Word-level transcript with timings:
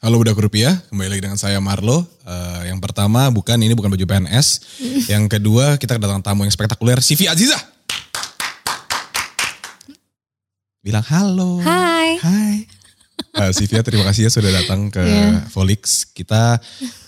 Halo 0.00 0.16
Budak 0.16 0.40
Rupiah, 0.40 0.80
kembali 0.88 1.12
lagi 1.12 1.22
dengan 1.28 1.36
saya 1.36 1.60
Marlo. 1.60 2.08
Eh, 2.24 2.72
yang 2.72 2.80
pertama 2.80 3.28
bukan 3.28 3.60
ini 3.60 3.76
bukan 3.76 3.92
baju 3.92 4.00
PNS. 4.00 4.48
yang 5.12 5.28
kedua 5.28 5.76
kita 5.76 6.00
kedatangan 6.00 6.24
tamu 6.24 6.48
yang 6.48 6.52
spektakuler, 6.52 7.04
Sivi 7.04 7.28
Aziza. 7.28 7.60
Bilang 10.80 11.04
halo. 11.04 11.60
Hai. 11.60 12.16
Hai. 12.16 12.54
Eh, 13.44 13.52
Sivia 13.52 13.84
terima 13.84 14.08
kasih 14.08 14.26
ya 14.26 14.30
sudah 14.32 14.48
datang 14.48 14.88
ke 14.88 15.04
Iya. 15.04 15.44
Volix. 15.52 16.08
Kita 16.08 16.56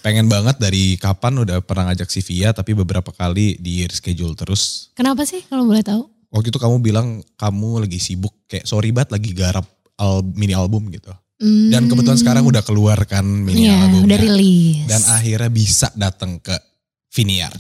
pengen 0.05 0.29
banget 0.29 0.61
dari 0.61 1.01
kapan 1.01 1.41
udah 1.41 1.65
pernah 1.65 1.89
ngajak 1.89 2.13
Sivia 2.13 2.53
tapi 2.53 2.77
beberapa 2.77 3.09
kali 3.09 3.57
di 3.57 3.89
reschedule 3.89 4.37
terus. 4.37 4.93
Kenapa 4.93 5.25
sih 5.25 5.41
kalau 5.49 5.65
boleh 5.65 5.81
tahu? 5.81 6.05
Waktu 6.29 6.53
itu 6.53 6.61
kamu 6.61 6.77
bilang 6.85 7.25
kamu 7.41 7.89
lagi 7.89 7.97
sibuk 7.97 8.37
kayak 8.45 8.69
sorry 8.69 8.93
banget 8.93 9.17
lagi 9.17 9.33
garap 9.33 9.65
al- 9.97 10.25
mini 10.37 10.53
album 10.53 10.93
gitu. 10.93 11.09
Dan 11.43 11.91
kebetulan 11.91 12.15
sekarang 12.15 12.47
udah 12.47 12.63
keluar 12.63 13.03
kan 13.03 13.27
mini 13.27 13.67
Iya, 13.67 13.75
albumnya. 13.83 14.07
udah 14.07 14.19
rilis. 14.21 14.87
Dan 14.87 15.03
akhirnya 15.05 15.51
bisa 15.51 15.91
datang 15.93 16.39
ke 16.39 16.55
Viniar. 17.11 17.51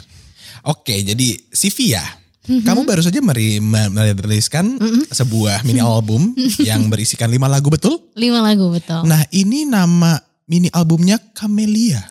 Oke, 0.64 0.94
jadi 0.96 1.34
Sivia, 1.48 1.98
Mhm. 2.42 2.62
kamu 2.62 2.80
baru 2.82 3.02
saja 3.02 3.18
meri- 3.18 3.58
me- 3.58 3.90
meriliskan 3.90 4.78
sebuah 5.08 5.62
mini 5.62 5.78
album 5.78 6.30
yang 6.62 6.86
berisikan 6.86 7.26
lima 7.26 7.46
lagu 7.46 7.68
betul? 7.68 7.98
Lima 8.14 8.38
lagu 8.38 8.70
betul. 8.70 9.02
Nah 9.02 9.26
ini 9.30 9.62
nama 9.62 10.14
mini 10.46 10.70
albumnya 10.70 11.18
Camellia. 11.32 12.06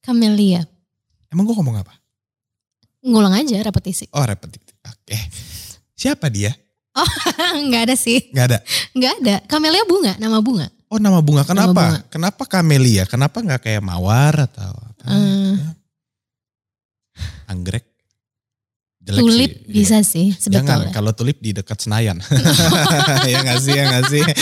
Camellia. 0.00 0.68
Emang 1.26 1.44
gue 1.44 1.56
ngomong 1.56 1.80
apa? 1.80 1.96
Ngulang 3.00 3.32
aja 3.34 3.56
repetisi. 3.58 4.04
Oh 4.12 4.22
repetitif. 4.22 4.76
Oke. 4.82 5.16
Siapa 5.92 6.28
dia? 6.28 6.52
Enggak 7.64 7.88
ada 7.88 7.96
sih. 7.96 8.28
Gak 8.30 8.46
ada. 8.46 8.58
Enggak 8.92 9.12
ada. 9.18 9.34
Camellia 9.46 9.84
bunga, 9.84 10.12
nama 10.16 10.38
bunga. 10.38 10.68
Oh 10.86 10.98
nama 11.02 11.18
bunga. 11.18 11.42
Kenapa? 11.42 11.72
bunga. 11.74 11.98
Kenapa 12.06 12.42
Camellia? 12.46 13.04
Kenapa 13.10 13.42
nggak 13.42 13.60
kayak 13.62 13.82
mawar 13.82 14.46
atau 14.46 14.70
apa? 14.70 15.04
Eh. 15.10 15.54
Anggrek? 17.50 17.86
Jelek 19.06 19.22
Tulip 19.22 19.52
sih. 19.54 19.70
bisa 19.70 19.96
sih 20.02 20.28
Jangan, 20.34 20.42
sebetulnya. 20.66 20.90
kalau 20.90 21.14
tulip 21.14 21.38
di 21.38 21.54
dekat 21.54 21.78
Senayan. 21.78 22.18
ya 23.30 23.38
nggak 23.38 23.60
sih, 23.62 23.72
ya 23.78 23.84
nggak 23.86 24.04
sih. 24.10 24.22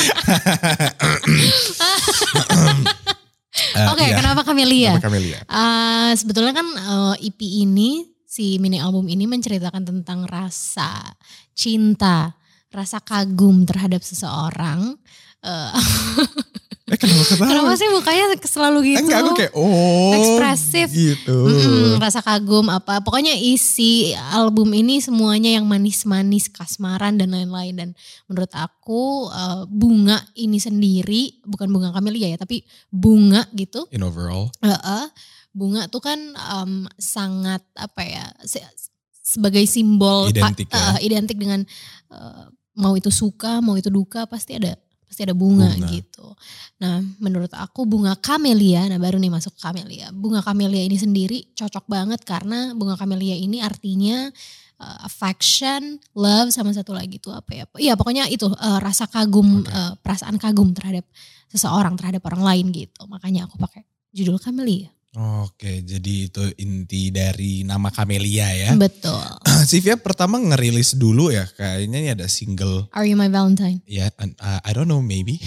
Eh, 3.75 3.87
Oke, 3.91 4.03
iya. 4.07 4.19
kenapa 4.19 4.43
Camellia? 4.43 4.99
Kenapa 4.99 5.07
Camellia? 5.11 5.39
Ah, 5.47 6.11
sebetulnya 6.19 6.51
kan 6.55 6.67
eh, 6.75 7.31
EP 7.31 7.39
ini, 7.39 8.03
si 8.27 8.59
mini 8.59 8.83
album 8.83 9.07
ini 9.07 9.31
menceritakan 9.31 9.87
tentang 9.87 10.27
rasa 10.27 11.15
cinta, 11.55 12.35
rasa 12.75 12.99
kagum 12.99 13.63
terhadap 13.63 14.03
seseorang. 14.03 14.99
Eh, 15.41 15.73
Eh 16.85 17.01
kenapa 17.01 17.25
ketawa? 17.25 17.49
kenapa 17.49 17.73
sih 17.75 17.89
mukanya 17.89 18.25
selalu 18.39 18.93
gitu? 18.93 19.01
Enggak, 19.01 19.19
aku 19.19 19.33
kayak 19.35 19.53
oh. 19.57 20.13
Ekspresif. 20.13 20.93
Gitu. 20.93 21.33
Mm-mm, 21.33 21.97
rasa 21.97 22.21
kagum 22.21 22.69
apa 22.69 23.01
pokoknya 23.01 23.33
isi 23.33 24.13
album 24.13 24.69
ini 24.71 25.01
semuanya 25.01 25.49
yang 25.49 25.65
manis-manis 25.65 26.53
kasmaran 26.53 27.17
dan 27.17 27.33
lain-lain 27.33 27.73
dan 27.73 27.89
menurut 28.27 28.53
aku 28.53 29.03
eh, 29.27 29.65
bunga 29.65 30.29
ini 30.37 30.61
sendiri 30.61 31.41
bukan 31.43 31.73
bunga 31.73 31.89
kamelia 31.89 32.29
ya 32.29 32.37
tapi 32.37 32.61
bunga 32.87 33.49
gitu 33.57 33.89
In 33.89 34.05
overall. 34.05 34.53
eh, 34.61 34.69
eh, 34.69 35.07
bunga 35.51 35.89
tuh 35.89 36.05
kan 36.05 36.21
em, 36.37 36.85
sangat 36.95 37.65
apa 37.73 38.03
ya 38.05 38.29
se- 38.45 38.61
sebagai 39.17 39.65
simbol 39.65 40.29
pa- 40.29 40.53
Identik 40.53 40.69
ya. 40.69 40.77
eh, 40.93 40.99
identik 41.03 41.41
dengan 41.41 41.65
eh, 42.13 42.45
mau 42.75 42.95
itu 42.99 43.11
suka 43.11 43.63
mau 43.63 43.79
itu 43.79 43.91
duka 43.91 44.27
pasti 44.27 44.59
ada 44.59 44.75
pasti 45.15 45.31
ada 45.31 45.37
bunga, 45.39 45.71
Bunga. 45.71 45.95
gitu. 45.95 46.27
Nah, 46.83 46.99
menurut 47.23 47.55
aku 47.55 47.87
bunga 47.87 48.19
kamelia, 48.19 48.91
nah 48.91 48.99
baru 48.99 49.23
nih 49.23 49.31
masuk 49.31 49.55
kamelia. 49.63 50.11
Bunga 50.11 50.43
kamelia 50.43 50.83
ini 50.83 50.99
sendiri 50.99 51.55
cocok 51.55 51.87
banget 51.87 52.27
karena 52.27 52.75
bunga 52.75 52.99
kamelia 52.99 53.39
ini 53.39 53.63
artinya 53.63 54.27
uh, 54.83 54.99
affection, 55.07 56.03
love 56.19 56.51
sama 56.51 56.75
satu 56.75 56.91
lagi 56.91 57.23
tuh 57.23 57.31
apa 57.31 57.51
ya? 57.55 57.65
Iya, 57.79 57.95
pokoknya 57.95 58.27
itu 58.27 58.51
uh, 58.51 58.83
rasa 58.83 59.07
kagum, 59.07 59.63
Oke. 59.63 59.71
uh, 59.71 59.95
perasaan 60.03 60.35
kagum 60.35 60.75
terhadap 60.75 61.07
seseorang, 61.47 61.95
terhadap 61.95 62.27
orang 62.27 62.43
lain 62.43 62.75
gitu. 62.75 63.07
Makanya 63.07 63.47
aku 63.47 63.55
pakai 63.55 63.87
judul 64.11 64.43
kamelia. 64.43 64.91
Oke, 65.15 65.87
jadi 65.87 66.27
itu 66.27 66.43
inti 66.59 67.15
dari 67.15 67.63
nama 67.63 67.87
Camellia 67.95 68.51
ya. 68.51 68.75
Betul. 68.75 69.15
Sivia 69.65 69.97
pertama 69.97 70.37
ngerilis 70.37 70.95
dulu 70.95 71.29
ya, 71.29 71.45
kayaknya 71.51 71.99
ini 71.99 72.09
ada 72.13 72.27
single 72.27 72.89
Are 72.93 73.03
you 73.03 73.13
my 73.15 73.27
Valentine? 73.27 73.81
ya, 73.85 74.09
uh, 74.15 74.61
I 74.61 74.71
don't 74.71 74.87
know 74.87 75.01
maybe. 75.01 75.41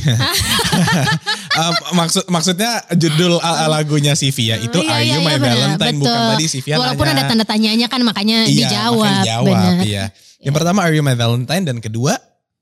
Um, 1.57 1.73
maksud 2.00 2.25
maksudnya 2.27 2.83
judul 2.94 3.38
uh, 3.38 3.67
lagunya 3.67 4.13
Sivia 4.13 4.57
itu 4.57 4.77
Iya, 4.77 4.91
Are 4.91 5.01
iya, 5.01 5.13
You 5.13 5.22
iya, 5.22 5.27
My 5.27 5.35
benar. 5.38 5.56
Valentine 5.56 5.95
bukan 5.97 6.13
Betul. 6.13 6.31
tadi 6.33 6.45
Sivia 6.47 6.75
Walaupun 6.77 7.06
nanya. 7.06 7.16
ada 7.17 7.29
tanda 7.29 7.45
tanyanya 7.45 7.88
kan 7.88 8.01
makanya 8.01 8.38
Iya, 8.45 8.67
dijawab. 8.67 9.01
makanya 9.01 9.23
dijawab, 9.23 9.45
benar. 9.47 9.77
iya. 9.83 10.06
Yang 10.38 10.53
pertama 10.53 10.79
Are 10.81 10.94
You 10.94 11.01
My 11.01 11.16
Valentine 11.16 11.63
dan 11.66 11.77
kedua 11.79 12.13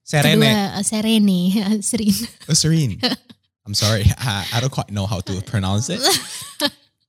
Serene. 0.05 0.37
Kedua 0.37 0.77
uh, 0.77 0.83
Serene, 0.85 1.39
Serin. 1.89 2.15
Oh, 2.45 2.53
Serene. 2.53 2.95
I'm 3.65 3.73
sorry, 3.73 4.05
I, 4.21 4.45
I 4.53 4.57
don't 4.61 4.69
quite 4.69 4.93
know 4.93 5.09
how 5.09 5.17
to 5.25 5.41
pronounce 5.41 5.89
it. 5.89 5.97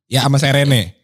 ya 0.08 0.24
sama 0.24 0.40
Serene. 0.40 0.96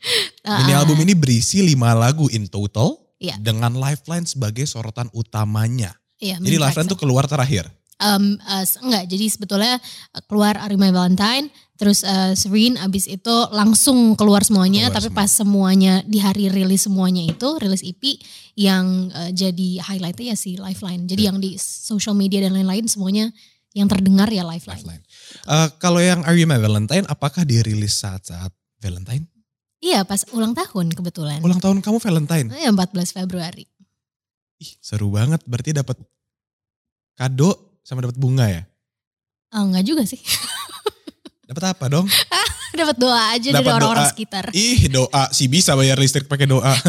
Mini 0.43 0.73
Ah, 0.73 0.81
album 0.81 0.97
ini 0.99 1.13
berisi 1.13 1.61
lima 1.61 1.93
lagu 1.93 2.27
in 2.33 2.49
total. 2.49 3.02
Iya. 3.23 3.39
Dengan 3.39 3.79
Lifeline 3.79 4.27
sebagai 4.27 4.67
sorotan 4.67 5.07
utamanya. 5.15 5.95
Iya, 6.19 6.43
Jadi 6.43 6.57
Lifeline 6.59 6.91
track 6.91 6.93
tuh 6.95 6.99
keluar 6.99 7.25
terakhir. 7.31 7.71
Um, 8.03 8.35
uh, 8.43 8.67
enggak, 8.83 9.07
jadi 9.07 9.31
sebetulnya 9.31 9.79
uh, 10.11 10.23
keluar 10.27 10.59
My 10.75 10.91
Valentine, 10.91 11.55
terus 11.79 12.03
uh, 12.03 12.35
Serene 12.35 12.75
abis 12.83 13.07
itu 13.07 13.35
langsung 13.55 14.19
keluar 14.19 14.43
semuanya, 14.43 14.91
Keluar 14.91 14.99
tapi 14.99 15.09
semua. 15.15 15.19
pas 15.23 15.31
semuanya 15.31 15.95
di 16.03 16.19
hari 16.19 16.51
rilis 16.51 16.91
semuanya 16.91 17.23
itu, 17.23 17.49
rilis 17.63 17.87
EP 17.87 18.19
yang 18.59 19.07
uh, 19.15 19.31
jadi 19.31 19.87
highlightnya 19.87 20.35
ya 20.35 20.37
si 20.37 20.59
Lifeline. 20.59 21.07
Jadi 21.07 21.23
yang 21.31 21.39
di 21.39 21.55
social 21.63 22.19
media 22.19 22.43
dan 22.43 22.59
lain-lain 22.59 22.91
semuanya 22.91 23.31
yang 23.73 23.89
terdengar 23.89 24.29
ya 24.29 24.45
Lifeline. 24.45 24.83
Lifeline. 24.85 25.05
Eh, 25.49 25.69
kalau 25.81 26.01
yang 26.01 26.21
Are 26.29 26.37
You 26.37 26.45
My 26.45 26.61
Valentine, 26.61 27.09
apakah 27.09 27.49
dirilis 27.49 27.97
saat-saat 27.97 28.53
Valentine? 28.85 29.32
Iya 29.83 30.07
pas 30.07 30.23
ulang 30.31 30.55
tahun 30.55 30.95
kebetulan. 30.95 31.43
Ulang 31.43 31.59
tahun 31.59 31.83
kamu 31.83 31.99
Valentine? 31.99 32.49
Ya 32.55 32.71
14 32.71 33.19
Februari. 33.19 33.67
Ih, 34.63 34.79
seru 34.79 35.11
banget. 35.11 35.43
Berarti 35.43 35.75
dapat 35.75 35.99
kado 37.19 37.83
sama 37.83 38.07
dapat 38.07 38.15
bunga 38.15 38.47
ya? 38.47 38.63
Oh 39.53 39.67
enggak 39.67 39.85
juga 39.85 40.03
sih. 40.07 40.23
Dapat 41.53 41.77
apa 41.77 41.85
dong? 41.93 42.09
Dapat 42.81 42.97
doa 42.97 43.37
aja 43.37 43.53
dari 43.53 43.61
Dapat 43.61 43.77
orang-orang 43.77 44.09
sekitar. 44.09 44.45
Ih, 44.57 44.89
doa 44.89 45.29
sih 45.37 45.45
bisa 45.45 45.77
bayar 45.77 46.01
listrik 46.01 46.25
pakai 46.25 46.49
doa. 46.49 46.73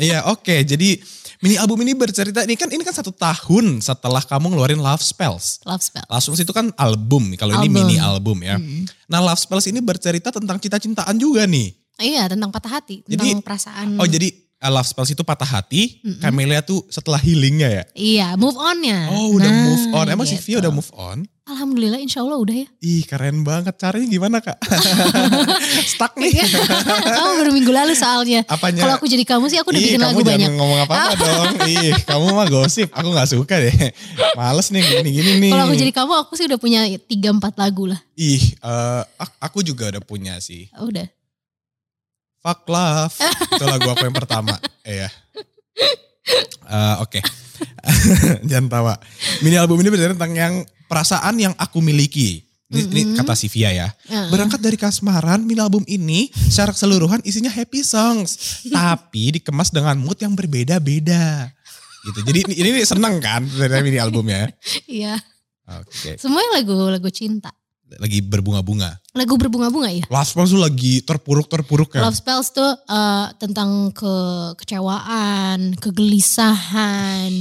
Iya, 0.00 0.24
oke. 0.32 0.64
Jadi 0.64 0.96
mini 1.44 1.60
album 1.60 1.84
ini 1.84 1.92
bercerita 1.92 2.44
ini 2.48 2.56
kan 2.56 2.72
ini 2.72 2.80
kan 2.80 2.96
satu 2.96 3.12
tahun 3.12 3.84
setelah 3.84 4.24
kamu 4.24 4.56
ngeluarin 4.56 4.80
Love 4.80 5.04
Spells. 5.04 5.60
Love 5.68 5.84
spell. 5.84 6.08
Love 6.08 6.24
Spells 6.24 6.40
itu 6.40 6.52
kan 6.56 6.72
album, 6.80 7.36
kalau 7.36 7.60
ini 7.60 7.68
mini 7.68 7.96
album 8.00 8.40
ya. 8.40 8.56
Mm. 8.56 8.88
Nah, 9.12 9.20
Love 9.20 9.40
Spells 9.40 9.68
ini 9.68 9.84
bercerita 9.84 10.32
tentang 10.32 10.56
cinta-cintaan 10.56 11.16
juga 11.20 11.44
nih. 11.44 11.79
Iya 12.02 12.26
tentang 12.26 12.48
patah 12.48 12.72
hati, 12.74 13.04
tentang 13.04 13.28
Jadi- 13.28 13.44
perasaan. 13.44 13.86
Oh, 13.94 14.04
jadi 14.04 14.28
uh, 14.58 14.70
Love 14.70 14.88
Spells 14.88 15.10
itu 15.10 15.20
patah 15.20 15.46
hati, 15.50 16.00
Mm-mm. 16.00 16.18
Camellia 16.18 16.60
tuh 16.60 16.84
setelah 16.86 17.16
healingnya 17.16 17.68
ya. 17.70 17.84
Iya, 17.92 18.26
move 18.34 18.56
on-nya. 18.56 19.08
Oh, 19.08 19.34
udah 19.34 19.46
Nah, 19.46 19.64
move 19.66 19.84
on. 19.90 20.06
Emang 20.08 20.24
si 20.24 20.34
gitu. 20.34 20.44
Via 20.50 20.56
udah 20.60 20.70
move 20.70 20.92
on? 20.92 21.24
Alhamdulillah 21.42 21.98
insya 21.98 22.22
Allah 22.22 22.38
udah 22.38 22.54
ya. 22.54 22.68
Ih, 22.80 23.02
keren 23.02 23.42
banget. 23.42 23.74
Caranya 23.74 24.06
gimana, 24.06 24.38
Kak? 24.38 24.54
Stuck 25.90 26.14
nih. 26.14 26.30
oh 27.16 27.32
baru 27.36 27.50
minggu 27.50 27.68
lalu 27.68 27.92
soalnya. 27.92 28.46
Apanya? 28.46 28.80
Kalau 28.80 28.94
aku 28.94 29.04
jadi 29.04 29.24
kamu 29.24 29.50
sih 29.50 29.58
aku 29.58 29.74
udah 29.74 29.80
Ih, 29.80 29.86
bikin 29.88 29.98
kamu 29.98 30.14
lagu 30.14 30.22
banyak. 30.22 30.50
ngomong 30.52 30.78
apa-apa 30.80 31.12
dong. 31.16 31.50
Ih, 31.66 31.90
kamu 32.04 32.26
mah 32.30 32.46
gosip. 32.46 32.88
Aku 32.92 33.10
gak 33.10 33.28
suka 33.28 33.58
deh. 33.58 33.74
Males 34.32 34.70
nih 34.70 34.78
gini-gini 34.80 35.32
nih. 35.40 35.50
Kalau 35.50 35.64
aku 35.66 35.74
jadi 35.74 35.92
kamu 35.92 36.12
aku 36.22 36.32
sih 36.34 36.46
udah 36.46 36.58
punya 36.58 36.80
3-4 36.86 37.10
lagu 37.56 37.84
lah. 37.86 37.98
Ih, 38.14 38.42
ak- 39.16 39.38
aku 39.42 39.60
juga 39.60 39.90
udah 39.90 40.02
punya 40.02 40.38
sih. 40.38 40.70
Oh, 40.76 40.86
Udah. 40.86 41.06
Fuck 42.40 42.64
Love. 42.66 43.14
Itu 43.52 43.64
lagu 43.64 43.88
aku 43.88 44.04
yang 44.04 44.16
pertama. 44.16 44.56
Iya. 44.82 45.08
Eh, 46.66 46.94
Oke. 47.00 47.20
Jangan 48.48 48.66
tawa. 48.68 48.94
Mini 49.40 49.56
album 49.56 49.76
ini 49.78 49.92
bercerita 49.92 50.16
tentang 50.16 50.32
yang 50.32 50.54
perasaan 50.86 51.36
yang 51.36 51.52
aku 51.54 51.78
miliki. 51.78 52.40
Ini, 52.70 52.80
ini 52.86 53.02
Mhm. 53.02 53.16
kata 53.18 53.34
Sivia 53.34 53.74
ya. 53.74 53.88
Heeh. 54.06 54.30
Berangkat 54.30 54.62
dari 54.62 54.78
kasmaran, 54.78 55.42
mini 55.42 55.58
album 55.58 55.82
ini 55.84 56.30
secara 56.30 56.70
keseluruhan 56.70 57.18
isinya 57.22 57.50
happy 57.50 57.82
songs. 57.82 58.62
tapi 58.70 59.34
dikemas 59.34 59.74
dengan 59.74 59.98
mood 59.98 60.16
yang 60.16 60.32
berbeda-beda. 60.32 61.50
Gitu. 62.06 62.18
Jadi 62.24 62.38
ini, 62.46 62.54
ini 62.56 62.86
seneng 62.86 63.18
kan 63.18 63.42
dari 63.44 63.82
mini 63.82 63.98
albumnya. 63.98 64.48
Iya. 64.86 65.18
Oke. 65.66 66.14
Semuanya 66.16 66.62
lagu-lagu 66.62 67.10
cinta. 67.10 67.50
Lagi 67.98 68.22
berbunga-bunga. 68.22 69.00
Lagu 69.18 69.34
berbunga-bunga 69.34 69.90
ya. 69.90 70.04
Last 70.06 70.36
Spells 70.36 70.54
tuh 70.54 70.62
lagi 70.62 71.02
terpuruk-terpuruk 71.02 71.98
kan. 71.98 72.06
Love 72.06 72.14
Spells 72.14 72.54
tuh 72.54 72.70
eh, 72.70 73.26
tentang 73.42 73.90
kekecewaan, 73.90 75.74
kegelisahan, 75.80 77.32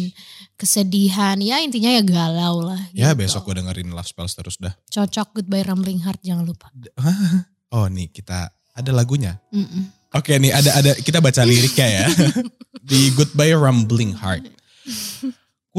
kesedihan, 0.58 1.38
ya 1.38 1.62
intinya 1.62 1.94
ya 1.94 2.02
galau 2.02 2.66
lah. 2.66 2.82
Ya 2.98 3.14
gitu. 3.14 3.22
besok 3.22 3.52
gue 3.52 3.62
dengerin 3.62 3.94
Love 3.94 4.10
Spells 4.10 4.34
terus 4.34 4.58
dah. 4.58 4.74
Cocok 4.90 5.38
Goodbye 5.38 5.68
Rambling 5.68 6.02
Heart 6.02 6.22
jangan 6.26 6.46
lupa. 6.48 6.74
Oh 7.70 7.86
nih 7.86 8.10
kita 8.10 8.50
ada 8.74 8.90
lagunya. 8.90 9.38
Mm-mm. 9.54 9.94
Oke 10.18 10.42
nih 10.42 10.50
ada 10.50 10.74
ada 10.82 10.92
kita 10.98 11.22
baca 11.22 11.46
liriknya 11.46 11.86
ya. 11.86 12.06
Di 12.90 13.14
Goodbye 13.14 13.54
Rumbling 13.54 14.18
Heart. 14.18 14.50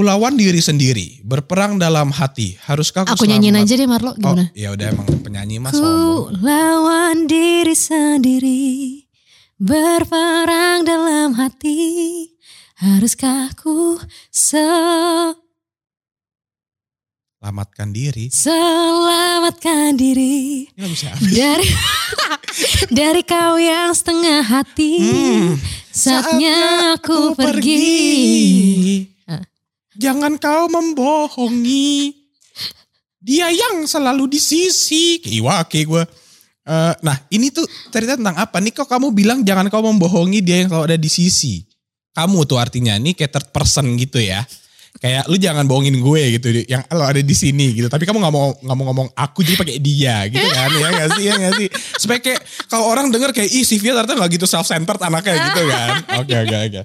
Kulawan 0.00 0.32
diri 0.32 0.56
sendiri, 0.58 1.20
berperang 1.20 1.76
dalam 1.76 2.08
hati. 2.08 2.56
Haruskah 2.62 3.04
aku 3.04 3.20
Aku 3.20 3.28
nyanyiin 3.28 3.52
aja 3.54 3.76
deh 3.76 3.84
Marlo 3.84 4.16
Oh, 4.24 4.32
gimana? 4.32 4.48
ya 4.56 4.72
udah 4.72 4.86
emang 4.88 5.04
penyanyi 5.20 5.60
mas 5.60 5.72
Ku 5.72 5.84
sombong. 6.24 6.40
lawan 6.40 7.28
diri 7.28 7.76
sendiri 7.76 9.04
Berperang 9.54 10.88
dalam 10.88 11.36
hati 11.36 12.32
Haruskah 12.76 13.52
ku 13.54 14.00
se- 14.26 15.36
Selamatkan 17.36 17.92
diri. 17.92 18.32
selamatkan 18.32 20.00
diri? 20.00 20.64
Dari 21.28 21.68
dari 23.04 23.20
kau 23.20 23.56
yang 23.56 23.92
setengah 23.92 24.40
hati 24.40 24.92
Hmm, 24.96 25.60
Saatnya 25.92 26.56
aku 26.96 27.36
pergi 27.36 27.84
Ah. 29.04 29.19
Jangan 30.00 30.40
kau 30.40 30.64
membohongi. 30.72 32.16
Dia 33.20 33.52
yang 33.52 33.84
selalu 33.84 34.32
di 34.32 34.40
sisi. 34.40 35.20
Iwake 35.20 35.84
gue. 35.84 36.02
Eh, 36.64 36.94
nah 37.04 37.16
ini 37.28 37.52
tuh 37.52 37.68
cerita 37.92 38.16
tentang 38.16 38.40
apa? 38.40 38.56
Nih 38.64 38.72
kok 38.72 38.88
kamu 38.88 39.12
bilang 39.12 39.44
jangan 39.44 39.68
kau 39.68 39.84
membohongi 39.84 40.40
dia 40.40 40.64
yang 40.64 40.72
selalu 40.72 40.84
ada 40.88 40.98
di 41.00 41.10
sisi. 41.12 41.60
Kamu 42.16 42.48
tuh 42.48 42.56
artinya 42.56 42.96
nih 42.96 43.12
kayak 43.12 43.32
third 43.32 43.48
person 43.52 43.92
gitu 44.00 44.16
ya. 44.24 44.40
Kayak 45.00 45.32
lu 45.32 45.40
jangan 45.40 45.64
bohongin 45.64 45.96
gue 45.96 46.22
gitu 46.36 46.48
yang 46.68 46.84
lo 46.92 47.08
ada 47.08 47.18
di 47.18 47.32
sini 47.32 47.72
gitu. 47.72 47.88
Tapi 47.88 48.04
kamu 48.04 48.20
nggak 48.20 48.34
mau 48.36 48.52
nggak 48.52 48.76
mau 48.76 48.84
ngomong 48.92 49.08
aku 49.16 49.40
jadi 49.40 49.56
pakai 49.56 49.80
dia 49.80 50.28
gitu 50.28 50.44
kan 50.44 50.68
ya 50.70 50.88
nggak 50.92 51.08
sih 51.16 51.24
ya 51.24 51.34
nggak 51.40 51.54
sih. 51.56 51.68
Supaya 51.96 52.20
kayak 52.20 52.40
kalau 52.68 52.84
orang 52.84 53.08
denger 53.08 53.32
kayak 53.32 53.48
ih 53.48 53.64
Sivia 53.64 53.96
ternyata 53.96 54.12
nggak 54.14 54.36
gitu 54.36 54.44
self 54.44 54.68
centered 54.68 55.00
anaknya 55.00 55.40
gitu 55.40 55.62
kan. 55.66 55.90
Oke 56.20 56.34
oke 56.36 56.56
oke. 56.68 56.80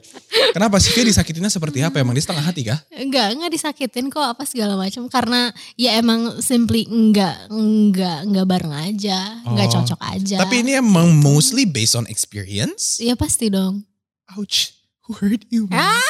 Kenapa 0.56 0.80
Sivia 0.80 1.04
disakitinnya 1.04 1.52
seperti 1.52 1.84
apa? 1.84 2.00
Emang 2.00 2.16
dia 2.16 2.24
setengah 2.24 2.48
hati 2.48 2.64
kah? 2.64 2.80
Enggak, 2.96 3.36
enggak 3.36 3.52
disakitin 3.52 4.08
kok 4.08 4.24
apa 4.24 4.48
segala 4.48 4.80
macam 4.80 5.12
karena 5.12 5.52
ya 5.76 6.00
emang 6.00 6.40
simply 6.40 6.88
enggak 6.88 7.36
enggak 7.52 8.24
enggak 8.24 8.48
bareng 8.48 8.72
aja, 8.72 9.44
enggak 9.44 9.68
Oh. 9.68 9.72
cocok 9.76 10.00
aja. 10.08 10.38
Tapi 10.40 10.64
ini 10.64 10.80
emang 10.80 11.12
mostly 11.12 11.68
based 11.68 12.00
on 12.00 12.08
experience. 12.08 12.96
ya 12.98 13.20
pasti 13.20 13.52
dong. 13.52 13.84
Ouch. 14.32 14.72
Who 15.06 15.14
hurt 15.20 15.44
you? 15.52 15.68
man? 15.68 16.02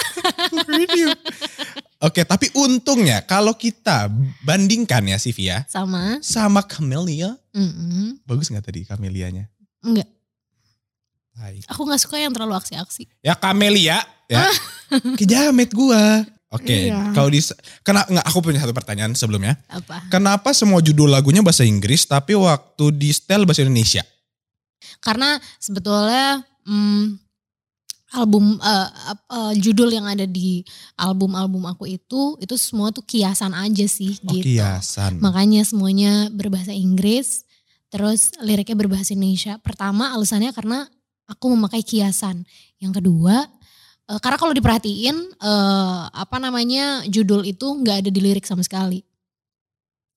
Who 0.54 0.63
hurt 0.63 0.92
you? 0.94 1.12
Oke, 2.06 2.22
tapi 2.22 2.54
untungnya 2.54 3.25
kalau 3.25 3.57
kita 3.57 4.06
bandingkan 4.46 5.02
ya 5.10 5.18
Sivia 5.18 5.66
Sama. 5.66 6.22
sama 6.22 6.62
Camellia, 6.62 7.34
Mm-mm. 7.50 8.22
bagus 8.24 8.54
nggak 8.54 8.62
tadi 8.62 8.86
Camelianya? 8.86 9.50
Enggak, 9.81 10.06
Hai. 11.34 11.66
aku 11.66 11.81
nggak 11.81 12.02
suka 12.02 12.22
yang 12.22 12.30
terlalu 12.30 12.54
aksi-aksi. 12.56 13.10
Ya 13.19 13.34
Camelia, 13.34 14.06
ya. 14.30 14.46
Kejamet 15.18 15.74
gua. 15.74 16.24
Oke, 16.54 16.88
Iya. 16.88 17.12
kalau 17.12 17.28
di 17.28 17.42
kena 17.81 18.06
nggak 18.06 18.25
aku 18.31 18.40
punya 18.40 18.62
satu 18.62 18.72
pertanyaan 18.72 19.12
sebelumnya. 19.12 19.57
Apa? 19.68 20.07
Kenapa 20.07 20.54
semua 20.56 20.80
judul 20.80 21.10
lagunya 21.10 21.42
bahasa 21.42 21.66
Inggris 21.66 22.06
tapi 22.06 22.38
waktu 22.38 22.96
di 22.96 23.10
setel 23.12 23.44
bahasa 23.44 23.66
Indonesia? 23.66 24.06
Karena 25.02 25.36
sebetulnya 25.60 26.46
mm, 26.63 27.25
album 28.13 28.62
ap- 28.62 29.25
eh, 29.25 29.54
judul 29.57 29.90
yang 29.90 30.06
ada 30.06 30.24
di 30.24 30.62
album-album 30.96 31.66
aku 31.66 31.90
itu 31.90 32.38
itu 32.38 32.56
semua 32.56 32.94
tuh 32.94 33.02
kiasan 33.02 33.52
aja 33.52 33.86
sih 33.86 34.22
Oh, 34.22 34.31
gitu. 34.31 34.46
kiasan. 34.46 35.18
Makanya 35.18 35.66
semuanya 35.66 36.30
berbahasa 36.30 36.69
Inggris, 36.72 37.44
terus 37.90 38.30
liriknya 38.40 38.78
berbahasa 38.78 39.13
Indonesia. 39.13 39.57
Pertama 39.57 40.13
alasannya 40.13 40.54
karena 40.54 40.86
aku 41.25 41.50
memakai 41.50 41.81
kiasan. 41.81 42.46
Yang 42.78 43.02
kedua, 43.02 43.50
eh, 44.06 44.19
karena 44.22 44.38
kalau 44.38 44.54
diperhatiin 44.54 45.18
eh, 45.36 46.02
apa 46.07 46.38
namanya 46.38 47.02
judul 47.10 47.42
itu 47.42 47.66
nggak 47.66 48.06
ada 48.06 48.10
di 48.13 48.22
lirik 48.22 48.46
sama 48.46 48.62
sekali. 48.62 49.02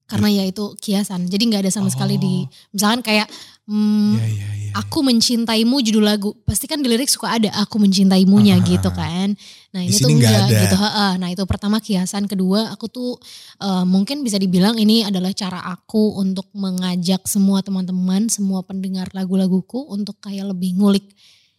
Karena 0.08 0.32
ya 0.32 0.44
itu 0.44 0.72
kiasan, 0.80 1.28
jadi 1.28 1.42
nggak 1.44 1.62
ada 1.68 1.72
sama 1.72 1.92
sekali 1.92 2.16
di, 2.16 2.40
Oh. 2.40 2.48
misalkan 2.72 3.04
kayak 3.04 3.28
hmm, 3.68 4.16
Iya, 4.16 4.26
iya, 4.26 4.48
iya. 4.64 4.70
aku 4.74 5.04
mencintaimu 5.04 5.76
judul 5.84 6.04
lagu, 6.04 6.32
pasti 6.42 6.64
kan 6.64 6.80
di 6.80 6.88
lirik 6.88 7.06
suka 7.06 7.36
ada 7.36 7.52
aku 7.60 7.76
mencintaimunya 7.76 8.56
Ah, 8.56 8.64
gitu 8.64 8.88
kan. 8.90 9.36
Nah 9.76 9.80
ini 9.84 9.92
tuh 9.94 10.08
enggak 10.08 10.48
ada. 10.48 10.60
gitu. 10.64 10.76
Ha-ha. 10.76 11.08
Nah 11.20 11.28
itu 11.28 11.44
pertama 11.44 11.76
kiasan, 11.78 12.24
kedua 12.24 12.72
aku 12.72 12.88
tuh 12.88 13.20
eh, 13.60 13.84
mungkin 13.84 14.24
bisa 14.24 14.40
dibilang 14.40 14.80
ini 14.80 15.04
adalah 15.04 15.30
cara 15.36 15.60
aku 15.68 16.16
untuk 16.16 16.48
mengajak 16.56 17.28
semua 17.28 17.60
teman-teman, 17.60 18.32
semua 18.32 18.64
pendengar 18.64 19.12
lagu-laguku 19.12 19.92
untuk 19.92 20.16
kayak 20.18 20.56
lebih 20.56 20.80
ngulik 20.80 21.04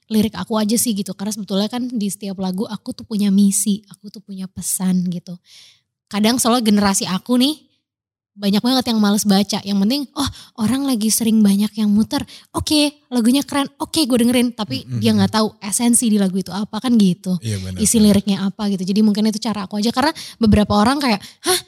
lirik 0.09 0.33
aku 0.33 0.57
aja 0.57 0.73
sih 0.73 0.97
gitu. 0.97 1.13
Karena 1.13 1.29
sebetulnya 1.29 1.69
kan 1.69 1.85
di 1.85 2.09
setiap 2.09 2.41
lagu 2.41 2.65
aku 2.65 2.97
tuh 2.97 3.05
punya 3.05 3.29
misi, 3.29 3.85
aku 3.85 4.09
tuh 4.09 4.25
punya 4.25 4.49
pesan 4.49 5.05
gitu. 5.13 5.37
Kadang 6.09 6.41
soal 6.41 6.65
generasi 6.65 7.05
aku 7.05 7.37
nih 7.37 7.68
banyak 8.35 8.61
banget 8.63 8.85
yang 8.93 8.99
males 9.03 9.25
baca. 9.27 9.59
Yang 9.61 9.77
penting, 9.83 10.01
oh 10.15 10.29
orang 10.61 10.87
lagi 10.87 11.11
sering 11.11 11.43
banyak 11.43 11.75
yang 11.75 11.91
muter. 11.91 12.23
Oke, 12.55 13.03
lagunya 13.11 13.43
keren. 13.43 13.67
Oke, 13.81 14.07
gue 14.07 14.17
dengerin. 14.21 14.55
Tapi 14.55 14.87
Mm-mm. 14.87 14.99
dia 15.03 15.11
nggak 15.11 15.33
tahu 15.35 15.47
esensi 15.59 16.07
di 16.07 16.15
lagu 16.15 16.39
itu 16.39 16.53
apa 16.53 16.79
kan 16.79 16.95
gitu. 16.95 17.35
Iya 17.43 17.59
benar. 17.59 17.79
Isi 17.83 17.97
liriknya 17.99 18.47
apa 18.47 18.71
gitu. 18.71 18.87
Jadi 18.87 18.99
mungkin 19.03 19.27
itu 19.27 19.43
cara 19.43 19.67
aku 19.67 19.79
aja. 19.79 19.91
Karena 19.91 20.15
beberapa 20.39 20.71
orang 20.77 21.03
kayak, 21.03 21.19
hah 21.19 21.59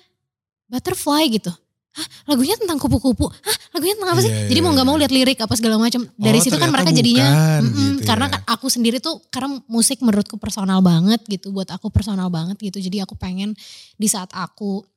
butterfly 0.72 1.28
gitu. 1.28 1.52
Hah 1.92 2.08
lagunya 2.32 2.56
tentang 2.56 2.80
kupu-kupu. 2.80 3.28
Hah 3.28 3.58
lagunya 3.76 4.00
tentang 4.00 4.16
apa 4.16 4.22
sih? 4.24 4.32
Iya, 4.32 4.48
Jadi 4.48 4.60
iya, 4.60 4.64
mau 4.64 4.72
nggak 4.72 4.88
mau 4.88 4.96
iya. 4.96 5.02
lihat 5.04 5.12
lirik 5.12 5.40
apa 5.44 5.54
segala 5.60 5.76
macam. 5.76 6.08
Dari 6.16 6.40
Oh, 6.40 6.44
situ 6.48 6.56
kan 6.56 6.72
mereka 6.72 6.96
jadinya, 6.96 7.28
bukan 7.28 7.64
mm-mm, 7.68 7.92
gitu 8.00 8.08
karena 8.08 8.26
ya. 8.26 8.32
kan 8.32 8.42
aku 8.48 8.68
sendiri 8.72 8.98
tuh 9.04 9.20
karena 9.28 9.60
musik 9.68 10.00
menurutku 10.00 10.40
personal 10.40 10.80
banget 10.80 11.20
gitu. 11.28 11.52
Buat 11.52 11.76
aku 11.76 11.92
personal 11.92 12.32
banget 12.32 12.56
gitu. 12.64 12.80
Jadi 12.80 13.04
aku 13.04 13.20
pengen 13.20 13.52
di 14.00 14.08
saat 14.08 14.32
aku 14.32 14.88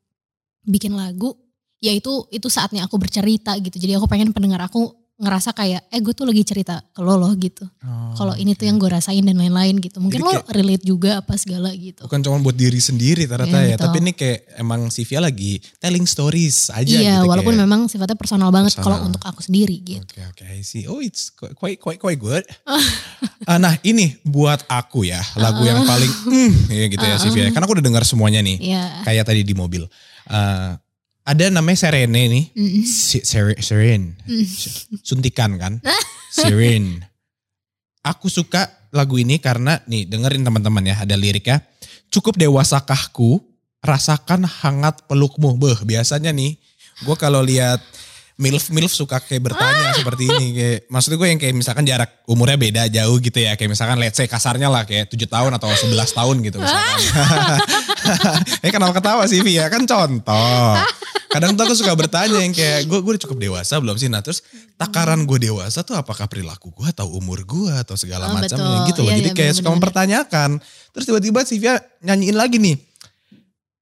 bikin 0.63 0.95
lagu, 0.95 1.35
ya 1.85 1.93
itu 1.93 2.25
itu 2.33 2.49
saatnya 2.49 2.89
aku 2.89 2.97
bercerita 2.97 3.53
gitu. 3.61 3.77
Jadi 3.77 3.93
aku 3.95 4.09
pengen 4.09 4.33
pendengar 4.33 4.65
aku 4.65 4.89
ngerasa 5.15 5.55
kayak, 5.55 5.87
eh 5.95 6.03
gue 6.03 6.11
tuh 6.11 6.27
lagi 6.27 6.43
cerita 6.43 6.83
ke 6.91 6.99
lo 6.99 7.15
loh 7.15 7.31
gitu. 7.39 7.63
Oh, 7.87 8.11
Kalau 8.19 8.35
ini 8.35 8.59
tuh 8.59 8.67
yang 8.67 8.83
gue 8.83 8.91
rasain 8.91 9.23
dan 9.23 9.39
lain-lain 9.39 9.79
gitu. 9.79 10.03
Mungkin 10.03 10.19
Jadi 10.19 10.27
lo 10.27 10.43
relate 10.51 10.83
juga 10.83 11.23
apa 11.23 11.39
segala 11.39 11.71
gitu. 11.71 12.03
Bukan 12.03 12.19
cuma 12.19 12.43
buat 12.43 12.59
diri 12.59 12.83
sendiri 12.83 13.23
ternyata 13.23 13.63
Iya, 13.63 13.63
ya, 13.63 13.77
gitu. 13.79 13.83
tapi 13.87 13.97
ini 14.03 14.11
kayak 14.11 14.59
emang 14.59 14.91
Sivia 14.91 15.23
lagi 15.23 15.63
telling 15.79 16.03
stories 16.03 16.67
aja 16.75 16.99
Iya, 16.99 17.23
gitu. 17.23 17.31
walaupun 17.31 17.55
kayak. 17.55 17.63
memang 17.63 17.81
sifatnya 17.87 18.19
personal 18.19 18.51
banget 18.51 18.75
kalau 18.75 19.07
untuk 19.07 19.23
aku 19.23 19.39
sendiri 19.39 19.79
gitu. 19.87 20.03
Oke 20.03 20.19
oke, 20.35 20.45
I 20.51 20.67
see. 20.67 20.91
Oh 20.91 20.99
it's 20.99 21.31
quite 21.31 21.79
quite 21.79 22.03
quite 22.03 22.19
good. 22.19 22.43
Ah, 23.45 23.61
nah 23.61 23.77
ini 23.85 24.17
buat 24.25 24.65
aku 24.67 25.05
ya 25.05 25.21
lagu 25.37 25.63
yang 25.63 25.85
paling 25.85 26.09
mm, 26.09 26.53
ya 26.65 26.85
gitu 26.89 27.05
ya 27.05 27.17
Sivia. 27.21 27.53
Karena 27.53 27.69
aku 27.69 27.77
udah 27.77 27.85
dengar 27.85 28.01
semuanya 28.03 28.41
nih. 28.41 28.57
Iya. 28.57 29.05
Kayak 29.05 29.29
tadi 29.29 29.45
di 29.45 29.53
mobil. 29.53 29.85
Eh, 30.25 30.71
ada 31.25 31.49
namanya 31.49 31.89
Serene 31.89 32.29
nih. 32.29 32.45
Sere- 33.25 33.61
Serene. 33.65 34.13
Mm. 34.29 34.45
Suntikan 35.01 35.57
kan. 35.57 35.81
Serene. 36.29 37.01
Aku 38.05 38.29
suka 38.29 38.69
lagu 38.93 39.17
ini 39.17 39.41
karena 39.41 39.81
nih 39.89 40.05
dengerin 40.05 40.45
teman-teman 40.45 40.85
ya 40.85 41.01
ada 41.01 41.17
liriknya. 41.17 41.65
Cukup 42.13 42.37
dewasakahku 42.37 43.41
rasakan 43.81 44.45
hangat 44.45 45.09
pelukmu. 45.09 45.57
Beh 45.57 45.81
biasanya 45.89 46.29
nih 46.31 46.61
gue 47.03 47.17
kalau 47.17 47.41
lihat 47.41 47.81
milf 48.35 48.71
milf 48.75 48.91
suka 48.91 49.23
kayak 49.23 49.51
bertanya 49.51 49.95
seperti 49.95 50.27
ini 50.27 50.47
kayak 50.55 50.79
maksud 50.91 51.15
gue 51.15 51.27
yang 51.27 51.39
kayak 51.39 51.55
misalkan 51.55 51.87
jarak 51.87 52.23
umurnya 52.27 52.59
beda 52.59 52.83
jauh 52.91 53.19
gitu 53.23 53.39
ya 53.39 53.55
kayak 53.55 53.71
misalkan 53.71 53.99
let's 54.03 54.19
say 54.19 54.27
kasarnya 54.27 54.67
lah 54.67 54.83
kayak 54.83 55.07
7 55.07 55.23
tahun 55.27 55.55
atau 55.55 55.71
11 55.71 55.91
tahun 55.95 56.37
gitu 56.43 56.59
misalkan. 56.59 56.99
eh 58.65 58.71
kenapa 58.71 58.95
ketawa 58.95 59.25
sih 59.25 59.41
Vi 59.41 59.57
ya 59.57 59.67
kan 59.67 59.85
contoh. 59.85 60.75
Kadang 61.29 61.53
tuh 61.53 61.67
aku 61.67 61.75
suka 61.75 61.93
bertanya 61.93 62.39
yang 62.39 62.55
kayak 62.55 62.87
gue 62.87 62.99
gue 62.99 63.13
udah 63.13 63.23
cukup 63.23 63.39
dewasa 63.41 63.75
belum 63.77 63.97
sih? 63.97 64.07
Nah 64.07 64.23
terus 64.23 64.47
takaran 64.75 65.27
gue 65.27 65.39
dewasa 65.43 65.83
tuh 65.83 65.95
apakah 65.95 66.25
perilaku 66.25 66.71
gue 66.71 66.87
atau 66.89 67.11
umur 67.11 67.43
gue 67.43 67.75
atau 67.75 67.99
segala 67.99 68.31
Oh, 68.31 68.39
macamnya 68.39 68.87
gitu 68.87 69.03
loh. 69.03 69.11
Iya, 69.11 69.19
Jadi 69.19 69.31
iya, 69.31 69.37
kayak 69.37 69.53
suka 69.53 69.67
benar-benar. 69.67 69.75
mempertanyakan. 69.75 70.51
Terus 70.95 71.05
tiba-tiba 71.05 71.41
Sivia 71.43 71.75
nyanyiin 72.01 72.35
lagi 72.35 72.57
nih. 72.57 72.77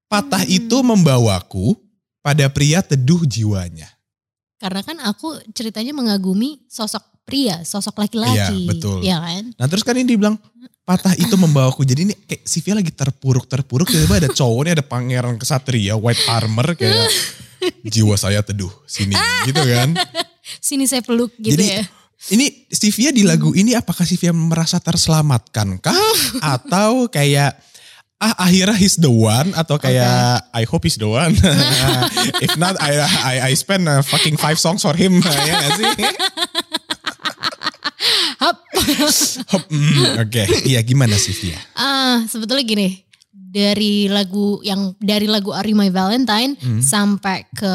Patah 0.09 0.45
Hmm. 0.45 0.57
itu 0.61 0.76
membawaku 0.81 1.76
pada 2.21 2.49
pria 2.49 2.81
teduh 2.81 3.25
jiwanya. 3.25 3.88
Karena 4.57 4.81
kan 4.81 4.97
aku 5.02 5.37
ceritanya 5.50 5.91
mengagumi 5.91 6.62
sosok 6.69 7.02
pria, 7.25 7.61
sosok 7.62 7.99
laki-laki. 7.99 8.37
Iya, 8.37 8.69
betul. 8.69 8.99
Iya 9.02 9.17
kan? 9.19 9.45
Nah 9.57 9.67
terus 9.67 9.83
kan 9.83 9.93
ini 9.93 10.07
dibilang 10.09 10.37
patah 10.83 11.15
itu 11.15 11.35
membawaku. 11.39 11.87
Jadi 11.87 12.11
ini 12.11 12.15
kayak 12.15 12.43
Sivia 12.43 12.75
lagi 12.75 12.91
terpuruk-terpuruk. 12.91 13.87
Tiba-tiba 13.89 14.17
ada 14.19 14.31
cowok 14.31 14.61
nih 14.67 14.73
ada 14.79 14.85
pangeran 14.85 15.37
kesatria 15.39 15.95
white 15.95 16.23
armor 16.27 16.75
kayak 16.75 17.07
jiwa 17.87 18.19
saya 18.19 18.43
teduh 18.43 18.71
sini 18.87 19.15
gitu 19.47 19.62
kan. 19.62 19.95
Sini 20.59 20.91
saya 20.91 21.03
peluk 21.07 21.31
gitu 21.39 21.55
Jadi, 21.55 21.67
ya. 21.79 21.85
Ini 22.31 22.71
Sivia 22.71 23.11
di 23.11 23.27
lagu 23.27 23.51
ini 23.55 23.75
apakah 23.75 24.07
Sivia 24.07 24.31
merasa 24.31 24.79
terselamatkan 24.79 25.79
kah? 25.83 25.95
Atau 26.39 27.11
kayak 27.11 27.59
ah 28.23 28.47
akhirnya 28.47 28.79
he's 28.79 28.95
the 29.03 29.11
one 29.11 29.51
atau 29.59 29.83
kayak 29.83 30.47
I 30.55 30.62
hope 30.62 30.87
he's 30.87 30.95
the 30.95 31.11
one. 31.11 31.35
If 32.47 32.55
not 32.55 32.79
I 32.79 33.03
I, 33.03 33.35
I 33.51 33.53
spend 33.59 33.91
uh, 33.91 34.07
fucking 34.07 34.39
five 34.39 34.62
songs 34.62 34.87
for 34.87 34.95
him 34.95 35.19
ya 35.51 35.55
gak 35.59 35.71
sih? 35.79 35.91
Hap. 38.83 39.12
Hop, 39.53 39.62
mm, 39.71 40.23
Oke, 40.27 40.43
iya 40.67 40.81
gimana 40.83 41.15
sih 41.17 41.33
Via? 41.33 41.59
Ah, 41.75 42.23
sebetulnya 42.27 42.65
gini. 42.65 42.89
Dari 43.33 44.09
lagu 44.09 44.65
yang 44.65 44.97
dari 44.97 45.29
lagu 45.29 45.53
Are 45.53 45.69
You 45.69 45.77
My 45.77 45.93
Valentine 45.93 46.57
Hmm. 46.57 46.81
sampai 46.81 47.45
ke 47.53 47.73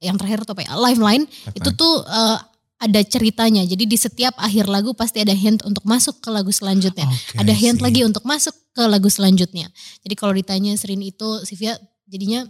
yang 0.00 0.16
terakhir 0.16 0.44
tuh 0.44 0.56
apa 0.56 0.64
ya? 0.64 0.72
Lifeline 0.76 1.24
itu 1.52 1.70
tuh 1.72 2.00
eh, 2.04 2.38
ada 2.76 3.00
ceritanya. 3.04 3.64
Jadi 3.64 3.84
di 3.88 3.96
setiap 3.96 4.36
akhir 4.36 4.68
lagu 4.68 4.92
pasti 4.92 5.20
ada 5.24 5.32
hint 5.32 5.64
untuk 5.64 5.84
masuk 5.84 6.20
ke 6.20 6.28
lagu 6.28 6.52
selanjutnya. 6.52 7.08
Oke, 7.08 7.40
ada 7.40 7.52
hint 7.52 7.80
see. 7.80 7.84
lagi 7.84 8.00
untuk 8.04 8.24
masuk 8.24 8.52
ke 8.72 8.84
lagu 8.84 9.08
selanjutnya. 9.08 9.68
Jadi 10.04 10.14
kalau 10.16 10.32
ditanya 10.36 10.76
Serin 10.76 11.00
itu 11.00 11.40
Sivia 11.44 11.76
jadinya 12.04 12.44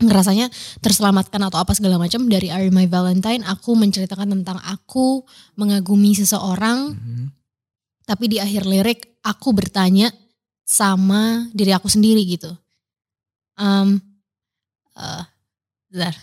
ngerasanya 0.00 0.48
terselamatkan 0.80 1.40
atau 1.44 1.60
apa 1.60 1.76
segala 1.76 2.00
macam 2.00 2.24
dari 2.26 2.48
Are 2.48 2.66
My 2.72 2.88
Valentine 2.88 3.44
aku 3.44 3.76
menceritakan 3.76 4.32
tentang 4.40 4.58
aku 4.64 5.22
mengagumi 5.60 6.16
seseorang 6.16 6.96
Mhm. 6.96 7.24
tapi 8.08 8.24
di 8.32 8.40
akhir 8.40 8.64
lirik 8.64 9.20
aku 9.20 9.52
bertanya 9.52 10.08
sama 10.64 11.50
diri 11.52 11.74
aku 11.74 11.90
sendiri 11.90 12.24
gitu. 12.24 12.50
Um, 13.60 14.00
bentar. 15.90 16.14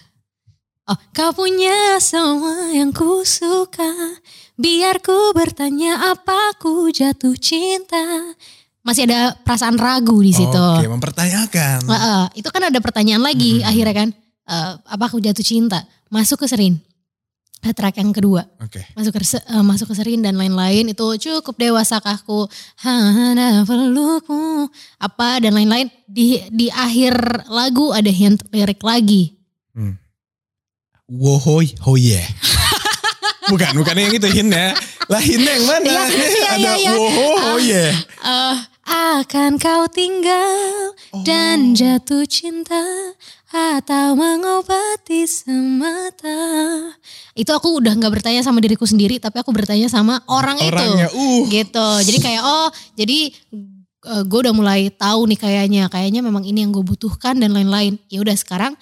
Oh, 0.88 0.96
kau 1.12 1.36
punya 1.36 2.00
semua 2.00 2.72
yang 2.72 2.96
ku 2.96 3.28
suka, 3.28 3.92
biar 4.56 5.04
ku 5.04 5.36
bertanya 5.36 6.16
apa 6.16 6.56
ku 6.56 6.88
jatuh 6.88 7.36
cinta. 7.36 8.34
Masih 8.88 9.04
ada 9.04 9.36
perasaan 9.44 9.76
ragu 9.76 10.16
di 10.24 10.32
situ. 10.32 10.56
Oke, 10.80 10.88
mempertanyakan. 10.88 11.84
Heeh, 11.84 12.24
itu 12.40 12.48
kan 12.48 12.64
ada 12.72 12.80
pertanyaan 12.80 13.20
lagi 13.20 13.60
Hmm. 13.60 13.68
akhirnya 13.68 13.96
kan, 14.00 14.10
eh, 14.48 14.72
apa 14.80 15.04
aku 15.12 15.20
jatuh 15.20 15.44
cinta? 15.44 15.84
Masuk 16.08 16.40
ke 16.40 16.48
Serin, 16.48 16.80
ke 17.60 17.74
track 17.76 18.00
yang 18.00 18.14
kedua 18.14 18.46
Oke. 18.64 18.80
masuk 18.96 19.18
ke 19.18 19.20
eh, 19.20 19.64
masuk 19.66 19.92
ke 19.92 19.96
serin 19.98 20.22
dan 20.22 20.38
lain-lain 20.38 20.94
itu 20.94 21.06
cukup 21.18 21.58
dewasa 21.58 21.98
kahku 22.00 22.46
hana 22.80 23.66
pelukmu 23.66 24.70
apa 25.02 25.42
dan 25.42 25.58
lain-lain 25.58 25.90
di 26.06 26.38
di 26.54 26.70
akhir 26.70 27.18
lagu 27.50 27.92
ada 27.92 28.08
hint 28.14 28.46
lirik 28.54 28.80
lagi 28.86 29.34
Hmm. 29.78 29.94
Wohoy, 31.06 31.70
oh 31.86 31.94
yeah. 31.94 32.26
bukan, 33.54 33.78
bukan 33.78 33.94
yang 33.96 34.12
itu 34.12 34.28
hintnya. 34.28 34.74
Lah 35.06 35.22
hintnya 35.22 35.54
yang 35.54 35.66
mana? 35.70 35.86
Iya, 35.86 36.04
iya, 36.10 36.50
Ada 36.50 36.58
iya, 36.58 36.74
iya. 36.82 36.92
woho, 36.98 37.30
oh 37.54 37.60
yeah. 37.62 37.94
Eh, 38.26 38.56
akan 38.88 39.60
kau 39.60 39.86
tinggal 39.92 40.88
Oh. 41.08 41.24
dan 41.24 41.72
jatuh 41.72 42.28
cinta 42.28 42.84
atau 43.48 44.12
mengobati 44.20 45.24
semata. 45.24 46.36
Itu 47.32 47.56
aku 47.56 47.80
udah 47.80 47.96
nggak 47.96 48.20
bertanya 48.20 48.42
sama 48.44 48.60
diriku 48.60 48.84
sendiri 48.84 49.24
tapi 49.24 49.40
aku 49.40 49.56
bertanya 49.56 49.88
sama 49.88 50.20
orang 50.28 50.60
Orangnya, 50.60 51.08
itu 51.08 51.16
uh. 51.16 51.42
gitu. 51.48 51.90
Jadi 52.12 52.18
kayak 52.20 52.44
oh 52.44 52.68
jadi 53.00 53.32
gue 54.28 54.40
udah 54.40 54.52
mulai 54.56 54.92
tahu 54.92 55.32
nih 55.32 55.40
kayaknya. 55.40 55.84
Kayaknya 55.88 56.22
memang 56.24 56.44
ini 56.44 56.68
yang 56.68 56.76
gue 56.76 56.84
butuhkan 56.84 57.40
dan 57.40 57.56
lain-lain. 57.56 57.96
Ya 58.12 58.20
udah 58.20 58.36
sekarang 58.36 58.76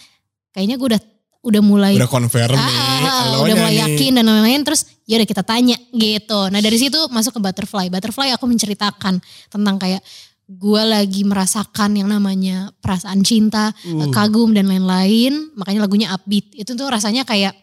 kayaknya 0.50 0.82
gue 0.82 0.88
udah 0.98 1.02
udah 1.46 1.62
mulai 1.62 1.94
Udah 1.94 2.10
confirm 2.10 2.52
Ah, 2.52 2.66
nih. 2.66 2.76
ah, 3.06 3.06
ah, 3.06 3.26
udah 3.40 3.56
mulai 3.56 3.72
nih. 3.72 3.82
yakin 3.86 4.12
dan 4.14 4.26
lain-lain 4.26 4.62
terus 4.62 4.82
ya 5.06 5.16
udah 5.16 5.28
kita 5.28 5.42
tanya 5.42 5.78
gitu 5.92 6.50
nah 6.50 6.58
dari 6.58 6.76
situ 6.76 6.98
masuk 7.08 7.38
ke 7.38 7.40
butterfly 7.40 7.86
butterfly 7.88 8.34
aku 8.34 8.46
menceritakan 8.46 9.22
tentang 9.48 9.76
kayak 9.78 10.02
gue 10.46 10.82
lagi 10.84 11.22
merasakan 11.22 11.96
yang 11.96 12.06
namanya 12.06 12.70
perasaan 12.76 13.22
cinta 13.22 13.74
Uh. 13.82 14.10
kagum 14.10 14.52
dan 14.52 14.66
lain-lain 14.66 15.54
makanya 15.54 15.82
lagunya 15.82 16.08
upbeat 16.10 16.50
itu 16.52 16.72
tuh 16.72 16.86
rasanya 16.86 17.22
kayak 17.22 17.54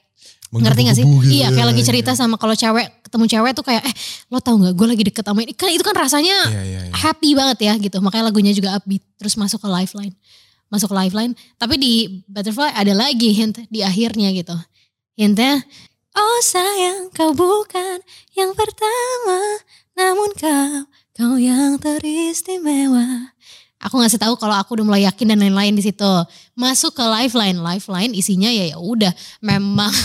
ngerti 0.53 0.85
gak 0.85 0.95
sih? 0.95 1.07
Gitu 1.09 1.33
Iya 1.33 1.49
ya. 1.49 1.49
kayak 1.51 1.69
lagi 1.71 1.81
cerita 1.83 2.12
sama 2.12 2.37
kalau 2.37 2.53
cewek 2.53 2.85
ketemu 3.03 3.25
cewek 3.27 3.53
tuh 3.53 3.65
kayak 3.65 3.89
eh 3.89 3.95
lo 4.29 4.37
tau 4.37 4.53
nggak 4.55 4.75
gue 4.75 4.87
lagi 4.87 5.03
deket 5.03 5.25
sama 5.25 5.41
ini 5.41 5.53
kan 5.53 5.69
itu 5.69 5.81
kan 5.81 5.97
rasanya 5.97 6.37
iya. 6.53 6.81
happy 6.93 7.33
banget 7.33 7.59
ya 7.62 7.73
gitu 7.81 7.97
makanya 7.99 8.29
lagunya 8.29 8.53
juga 8.53 8.77
upbeat 8.77 9.01
terus 9.17 9.33
masuk 9.35 9.59
ke 9.59 9.69
lifeline 9.71 10.12
masuk 10.73 10.88
ke 10.88 10.97
lifeline 10.97 11.37
tapi 11.61 11.76
di 11.76 12.25
butterfly 12.25 12.73
ada 12.73 12.97
lagi 12.97 13.37
hint 13.37 13.61
di 13.69 13.85
akhirnya 13.85 14.33
gitu 14.33 14.57
hintnya 15.21 15.61
oh 16.17 16.38
sayang 16.41 17.12
kau 17.12 17.37
bukan 17.37 18.00
yang 18.33 18.57
pertama 18.57 19.61
namun 19.93 20.33
kau 20.33 20.88
kau 21.12 21.37
yang 21.37 21.76
teristimewa 21.76 23.37
aku 23.85 24.00
ngasih 24.00 24.17
tahu 24.17 24.41
kalau 24.41 24.57
aku 24.57 24.81
udah 24.81 24.87
mulai 24.88 25.05
yakin 25.05 25.37
dan 25.37 25.45
lain-lain 25.45 25.76
di 25.76 25.85
situ 25.85 26.12
masuk 26.57 26.97
ke 26.97 27.05
lifeline 27.05 27.61
lifeline 27.61 28.17
isinya 28.17 28.49
ya 28.49 28.73
ya 28.73 28.81
udah 28.81 29.12
memang 29.45 29.93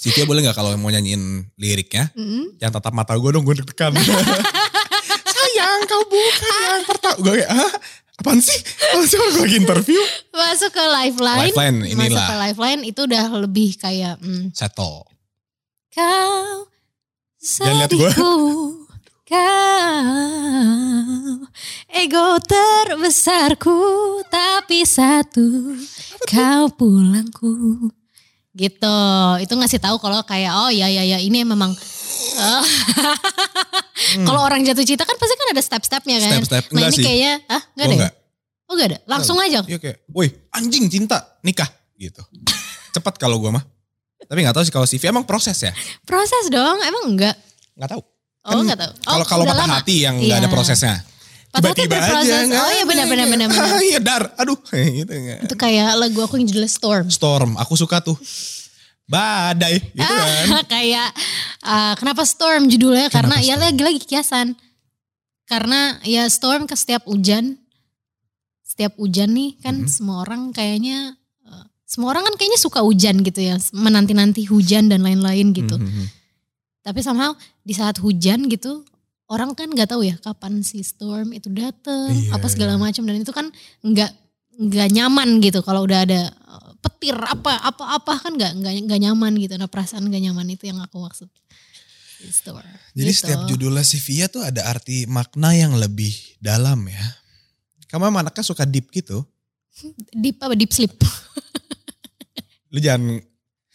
Sivia 0.00 0.24
boleh 0.24 0.40
gak 0.40 0.56
kalau 0.56 0.72
mau 0.80 0.88
nyanyiin 0.88 1.52
liriknya? 1.60 2.08
Mm, 2.16 2.56
Yang 2.56 2.72
tatap 2.72 2.96
mata 2.96 3.12
gue 3.12 3.30
dong, 3.36 3.44
gue 3.44 3.52
deg-degan. 3.52 3.92
Sayang 5.36 5.80
kau 5.84 6.00
bukan 6.08 6.54
yang 6.56 6.84
pertama. 6.88 7.16
Gue 7.20 7.32
kayak, 7.36 7.50
Hah? 7.52 7.72
Apaan 8.20 8.38
sih? 8.38 8.60
Orang 8.92 9.08
gue 9.08 9.40
lagi 9.40 9.56
interview? 9.58 10.00
masuk 10.30 10.70
ke 10.70 10.84
lifeline, 10.84 11.48
Lifeline, 11.48 11.78
masuk 11.96 12.12
inilah. 12.12 12.26
ke 12.26 12.34
lifeline 12.38 12.82
itu 12.84 13.00
udah 13.02 13.24
lebih 13.40 13.70
kayak 13.74 14.14
mm, 14.20 14.52
Settle. 14.52 15.08
Kau 15.90 16.68
Jangan 17.40 17.74
lihat 17.80 17.90
gua. 17.90 18.10
sedihku 18.12 18.32
Kau 19.24 20.80
Ego 21.90 22.38
terbesarku 22.40 23.78
Tapi 24.26 24.82
satu 24.82 25.74
Kau 26.26 26.66
pulangku 26.70 27.88
Gitu 28.52 28.98
Itu 29.40 29.52
ngasih 29.54 29.78
tahu 29.78 29.96
kalau 29.98 30.20
kayak 30.22 30.52
Oh 30.52 30.68
ya 30.68 30.86
ya 30.86 31.02
ya 31.02 31.18
ini 31.18 31.42
memang 31.42 31.72
eh, 32.36 32.62
Kalau 34.20 34.40
orang 34.40 34.60
jatuh 34.62 34.82
cinta 34.82 35.02
kan 35.02 35.14
pasti 35.14 35.34
kan 35.34 35.48
ada 35.48 35.62
step-stepnya 35.62 36.16
kan 36.18 36.28
Hmm. 36.28 36.34
Step-step. 36.38 36.64
Nah 36.66 36.72
Enggak 36.72 36.88
ini 36.88 36.96
sih. 36.96 37.04
kayaknya 37.04 37.32
ah, 37.46 37.62
Enggak 37.62 37.76
Oh, 37.76 37.80
ada 37.80 37.86
ya? 37.86 37.96
enggak. 37.96 38.12
Oh 38.62 38.72
enggak 38.72 38.88
ada 38.88 38.98
Langsung 39.06 39.36
aja 39.36 39.58
Iya 39.62 39.78
kayak, 39.78 39.96
woi 40.08 40.28
anjing 40.50 40.84
cinta, 40.86 41.18
nikah. 41.40 41.68
Gitu. 41.94 42.22
Cepat 42.90 43.14
kalau 43.16 43.36
gue 43.36 43.50
mah. 43.50 43.60
Tapi 44.20 44.40
gak 44.40 44.52
tahu 44.52 44.62
sih 44.62 44.70
kalau 44.70 44.84
Sivia 44.84 45.10
emang 45.10 45.24
proses 45.24 45.56
ya? 45.58 45.72
Proses 46.02 46.48
dong 46.48 46.78
Emang 46.80 47.04
enggak 47.08 47.34
Gak 47.74 47.88
tahu. 47.88 48.02
Oh 48.40 48.50
Kan 48.52 48.62
enggak 48.62 48.78
tahu 48.78 48.92
Oh, 48.94 49.12
Kalau 49.12 49.24
kalau 49.26 49.44
patah 49.44 49.58
lama. 49.60 49.74
hati 49.76 49.96
yang 50.00 50.16
nggak 50.16 50.38
ada 50.38 50.46
Iya. 50.46 50.52
prosesnya. 50.52 50.94
Tiba-tiba 51.50 51.98
aja. 51.98 52.46
nggak 52.46 52.62
Oh 52.62 52.70
iya 52.70 52.84
benar-benar 52.86 53.26
nggak-. 53.26 53.50
Ah, 53.50 53.82
Iya 53.82 53.98
dar, 53.98 54.22
aduh 54.34 54.54
gitu 54.96 55.10
nggak. 55.10 55.44
Itu 55.44 55.54
kayak 55.56 55.98
lagu 55.98 56.18
aku 56.20 56.38
yang 56.38 56.46
judulnya 56.46 56.70
Storm. 56.70 57.10
Storm, 57.10 57.50
aku 57.58 57.74
suka 57.74 57.98
tuh. 57.98 58.14
Badai 59.10 59.82
gitu 59.90 60.06
kan. 60.06 60.46
Ah, 60.54 60.62
kayak 60.72 61.08
ah, 61.60 61.92
kenapa 61.98 62.22
Storm 62.22 62.70
judulnya? 62.70 63.10
Karena 63.10 63.36
Kenapa 63.36 63.48
ya 63.50 63.54
lagi-lagi 63.58 64.00
kiasan. 64.00 64.54
Karena 65.44 65.98
ya 66.06 66.30
Storm 66.30 66.64
ke 66.64 66.78
setiap 66.78 67.10
hujan, 67.10 67.58
setiap 68.62 68.94
hujan 68.96 69.34
nih 69.34 69.58
kan 69.58 69.82
Mhm. 69.82 69.90
semua 69.90 70.22
orang 70.22 70.54
kayaknya 70.54 71.18
eh, 71.42 71.64
semua 71.82 72.14
orang 72.14 72.22
kan 72.22 72.38
kayaknya 72.38 72.54
suka 72.56 72.80
hujan 72.80 73.18
gitu 73.20 73.42
ya, 73.42 73.58
menanti-nanti 73.74 74.46
hujan 74.46 74.86
dan 74.86 75.02
lain-lain 75.02 75.50
gitu. 75.50 75.74
Mhm. 75.74 76.06
Tapi 76.80 77.02
somehow 77.02 77.34
di 77.60 77.74
saat 77.74 77.98
hujan 77.98 78.46
gitu 78.46 78.86
orang 79.26 79.54
kan 79.54 79.66
nggak 79.66 79.90
tahu 79.90 80.02
ya 80.02 80.14
kapan 80.18 80.62
si 80.62 80.80
storm 80.80 81.30
itu 81.30 81.50
dateng, 81.50 82.14
Iya, 82.14 82.34
apa 82.34 82.46
segala 82.46 82.74
iya. 82.74 82.82
macam 82.82 83.02
dan 83.04 83.16
itu 83.18 83.30
kan 83.30 83.46
nggak 83.82 84.10
nggak 84.60 84.88
nyaman 84.92 85.38
gitu 85.40 85.62
kalau 85.62 85.82
udah 85.82 86.02
ada 86.02 86.30
uh, 86.46 86.69
petir 86.80 87.16
apa 87.16 87.60
apa 87.60 87.84
apa 87.94 88.12
kan 88.18 88.32
nggak 88.34 88.52
nggak 88.88 89.00
nyaman 89.00 89.32
gitu. 89.36 89.54
Nah 89.56 89.68
perasaan 89.68 90.04
nggak 90.08 90.22
nyaman 90.30 90.48
itu 90.52 90.68
yang 90.68 90.80
aku 90.80 91.00
maksud. 91.00 91.28
Si 92.20 92.28
storm. 92.32 92.64
Jadi 92.92 93.10
Gitu. 93.12 93.20
setiap 93.24 93.40
judulnya 93.48 93.84
Sivia 93.84 94.28
tuh 94.28 94.44
ada 94.44 94.68
arti 94.68 95.04
makna 95.04 95.56
yang 95.56 95.76
lebih 95.76 96.12
dalam 96.40 96.84
ya. 96.84 97.04
Kamu 97.88 98.08
emang 98.08 98.24
anaknya 98.24 98.44
suka 98.44 98.64
deep 98.64 98.92
gitu. 98.92 99.24
deep 100.22 100.36
apa 100.40 100.52
deep 100.52 100.72
sleep. 100.72 100.92
Lu 102.70 102.78
jangan 102.78 103.18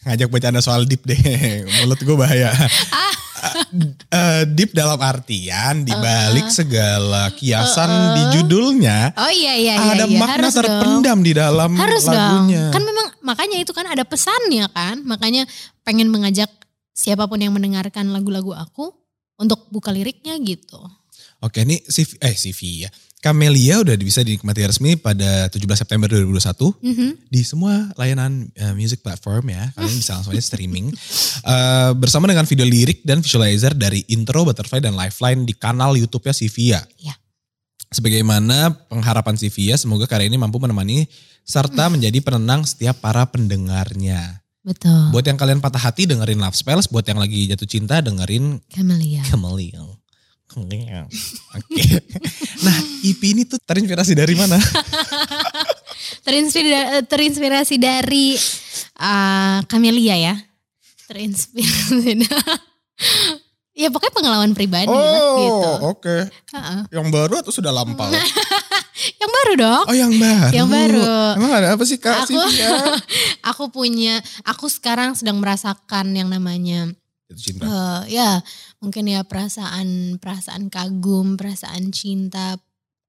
ngajak 0.06 0.28
bercanda 0.30 0.62
soal 0.62 0.86
deep 0.86 1.02
deh. 1.02 1.18
Mulut 1.82 1.98
gue 2.00 2.16
bahaya. 2.16 2.50
Ah. 2.94 3.12
Eh, 4.06 4.42
deep 4.48 4.70
dalam 4.72 4.96
artian 4.96 5.82
dibalik 5.82 6.48
segala 6.48 7.28
kiasan 7.34 7.90
Uh-uh. 7.90 8.14
di 8.14 8.22
judulnya 8.38 9.12
Oh 9.12 9.28
iya 9.28 9.52
iya 9.58 9.74
iya. 9.76 9.92
ada 9.92 10.04
iya. 10.06 10.16
makna 10.16 10.46
Harus 10.46 10.54
dong. 10.54 10.62
terpendam 10.62 11.18
di 11.20 11.32
dalam 11.34 11.70
Harus 11.74 12.04
lagunya. 12.06 12.70
dong. 12.70 12.74
Kan 12.74 12.82
memang 12.86 13.06
makanya 13.20 13.58
itu 13.58 13.72
kan 13.74 13.84
ada 13.84 14.06
pesannya 14.06 14.66
kan. 14.70 15.02
Makanya 15.02 15.44
pengen 15.82 16.08
mengajak 16.08 16.48
siapa 16.94 17.26
pun 17.26 17.42
yang 17.42 17.52
mendengarkan 17.52 18.08
lagu-lagu 18.08 18.54
aku 18.54 18.94
untuk 19.36 19.68
buka 19.68 19.92
liriknya 19.92 20.38
gitu. 20.40 20.80
Oke, 21.44 21.68
ini 21.68 21.82
Siv 21.84 22.16
eh 22.18 22.32
Sivia. 22.32 22.88
Camelia 23.16 23.80
udah 23.80 23.96
bisa 23.96 24.20
dinikmati 24.20 24.62
resmi 24.62 24.94
pada 24.94 25.48
17 25.48 25.58
September 25.74 26.06
2021 26.06 26.76
Mhm. 26.78 27.08
di 27.26 27.40
semua 27.42 27.90
layanan 27.96 28.46
eh, 28.54 28.70
music 28.76 29.00
platform 29.00 29.50
ya. 29.50 29.72
Kalian 29.72 29.96
bisa 29.96 30.14
langsung 30.20 30.32
aja 30.32 30.44
streaming. 30.44 30.92
Eh, 31.46 31.92
bersama 31.94 32.26
dengan 32.26 32.42
video 32.42 32.66
lirik 32.66 33.06
dan 33.06 33.22
visualizer 33.22 33.70
dari 33.70 34.02
intro, 34.10 34.42
butterfly, 34.42 34.82
dan 34.82 34.98
lifeline 34.98 35.46
di 35.46 35.54
kanal 35.54 35.94
YouTube-nya 35.94 36.34
Sivia. 36.34 36.82
Iya. 36.98 37.14
Sebagaimana 37.86 38.74
pengharapan 38.90 39.38
si 39.38 39.46
Via, 39.46 39.78
semoga 39.78 40.10
karya 40.10 40.26
ini 40.26 40.34
mampu 40.34 40.58
menemani 40.58 41.06
serta 41.46 41.86
menjadi 41.86 42.18
penenang 42.18 42.66
setiap 42.66 42.98
para 42.98 43.30
pendengarnya. 43.30 44.42
Betul. 44.66 45.14
Buat 45.14 45.30
yang 45.30 45.38
kalian 45.38 45.62
patah 45.62 45.78
hati 45.78 46.10
dengerin 46.10 46.42
Love 46.42 46.58
Spells, 46.58 46.90
buat 46.90 47.06
yang 47.06 47.22
lagi 47.22 47.46
jatuh 47.46 47.68
cinta 47.70 48.02
dengerin 48.02 48.58
Camellia. 48.74 49.22
Chameleon. 49.22 49.94
Chameleon. 50.56 51.04
Oke. 51.52 51.84
Nah, 52.56 52.72
EP 53.04 53.20
ini 53.20 53.44
tuh 53.44 53.60
terinspirasi 53.60 54.16
dari 54.16 54.32
mana? 54.32 54.56
Terinspirasi, 56.26 57.04
terinspirasi 57.04 57.76
dari 57.76 58.32
uh, 58.96 59.60
Camellia 59.68 60.16
ya. 60.16 60.34
Terinspirasi. 61.06 62.26
ya 63.84 63.92
pokoknya 63.92 64.14
pengalaman 64.16 64.56
pribadi 64.56 64.88
lah 64.88 65.20
gitu. 65.36 65.70
oke. 65.84 66.16
Heeh. 66.26 66.80
Yang 66.90 67.06
baru 67.12 67.34
atau 67.44 67.52
sudah 67.52 67.70
lampau? 67.70 68.08
Yang 69.20 69.30
baru 69.30 69.52
dong. 69.60 69.84
Oh, 69.86 69.94
yang 69.94 70.12
baru. 70.16 70.52
Yang 70.56 70.68
baru. 70.72 71.04
Emang 71.36 71.52
ada 71.52 71.68
apa 71.76 71.84
sih 71.84 72.00
Kak 72.00 72.26
Aku 72.26 72.40
aku 73.44 73.64
punya 73.68 74.18
aku 74.48 74.66
sekarang 74.72 75.12
sedang 75.12 75.38
merasakan 75.38 76.16
yang 76.16 76.32
namanya 76.32 76.88
cinta. 77.36 77.62
eh, 77.66 78.16
ya 78.16 78.40
mungkin 78.86 79.10
ya 79.10 79.26
perasaan 79.26 80.22
perasaan 80.22 80.70
kagum, 80.70 81.34
perasaan 81.34 81.90
cinta, 81.90 82.54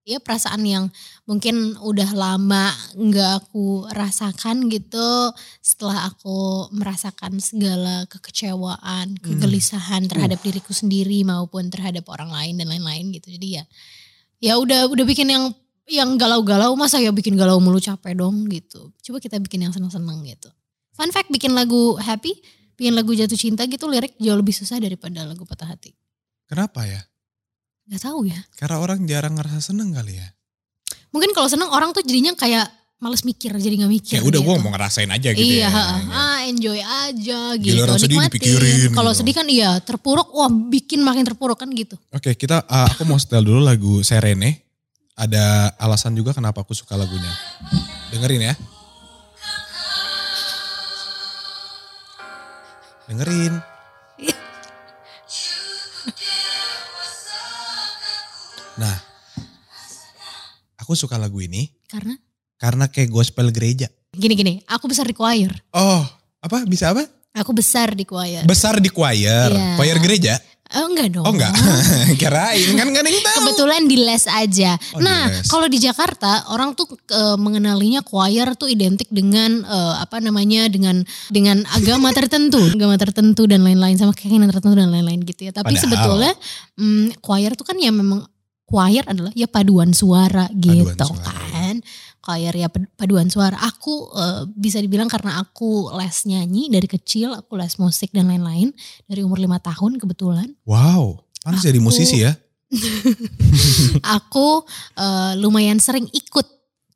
ya 0.08 0.18
perasaan 0.24 0.66
yang 0.66 0.90
mungkin 1.30 1.78
udah 1.78 2.16
lama 2.18 2.74
nggak 2.98 3.46
aku 3.46 3.86
rasakan 3.94 4.72
gitu 4.72 5.36
setelah 5.60 6.10
aku 6.10 6.72
merasakan 6.74 7.38
segala 7.44 8.10
kekecewaan, 8.10 9.20
kegelisahan 9.22 10.10
terhadap 10.10 10.42
diriku 10.42 10.74
sendiri 10.74 11.22
maupun 11.28 11.70
terhadap 11.70 12.10
orang 12.10 12.34
lain 12.34 12.58
dan 12.58 12.74
lain-lain 12.74 13.14
gitu. 13.14 13.36
Jadi 13.36 13.62
ya 13.62 13.64
ya 14.42 14.54
udah 14.58 14.90
udah 14.90 15.06
bikin 15.06 15.30
yang 15.30 15.52
yang 15.88 16.16
galau-galau 16.16 16.72
masa 16.80 17.04
ya 17.04 17.12
bikin 17.12 17.36
galau 17.36 17.60
mulu 17.60 17.78
capek 17.78 18.16
dong 18.16 18.48
gitu. 18.48 18.96
Coba 19.04 19.20
kita 19.20 19.38
bikin 19.44 19.68
yang 19.68 19.76
seneng-seneng 19.76 20.24
gitu. 20.24 20.50
Fun 20.96 21.12
fact 21.12 21.30
bikin 21.30 21.54
lagu 21.54 22.00
happy, 22.00 22.34
bikin 22.78 22.94
lagu 22.94 23.12
jatuh 23.12 23.36
cinta 23.36 23.66
gitu 23.66 23.90
lirik 23.90 24.14
jauh 24.22 24.38
lebih 24.38 24.54
susah 24.54 24.78
daripada 24.78 25.26
lagu 25.26 25.44
patah 25.44 25.74
hati. 25.74 25.98
Kenapa 26.46 26.86
ya? 26.86 27.02
Gak 27.90 28.06
tahu 28.06 28.30
ya. 28.30 28.40
Karena 28.56 28.78
orang 28.78 29.04
jarang 29.10 29.34
ngerasa 29.36 29.74
seneng 29.74 29.92
kali 29.92 30.22
ya. 30.22 30.28
Mungkin 31.12 31.34
kalau 31.34 31.50
seneng 31.50 31.74
orang 31.74 31.92
tuh 31.92 32.06
jadinya 32.06 32.38
kayak 32.38 32.70
males 32.98 33.22
mikir 33.22 33.54
jadi 33.54 33.76
nggak 33.78 33.94
mikir. 33.94 34.16
Ya 34.18 34.22
udah 34.26 34.42
gitu. 34.42 34.48
gue 34.50 34.56
mau 34.62 34.72
ngerasain 34.74 35.10
aja 35.10 35.30
gitu 35.34 35.54
iya, 35.62 35.70
ya. 35.70 35.86
ah 36.10 36.40
enjoy 36.46 36.82
aja 36.82 37.40
gitu. 37.58 37.74
Giliran 37.78 37.98
sedih 37.98 38.20
dipikirin 38.26 38.90
Kalau 38.94 39.12
gitu. 39.14 39.20
sedih 39.22 39.34
kan 39.38 39.48
iya 39.50 39.78
terpuruk, 39.82 40.30
wah 40.34 40.50
bikin 40.50 41.06
makin 41.06 41.26
terpuruk 41.26 41.58
kan 41.58 41.70
gitu. 41.74 41.98
Oke, 42.14 42.34
kita 42.34 42.66
uh, 42.66 42.90
aku 42.90 43.06
mau 43.06 43.18
setel 43.18 43.46
dulu 43.46 43.62
lagu 43.62 44.02
Serene. 44.02 44.66
Ada 45.18 45.74
alasan 45.82 46.14
juga 46.14 46.30
kenapa 46.30 46.62
aku 46.62 46.78
suka 46.78 46.94
lagunya. 46.94 47.34
Dengerin 48.14 48.54
ya. 48.54 48.56
Dengerin. 53.08 53.56
Nah, 58.78 58.98
aku 60.78 60.94
suka 60.94 61.18
lagu 61.18 61.42
ini 61.42 61.74
Karena 61.90 62.14
karena 62.60 62.86
kayak 62.92 63.10
gospel 63.10 63.50
gereja. 63.50 63.90
gini-gini, 64.12 64.62
aku 64.66 64.90
besar 64.90 65.06
di 65.06 65.14
choir. 65.14 65.50
Oh, 65.72 66.02
apa 66.42 66.66
bisa 66.66 66.90
apa? 66.92 67.06
Aku 67.38 67.54
besar 67.54 67.94
di 67.94 68.02
choir. 68.02 68.42
Besar 68.44 68.82
di 68.82 68.90
choir, 68.90 69.50
Iya. 69.54 69.78
choir 69.78 69.98
gereja. 70.02 70.34
Oh 70.76 70.86
enggak 70.92 71.08
dong. 71.16 71.26
Oh 71.26 71.32
enggak, 71.32 71.54
kirain 72.22 72.70
kan 72.76 72.88
gak 72.92 73.04
ada 73.04 73.10
yang 73.10 73.24
tahu. 73.24 73.38
Kebetulan 73.40 73.82
di 73.88 73.98
les 74.04 74.26
aja. 74.28 74.72
Oh, 74.96 75.00
nah, 75.00 75.32
kalau 75.48 75.68
di 75.72 75.80
Jakarta 75.80 76.52
orang 76.52 76.76
tuh 76.76 76.92
eh, 77.14 77.38
mengenalinya 77.40 78.04
choir 78.04 78.52
tuh 78.60 78.68
identik 78.68 79.08
dengan 79.08 79.64
eh, 79.64 79.96
apa 80.02 80.20
namanya 80.20 80.68
dengan 80.68 81.04
dengan 81.32 81.64
agama 81.72 82.12
tertentu, 82.12 82.60
agama 82.76 83.00
tertentu 83.00 83.48
dan 83.48 83.64
lain-lain 83.64 83.96
sama 83.96 84.12
keyakinan 84.12 84.52
tertentu 84.52 84.76
dan 84.76 84.92
lain-lain 84.92 85.24
gitu 85.24 85.48
ya. 85.48 85.52
Tapi 85.56 85.72
Padahal. 85.72 85.84
sebetulnya 85.84 86.34
mm, 86.76 87.24
choir 87.24 87.52
tuh 87.56 87.66
kan 87.68 87.78
ya 87.80 87.92
memang 87.94 88.28
choir 88.68 89.04
adalah 89.08 89.32
ya 89.32 89.48
paduan 89.48 89.96
suara 89.96 90.52
gitu 90.52 90.92
suara, 90.92 91.32
kan. 91.32 91.47
Choir 92.28 92.52
ya 92.52 92.68
pad- 92.68 92.92
paduan 93.00 93.32
suara. 93.32 93.56
Aku 93.64 94.12
eh, 94.12 94.44
bisa 94.52 94.84
dibilang 94.84 95.08
karena 95.08 95.40
aku 95.40 95.96
les 95.96 96.28
nyanyi 96.28 96.68
dari 96.68 96.84
kecil, 96.84 97.32
aku 97.32 97.56
les 97.56 97.72
musik 97.80 98.12
dan 98.12 98.28
lain-lain 98.28 98.76
dari 99.08 99.24
umur 99.24 99.40
lima 99.40 99.64
tahun 99.64 99.96
kebetulan. 99.96 100.52
Wow, 100.68 101.24
pantas 101.40 101.64
jadi 101.64 101.80
musisi 101.80 102.28
ya. 102.28 102.36
aku 104.20 104.68
eh, 105.00 105.34
lumayan 105.40 105.80
sering 105.80 106.04
ikut 106.12 106.44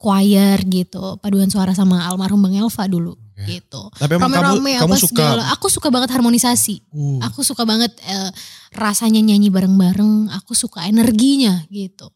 choir 0.01 0.59
gitu, 0.67 1.15
paduan 1.23 1.47
suara 1.47 1.71
sama 1.71 2.03
almarhum 2.09 2.41
Bang 2.41 2.57
Elva 2.57 2.83
dulu 2.91 3.15
gitu. 3.41 3.89
Tapi 3.97 4.17
emang 4.17 4.29
kamu, 4.29 4.61
Rame-rame 4.61 4.71
kamu 4.83 4.95
suka 4.97 5.09
segala. 5.15 5.43
Aku 5.55 5.65
suka 5.69 5.87
banget 5.89 6.09
harmonisasi. 6.13 6.75
Uh, 6.93 7.17
Aku 7.25 7.41
suka 7.41 7.65
banget 7.65 7.89
eh, 8.05 8.29
rasanya 8.75 9.21
nyanyi 9.21 9.49
bareng-bareng. 9.49 10.29
Aku 10.41 10.53
suka 10.53 10.85
energinya 10.85 11.65
gitu. 11.73 12.09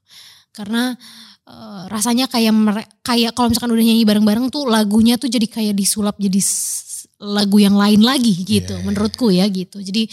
Karena 0.54 0.94
eh, 1.46 1.84
rasanya 1.90 2.26
kayak 2.30 2.54
kayak 3.06 3.32
kalau 3.38 3.50
misalkan 3.50 3.74
udah 3.74 3.86
nyanyi 3.86 4.04
bareng-bareng 4.06 4.50
tuh 4.50 4.66
lagunya 4.66 5.16
tuh 5.16 5.30
jadi 5.30 5.46
kayak 5.46 5.76
disulap 5.78 6.16
jadi 6.18 6.40
lagu 7.26 7.58
yang 7.58 7.74
lain 7.74 8.06
lagi 8.06 8.38
gitu. 8.46 8.78
Iya, 8.78 8.82
iya, 8.82 8.86
menurutku 8.86 9.28
ya 9.34 9.46
gitu. 9.50 9.82
Jadi 9.82 10.06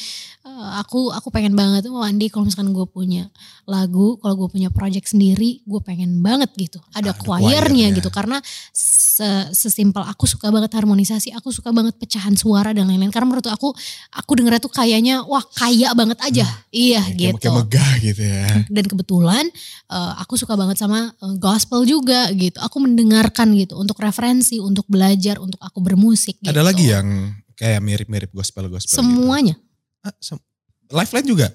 eh, 0.48 0.68
aku 0.80 1.12
aku 1.12 1.28
pengen 1.28 1.52
banget 1.52 1.84
tuh 1.84 1.94
Andi 2.00 2.32
kalau 2.32 2.48
misalkan 2.48 2.72
gue 2.72 2.86
punya 2.88 3.28
lagu, 3.68 4.18
kalau 4.18 4.34
gue 4.34 4.48
punya 4.50 4.72
project 4.74 5.14
sendiri, 5.14 5.62
gue 5.62 5.80
pengen 5.84 6.18
banget 6.24 6.50
gitu. 6.58 6.82
Ada 6.96 7.14
Ada 7.14 7.20
choirnya 7.22 7.62
choirnya. 7.62 7.86
gitu 7.94 8.10
karena 8.10 8.38
se- 8.74 9.50
sesimpel 9.54 10.02
aku 10.02 10.26
suka 10.26 10.50
banget 10.50 10.72
harmonisasi, 10.74 11.30
aku 11.36 11.54
suka 11.54 11.70
banget 11.70 11.94
pecahan 12.00 12.34
suara 12.34 12.74
dan 12.74 12.90
lain-lain. 12.90 13.12
Karena 13.14 13.28
menurut 13.30 13.46
aku, 13.46 13.70
aku 14.10 14.30
dengernya 14.34 14.58
tuh 14.58 14.72
kayaknya 14.72 15.22
wah 15.22 15.44
kaya 15.44 15.94
banget 15.94 16.18
aja, 16.24 16.46
iya 16.74 17.04
kayak, 17.06 17.38
gitu. 17.38 17.52
kayak 17.52 17.58
megah 17.62 17.92
gitu 18.02 18.22
ya. 18.24 18.46
Dan 18.66 18.84
kebetulan 18.88 19.44
eh, 19.92 20.12
aku 20.18 20.34
suka 20.34 20.58
banget 20.58 20.80
sama 20.80 21.12
eh, 21.12 21.34
gospel 21.38 21.86
juga 21.86 22.32
gitu. 22.34 22.58
Aku 22.58 22.82
mendengarkan 22.82 23.54
gitu 23.54 23.78
untuk 23.78 24.00
referensi, 24.02 24.58
untuk 24.58 24.88
belajar, 24.90 25.38
untuk 25.38 25.60
aku 25.62 25.78
bermusik. 25.78 26.42
Gitu. 26.42 26.50
Ada 26.50 26.66
lagi 26.66 26.90
yang 27.02 27.10
kayak 27.52 27.82
mirip-mirip 27.82 28.30
gospel-gospel 28.30 28.88
gitu. 28.88 29.02
Semuanya. 29.02 29.58
Ah, 30.00 30.14
sem- 30.18 30.40
Lifeline 30.88 31.26
juga? 31.26 31.48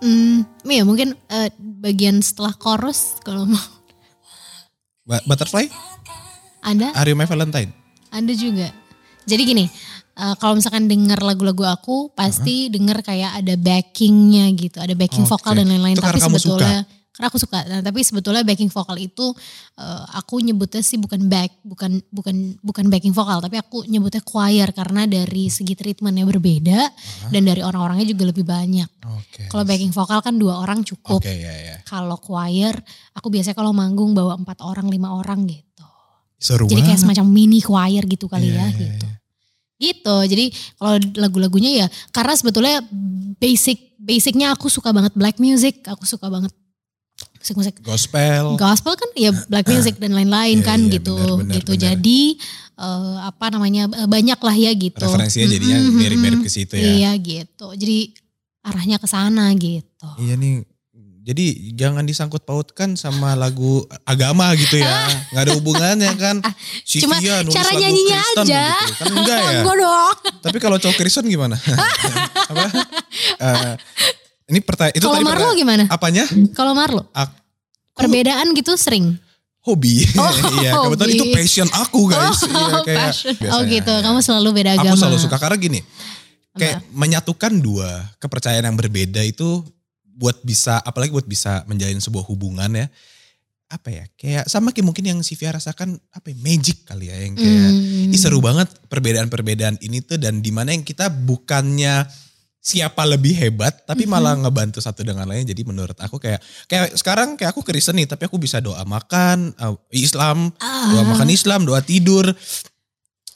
Hmm, 0.00 0.48
ya 0.64 0.80
mungkin 0.80 1.12
eh, 1.28 1.52
bagian 1.60 2.24
setelah 2.24 2.56
chorus 2.56 3.20
kalau 3.20 3.44
mau 3.44 3.60
Ba- 5.04 5.20
Butterfly? 5.26 5.68
ada, 6.62 6.92
Are 6.94 7.04
You 7.04 7.16
My 7.16 7.26
Valentine? 7.26 7.68
ada 8.08 8.32
juga. 8.32 8.72
Jadi 9.24 9.42
gini, 9.44 9.64
eh, 10.10 10.34
kalau 10.36 10.56
misalkan 10.56 10.88
denger 10.88 11.20
lagu-lagu 11.20 11.62
aku 11.64 12.10
pasti 12.10 12.68
denger 12.68 13.04
kayak 13.04 13.44
ada 13.44 13.54
backingnya 13.54 14.48
gitu, 14.56 14.80
ada 14.80 14.92
backing 14.92 15.24
Oke. 15.24 15.30
vokal 15.30 15.52
dan 15.54 15.68
lain-lain. 15.68 15.94
Tapi 15.94 16.16
sebetulnya 16.16 16.88
karena 17.20 17.28
aku 17.28 17.36
suka. 17.36 17.60
Nah, 17.68 17.84
tapi 17.84 18.00
sebetulnya 18.00 18.40
backing 18.40 18.72
vokal 18.72 18.96
itu 18.96 19.36
eh, 19.76 20.04
aku 20.16 20.40
nyebutnya 20.40 20.80
sih 20.80 20.96
bukan 20.96 21.28
back, 21.28 21.60
bukan 21.60 22.00
bukan 22.08 22.56
bukan 22.64 22.84
backing 22.88 23.12
vokal, 23.12 23.44
tapi 23.44 23.60
aku 23.60 23.84
nyebutnya 23.84 24.24
choir 24.24 24.72
karena 24.72 25.04
dari 25.04 25.52
segi 25.52 25.76
treatmentnya 25.76 26.24
berbeda 26.24 26.80
dan 27.28 27.42
dari 27.44 27.60
orang-orangnya 27.60 28.08
juga 28.08 28.32
lebih 28.32 28.48
banyak. 28.48 28.88
Oke. 29.04 29.52
Kalau 29.52 29.68
backing 29.68 29.92
vokal 29.92 30.24
kan 30.24 30.40
dua 30.40 30.64
orang 30.64 30.80
cukup. 30.80 31.20
Oke, 31.20 31.28
ya 31.28 31.52
ya. 31.52 31.76
Kalau 31.84 32.16
choir, 32.16 32.72
aku 33.12 33.28
biasanya 33.28 33.52
kalau 33.52 33.76
manggung 33.76 34.16
bawa 34.16 34.40
empat 34.40 34.64
orang, 34.64 34.88
lima 34.88 35.12
orang 35.12 35.44
gitu. 35.44 35.84
Seru 36.40 36.64
Jadi 36.72 36.80
kayak 36.88 37.04
semacam 37.04 37.28
mini 37.28 37.60
choir 37.60 38.00
gitu 38.08 38.24
kali 38.24 38.48
Iya, 38.48 38.64
ya 38.64 38.64
iya, 38.64 38.80
gitu. 38.80 39.06
Gitu. 39.76 40.16
Jadi 40.24 40.44
kalau 40.80 40.96
lagu-lagunya 41.20 41.84
ya 41.84 41.86
karena 42.16 42.32
sebetulnya 42.32 42.80
basic 43.36 43.92
basicnya 44.00 44.56
aku 44.56 44.72
suka 44.72 44.88
banget 44.96 45.12
black 45.12 45.36
music, 45.36 45.84
aku 45.84 46.08
suka 46.08 46.32
banget 46.32 46.52
musik-musik 47.40 47.74
Gospel. 47.80 48.60
gospel 48.60 48.92
kan 48.94 49.08
ya 49.16 49.32
black 49.48 49.64
music 49.64 49.96
dan 49.96 50.12
lain-lain 50.12 50.60
Iya, 50.60 50.66
kan 50.68 50.80
iya, 50.84 50.92
gitu 51.00 51.16
benar, 51.16 51.38
benar, 51.40 51.56
gitu. 51.56 51.72
benar. 51.72 51.82
Jadi 51.88 52.20
eh, 52.76 53.16
apa 53.24 53.46
namanya 53.48 53.82
eh, 53.96 54.08
banyak 54.08 54.40
lah 54.40 54.56
ya 54.56 54.72
gitu. 54.76 55.08
Referensinya 55.08 55.48
jadinya 55.48 55.78
Mm-mm, 55.80 55.96
mirip-mirip 55.96 56.40
ke 56.44 56.50
situ 56.52 56.74
ya. 56.76 56.84
Iya 56.84 57.10
gitu. 57.16 57.66
Jadi 57.72 57.98
arahnya 58.60 59.00
ke 59.00 59.08
sana 59.08 59.48
gitu. 59.56 60.08
Iya 60.20 60.36
nih. 60.36 60.68
Jadi 61.20 61.76
jangan 61.76 62.08
disangkut 62.08 62.48
pautkan 62.48 62.96
sama 62.96 63.36
lagu 63.36 63.84
agama 64.08 64.50
gitu 64.56 64.80
ya. 64.80 64.88
Nggak 65.32 65.42
ada 65.46 65.52
hubungannya 65.56 66.12
kan. 66.16 66.36
Si 66.84 67.00
Cuma 67.00 67.20
nulis 67.20 67.52
cara 67.52 67.70
nyanyinya 67.76 68.20
Kristen 68.20 68.44
aja. 68.48 68.64
Gitu. 68.84 68.92
Kan 69.00 69.06
enggak 69.16 69.38
ya. 69.40 69.62
Tapi 70.44 70.58
kalau 70.58 70.76
cowok 70.80 70.96
Kristen 70.96 71.28
gimana? 71.28 71.60
Apa? 72.50 72.64
Eh, 73.36 73.74
ini 74.50 74.60
pertanyaan 74.60 74.94
itu 74.94 75.06
Kalau 75.06 75.22
Marlo 75.22 75.48
gimana? 75.54 75.84
Apanya? 75.86 76.24
Kalau 76.52 76.74
Marlo? 76.74 77.06
Aku 77.10 77.32
Perbedaan 77.94 78.50
gitu 78.52 78.74
sering. 78.74 79.14
hobi. 79.60 80.00
Oh, 80.16 80.24
Iya, 80.64 80.72
kebetulan 80.72 81.10
hobi. 81.12 81.18
itu 81.20 81.24
passion 81.36 81.68
aku 81.68 82.00
guys. 82.08 82.40
Iya, 82.42 82.56
Oh, 82.56 82.82
kayak 82.88 82.98
passion. 83.12 83.32
biasanya, 83.36 83.52
oh 83.54 83.60
gitu, 83.68 83.92
kamu 84.00 84.18
selalu 84.20 84.48
beda 84.56 84.70
agama. 84.74 84.90
Aku 84.90 84.98
selalu 84.98 85.18
suka 85.20 85.36
karena 85.36 85.56
gini. 85.56 85.80
Kayak 86.50 86.80
menyatukan 86.90 87.52
dua 87.56 87.90
kepercayaan 88.18 88.64
yang 88.64 88.74
berbeda 88.74 89.20
itu 89.22 89.62
buat 90.02 90.40
bisa 90.40 90.80
apalagi 90.80 91.12
buat 91.12 91.24
bisa 91.24 91.62
menjalin 91.64 91.96
sebuah 91.96 92.26
hubungan 92.26 92.68
ya 92.68 92.92
apa 93.70 93.88
ya 93.88 94.04
kayak 94.18 94.50
sama 94.50 94.74
kayak 94.74 94.82
mungkin 94.82 95.04
yang 95.06 95.18
Sivia 95.22 95.54
rasakan 95.54 95.94
apa 96.10 96.26
ya, 96.28 96.36
magic 96.36 96.82
kali 96.82 97.06
ya 97.06 97.16
yang 97.22 97.38
kayak. 97.38 97.70
Ih, 98.10 98.18
seru 98.18 98.42
banget 98.42 98.66
perbedaan-perbedaan 98.90 99.78
ini 99.78 100.02
tuh 100.02 100.18
dan 100.18 100.42
di 100.42 100.50
mana 100.50 100.74
yang 100.74 100.82
kita 100.82 101.06
bukannya 101.06 102.02
siapa 102.60 103.02
lebih 103.02 103.32
hebat 103.34 103.72
tapi 103.82 104.04
Mhm. 104.04 104.10
malah 104.10 104.36
ngebantu 104.36 104.78
satu 104.78 105.00
dengan 105.00 105.24
lainnya 105.24 105.48
jadi 105.48 105.64
menurut 105.64 105.96
aku 105.96 106.16
kayak 106.16 106.38
kayak 106.66 106.92
sekarang 106.92 107.32
kayak 107.34 107.50
aku 107.50 107.64
Kristen 107.64 107.96
nih 107.96 108.04
tapi 108.04 108.24
aku 108.24 108.36
bisa 108.36 108.60
doa 108.60 108.84
makan 108.84 109.56
uh, 109.56 109.72
Islam 109.90 110.52
doa 110.60 111.00
Ah. 111.00 111.08
makan 111.08 111.28
Islam 111.28 111.64
doa 111.64 111.80
tidur 111.80 112.28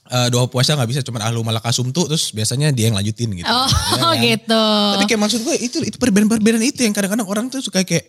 uh, 0.07 0.29
doa 0.29 0.45
puasa 0.45 0.77
nggak 0.77 0.87
bisa 0.87 1.01
cuman 1.01 1.25
ahlu 1.25 1.41
malakasumtu 1.41 2.05
terus 2.05 2.29
biasanya 2.31 2.69
dia 2.69 2.89
yang 2.89 2.97
lanjutin 2.97 3.33
gitu 3.33 3.49
Oh 3.49 3.65
Ya 3.97 4.13
kan? 4.13 4.21
gitu. 4.29 4.65
tapi 4.93 5.05
kayak 5.07 5.23
maksud 5.23 5.41
gue 5.41 5.57
itu 5.59 5.79
itu 5.83 5.97
perbedaan-perbedaan 5.97 6.61
itu 6.61 6.85
yang 6.85 6.93
kadang-kadang 6.93 7.25
orang 7.25 7.49
tuh 7.49 7.65
suka 7.65 7.81
kayak 7.81 8.05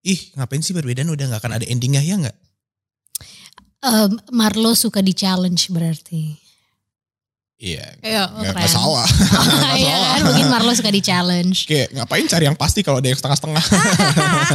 ih 0.00 0.30
ngapain 0.34 0.60
sih 0.60 0.70
perbedaan 0.70 1.08
udah 1.08 1.26
nggak 1.28 1.42
akan 1.42 1.58
ada 1.58 1.66
endingnya 1.66 1.98
ya 1.98 2.14
nggak 2.16 2.36
Em, 3.80 4.16
Marlo 4.30 4.72
suka 4.72 5.04
di 5.04 5.12
challenge 5.12 5.68
berarti. 5.68 6.40
Iya 7.56 7.86
Iya, 8.02 8.22
nggak 8.28 8.52
nggak 8.54 8.70
salah 8.70 9.06
Nggak 9.62 9.76
Iya 9.78 9.96
kan, 9.96 10.20
mungkin 10.26 10.46
Marlo 10.50 10.72
suka 10.74 10.90
di 10.90 11.00
challenge. 11.00 11.64
Kayak 11.64 11.94
ngapain 11.94 12.26
cari 12.26 12.44
yang 12.46 12.58
pasti 12.58 12.80
kalau 12.82 12.98
ada 12.98 13.08
yang 13.08 13.18
setengah-setengah. 13.18 13.64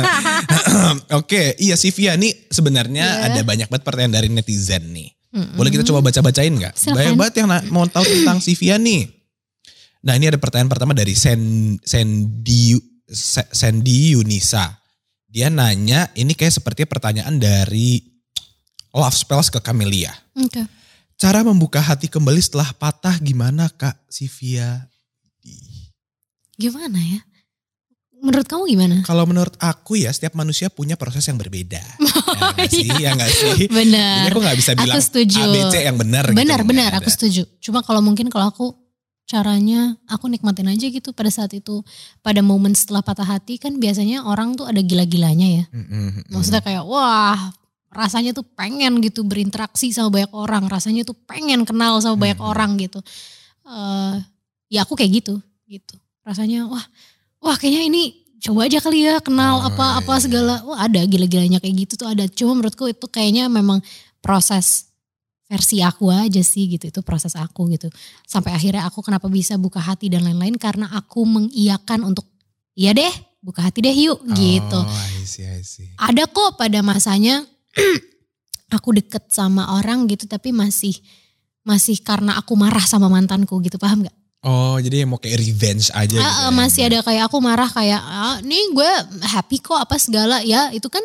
Oke, 1.19 1.55
iya 1.57 1.75
Sivia 1.75 2.15
nih 2.15 2.47
sebenarnya 2.49 3.05
Iya. 3.05 3.25
ada 3.31 3.41
banyak 3.43 3.67
banget 3.67 3.83
pertanyaan 3.83 4.13
dari 4.13 4.29
netizen 4.29 4.91
nih. 4.91 5.09
Mm-mm. 5.29 5.55
Boleh 5.55 5.69
kita 5.69 5.85
coba 5.85 6.09
baca-bacain 6.09 6.49
nggak? 6.49 6.73
Banyak 6.89 7.15
banget 7.15 7.33
yang 7.41 7.49
mau 7.69 7.85
tahu 7.85 8.01
tentang 8.01 8.41
Sivia 8.41 8.81
nih. 8.81 9.05
Nah 9.99 10.15
ini 10.15 10.25
ada 10.25 10.39
pertanyaan 10.39 10.71
pertama 10.71 10.95
dari 10.95 11.13
Sen, 11.13 11.75
Sandy, 11.83 12.79
Yunisa. 14.15 14.79
Dia 15.29 15.53
nanya, 15.53 16.09
ini 16.17 16.33
kayak 16.33 16.57
seperti 16.57 16.89
pertanyaan 16.89 17.37
dari 17.37 18.01
Love 18.89 19.13
Spells 19.13 19.53
ke 19.53 19.61
Camelia. 19.61 20.09
Oke. 20.33 20.65
Cara 21.19 21.43
membuka 21.43 21.83
hati 21.83 22.07
kembali 22.07 22.39
setelah 22.39 22.71
patah 22.71 23.19
gimana 23.19 23.67
Kak 23.67 24.07
Sivia? 24.07 24.87
Gimana 26.55 26.95
ya? 26.95 27.19
Menurut 28.23 28.47
kamu 28.47 28.63
gimana? 28.71 28.95
Kalau 29.03 29.27
menurut 29.27 29.51
aku 29.59 29.99
ya 29.99 30.15
setiap 30.15 30.31
manusia 30.39 30.71
punya 30.71 30.95
proses 30.95 31.27
yang 31.27 31.35
berbeda. 31.35 31.79
ya 32.39 32.55
nggak 32.55 32.71
sih? 32.71 32.87
Ya 33.03 33.09
nggak 33.19 33.31
sih? 33.35 33.67
Jadi 33.67 33.67
Benar. 33.67 34.31
aku 34.31 34.39
nggak 34.39 34.57
bisa 34.63 34.71
Aku 34.75 34.83
bilang 34.87 35.03
setuju. 35.03 35.39
ABC 35.43 35.75
yang 35.83 35.97
benar. 35.99 36.23
gitu. 36.31 36.39
Benar, 36.39 36.59
benar, 36.63 36.91
Nggak 36.95 37.03
aku 37.03 37.09
setuju. 37.11 37.43
Cuma 37.59 37.83
kalau 37.83 37.99
mungkin 37.99 38.31
kalau 38.31 38.47
aku 38.47 38.79
caranya 39.27 39.99
aku 40.07 40.31
nikmatin 40.31 40.71
aja 40.71 40.87
gitu 40.87 41.11
pada 41.11 41.27
saat 41.31 41.51
itu. 41.51 41.83
Pada 42.23 42.39
momen 42.39 42.71
setelah 42.79 43.03
patah 43.03 43.27
hati 43.27 43.59
kan 43.59 43.75
biasanya 43.75 44.23
orang 44.23 44.55
tuh 44.55 44.71
ada 44.71 44.79
gila-gilanya 44.79 45.47
ya. 45.51 45.63
Mm, 45.75 45.83
mm, 45.83 46.09
mm. 46.15 46.23
Maksudnya 46.31 46.63
kayak 46.63 46.83
wah 46.87 47.51
rasanya 47.89 48.31
tuh 48.31 48.45
pengen 48.45 49.01
gitu 49.01 49.21
berinteraksi 49.21 49.89
sama 49.89 50.13
banyak 50.13 50.31
orang. 50.31 50.63
Rasanya 50.65 51.01
tuh 51.03 51.17
pengen 51.25 51.65
kenal 51.65 51.97
sama 51.99 52.15
banyak 52.15 52.37
Hmm. 52.37 52.49
orang 52.49 52.71
gitu. 52.77 52.99
Eh 53.65 54.15
ya 54.69 54.85
aku 54.85 54.93
kayak 54.93 55.21
gitu 55.23 55.41
gitu. 55.65 55.95
Rasanya 56.21 56.65
wah 56.65 56.85
wah 57.39 57.57
kayaknya 57.57 57.85
ini 57.85 58.03
coba 58.39 58.69
aja 58.69 58.79
kali 58.79 59.03
ya 59.03 59.19
kenal 59.19 59.59
Oh, 59.59 59.67
apa-apa 59.67 60.15
iya. 60.15 60.23
segala. 60.23 60.53
Wah 60.63 60.85
ada 60.85 61.01
gila-gilanya 61.03 61.57
kayak 61.57 61.75
gitu 61.87 61.93
tuh 61.97 62.07
ada. 62.07 62.29
Cuma 62.29 62.55
menurutku 62.55 62.85
itu 62.85 63.05
kayaknya 63.05 63.49
memang 63.49 63.81
proses 64.19 64.89
versi 65.45 65.81
aku 65.81 66.13
aja 66.13 66.39
sih 66.39 66.69
gitu. 66.69 66.87
Itu 66.87 67.01
proses 67.01 67.33
aku 67.33 67.65
gitu. 67.73 67.89
Sampai 68.23 68.53
akhirnya 68.53 68.85
aku 68.85 69.01
kenapa 69.01 69.25
bisa 69.27 69.57
buka 69.57 69.81
hati 69.81 70.07
dan 70.07 70.21
lain-lain 70.21 70.55
karena 70.55 70.85
aku 70.93 71.25
mengiyakan 71.25 72.05
untuk 72.05 72.29
iya 72.77 72.93
deh 72.93 73.09
buka 73.39 73.63
hati 73.65 73.79
deh 73.79 73.95
yuk 73.95 74.19
gitu 74.35 74.77
Oh, 74.77 74.87
I 75.15 75.23
see, 75.23 75.47
I 75.47 75.63
see. 75.63 75.87
ada 75.95 76.27
kok 76.27 76.59
pada 76.59 76.83
masanya 76.83 77.47
aku 78.69 78.89
deket 78.93 79.29
sama 79.29 79.73
orang 79.73 80.05
gitu 80.05 80.25
tapi 80.25 80.49
masih 80.51 80.93
masih 81.61 81.99
karena 81.99 82.33
aku 82.33 82.53
marah 82.53 82.83
sama 82.83 83.07
mantanku 83.07 83.57
gitu 83.59 83.75
paham 83.75 84.01
nggak? 84.01 84.15
Oh, 84.39 84.79
jadi 84.79 85.03
mau 85.03 85.19
kayak 85.19 85.35
revenge 85.37 85.91
aja 85.91 86.07
gitu. 86.07 86.15
Ah, 86.17 86.47
ah, 86.47 86.47
ya. 86.47 86.55
masih 86.55 86.81
ada 86.87 87.03
kayak 87.03 87.27
aku 87.27 87.37
marah 87.39 87.67
kayak 87.67 87.99
ah, 87.99 88.39
nih 88.39 88.71
gue 88.71 88.91
happy 89.21 89.59
kok 89.59 89.75
apa 89.75 89.99
segala 89.99 90.39
ya 90.41 90.71
itu 90.71 90.87
kan 90.87 91.03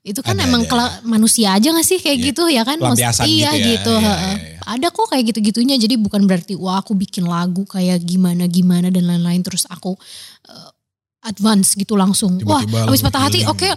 itu 0.00 0.22
kan 0.22 0.32
Ada, 0.32 0.46
emang 0.46 0.64
ada. 0.64 1.02
manusia 1.02 1.52
aja 1.52 1.68
gak 1.68 1.84
sih 1.84 1.98
kayak 1.98 2.16
Iya, 2.16 2.26
gitu 2.30 2.44
ya 2.48 2.62
kan? 2.62 2.78
Maksud- 2.78 3.26
iya 3.26 3.50
gitu 3.50 3.58
ya, 3.58 3.68
gitu. 3.74 3.92
heeh. 3.92 4.36
iya, 4.38 4.48
iya. 4.54 4.58
Ada 4.62 4.86
kok 4.88 5.06
kayak 5.08 5.24
gitu-gitunya 5.28 5.74
jadi 5.76 5.98
bukan 5.98 6.24
berarti 6.24 6.54
wah 6.54 6.78
aku 6.78 6.94
bikin 6.94 7.26
lagu 7.26 7.66
kayak 7.66 8.00
gimana 8.00 8.46
gimana 8.46 8.88
dan 8.88 9.04
lain-lain 9.04 9.42
terus 9.42 9.66
aku 9.66 9.98
eh, 10.46 10.70
advance 11.22 11.74
gitu 11.74 11.98
langsung. 11.98 12.38
wah 12.46 12.62
Tiba-tiba 12.62 12.86
habis 12.86 13.02
langsung 13.02 13.06
patah 13.10 13.22
hati 13.26 13.40
oke 13.44 13.68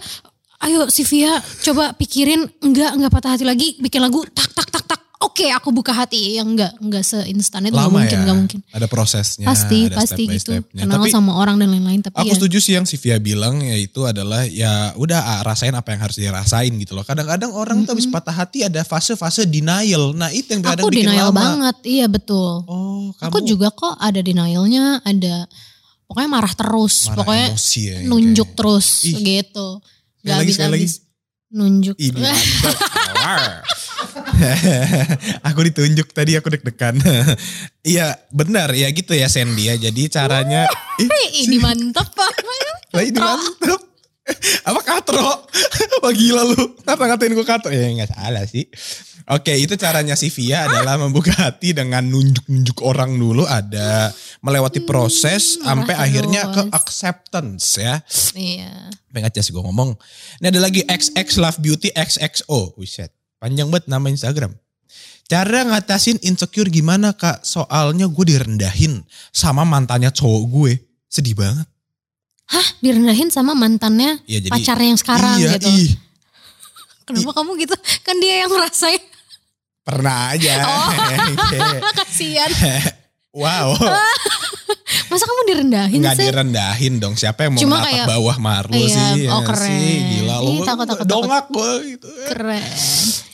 ayo 0.64 0.88
Sivia 0.88 1.36
coba 1.62 1.92
pikirin 1.94 2.42
enggak 2.60 2.92
enggak 2.94 3.12
patah 3.12 3.32
hati 3.32 3.44
lagi 3.44 3.76
bikin 3.78 4.00
lagu 4.00 4.24
tak 4.28 4.48
tak 4.50 4.68
tak 4.70 4.84
tak 4.86 5.00
oke 5.20 5.44
aku 5.50 5.72
buka 5.72 5.92
hati 5.94 6.36
yang 6.36 6.48
enggak 6.50 6.72
enggak 6.78 7.00
seinstan 7.02 7.64
itu 7.64 7.74
Lama 7.74 7.92
mungkin 7.94 8.12
ya. 8.14 8.24
nggak 8.24 8.38
mungkin 8.38 8.60
Ada 8.70 8.88
prosesnya. 8.88 9.44
pasti 9.46 9.88
ada 9.88 9.96
pasti 9.98 10.24
step 10.24 10.34
gitu 10.34 10.52
stepnya. 10.58 10.82
kenal 10.82 10.98
Tapi 10.98 11.10
sama 11.10 11.32
orang 11.34 11.56
dan 11.58 11.68
lain-lain 11.70 12.00
tapi 12.02 12.16
aku 12.18 12.28
ya 12.28 12.34
setuju 12.34 12.58
sih 12.60 12.74
yang 12.74 12.84
Sivia 12.84 13.20
bilang 13.20 13.60
yaitu 13.60 14.04
adalah 14.04 14.44
ya 14.44 14.72
udah 14.94 15.20
ah, 15.22 15.42
rasain 15.42 15.72
apa 15.72 15.90
yang 15.90 16.02
harus 16.02 16.16
dirasain 16.18 16.72
gitu 16.74 16.92
loh. 16.94 17.04
Kadang-kadang 17.04 17.52
orang 17.52 17.84
tuh 17.84 17.94
habis 17.94 18.06
patah 18.06 18.32
hati 18.34 18.64
ada 18.64 18.82
fase-fase 18.82 19.44
denial. 19.46 20.12
Nah 20.12 20.28
itu 20.30 20.48
yang 20.50 20.62
kadang 20.62 20.84
aku 20.84 20.92
bikin 20.92 21.08
denial 21.08 21.30
lama. 21.30 21.40
banget 21.42 21.78
iya 21.86 22.06
betul 22.06 22.64
Oh, 22.66 23.12
kamu 23.14 23.24
aku 23.26 23.38
juga 23.42 23.68
kok 23.70 23.96
ada 23.96 24.20
denialnya 24.20 25.00
ada 25.02 25.48
pokoknya 26.06 26.30
marah 26.30 26.54
terus 26.54 26.96
marah 27.06 27.18
pokoknya 27.18 27.48
emosi 27.50 27.80
ya, 27.82 27.96
yang 27.96 28.06
nunjuk 28.06 28.44
kayak- 28.46 28.58
terus 28.60 28.88
Ih. 29.04 29.16
gitu 29.40 29.68
Nggak 30.24 30.38
lagi, 30.40 30.52
sekali 30.56 30.72
lagi. 30.80 30.88
nunjuk 31.54 31.96
Ini 32.00 32.22
aku 35.48 35.60
ditunjuk 35.70 36.12
tadi 36.12 36.36
aku 36.38 36.52
deg-degan. 36.54 36.98
Iya 37.84 38.16
benar 38.32 38.72
ya 38.72 38.88
gitu 38.96 39.12
ya 39.12 39.28
Sandy 39.28 39.68
ya. 39.68 39.76
Jadi 39.76 40.08
caranya 40.08 40.64
ih, 40.96 41.44
ini 41.44 41.60
mantep 41.60 42.08
banget 42.16 42.46
lah 42.96 43.04
ini 43.04 43.20
mantep. 43.20 43.82
Apa 44.64 44.80
katro? 44.88 45.44
Wah 46.00 46.14
gila 46.16 46.48
lu. 46.48 46.64
Ngata-ngatain 46.88 47.36
gue 47.36 47.44
katro. 47.44 47.76
Ya 47.76 47.92
gak 47.92 48.16
salah 48.16 48.48
sih. 48.48 48.64
Oke 49.32 49.56
itu 49.56 49.80
caranya 49.80 50.20
si 50.20 50.28
Via 50.28 50.68
adalah 50.68 51.00
membuka 51.00 51.32
hati 51.32 51.72
dengan 51.72 52.04
nunjuk-nunjuk 52.12 52.84
orang 52.84 53.16
dulu. 53.16 53.48
Ada 53.48 54.12
melewati 54.44 54.84
proses 54.84 55.56
marah 55.60 55.64
sampai 55.64 55.96
akhirnya 55.96 56.42
ke 56.52 56.62
acceptance 56.76 57.80
ya. 57.80 58.04
iya 58.36 58.92
Pengen 59.16 59.32
aja 59.32 59.40
sih 59.40 59.56
gue 59.56 59.64
ngomong. 59.64 59.96
Ini 60.44 60.52
ada 60.52 60.60
lagi 60.60 60.84
XX 60.84 61.28
Love 61.40 61.60
Beauty 61.64 61.90
XXO. 61.96 62.76
Wiset. 62.76 63.16
Panjang 63.40 63.72
banget 63.72 63.88
nama 63.88 64.12
Instagram. 64.12 64.52
Cara 65.32 65.64
ngatasin 65.72 66.20
insecure 66.20 66.68
gimana 66.68 67.16
kak? 67.16 67.48
Soalnya 67.48 68.12
gue 68.12 68.26
direndahin 68.28 69.08
sama 69.32 69.64
mantannya 69.64 70.12
cowok 70.12 70.44
gue. 70.52 70.74
Sedih 71.08 71.40
banget. 71.40 71.68
direndahin 72.84 73.32
sama 73.32 73.56
mantannya 73.56 74.20
Ya, 74.28 74.38
jadi, 74.44 74.52
pacarnya 74.52 74.88
yang 74.94 75.00
sekarang 75.00 75.38
iya, 75.42 75.58
gitu 75.58 75.74
ih, 75.74 75.96
kenapa 77.08 77.32
kamu 77.40 77.52
gitu 77.66 77.76
kan 78.04 78.16
dia 78.20 78.46
yang 78.46 78.52
ngerasain 78.52 79.04
pernah 79.84 80.32
aja. 80.32 80.64
Oh. 80.64 80.92
kasihan 82.00 82.50
wow. 83.36 83.76
masa 85.12 85.30
kamu 85.30 85.42
direndahin 85.46 86.00
Nggak 86.02 86.16
sih 86.18 86.26
direndahin 86.26 86.94
dong. 86.98 87.14
Siapa 87.14 87.46
yang 87.46 87.54
mau 87.54 87.62
Cuma 87.62 87.78
kayak- 87.86 88.08
bawah 88.10 88.38
Marlo 88.42 88.74
Iya, 88.74 88.90
sih? 88.90 89.30
oh, 89.30 89.42
ya 89.42 89.46
keren. 89.46 89.70
sih? 89.70 89.94
Gila 90.18 90.36
lu. 90.42 90.54
takut, 90.66 90.86
takut, 90.90 91.06
dongak 91.06 91.46
gue 91.54 91.72
gitu. 91.94 92.08
keren 92.34 92.66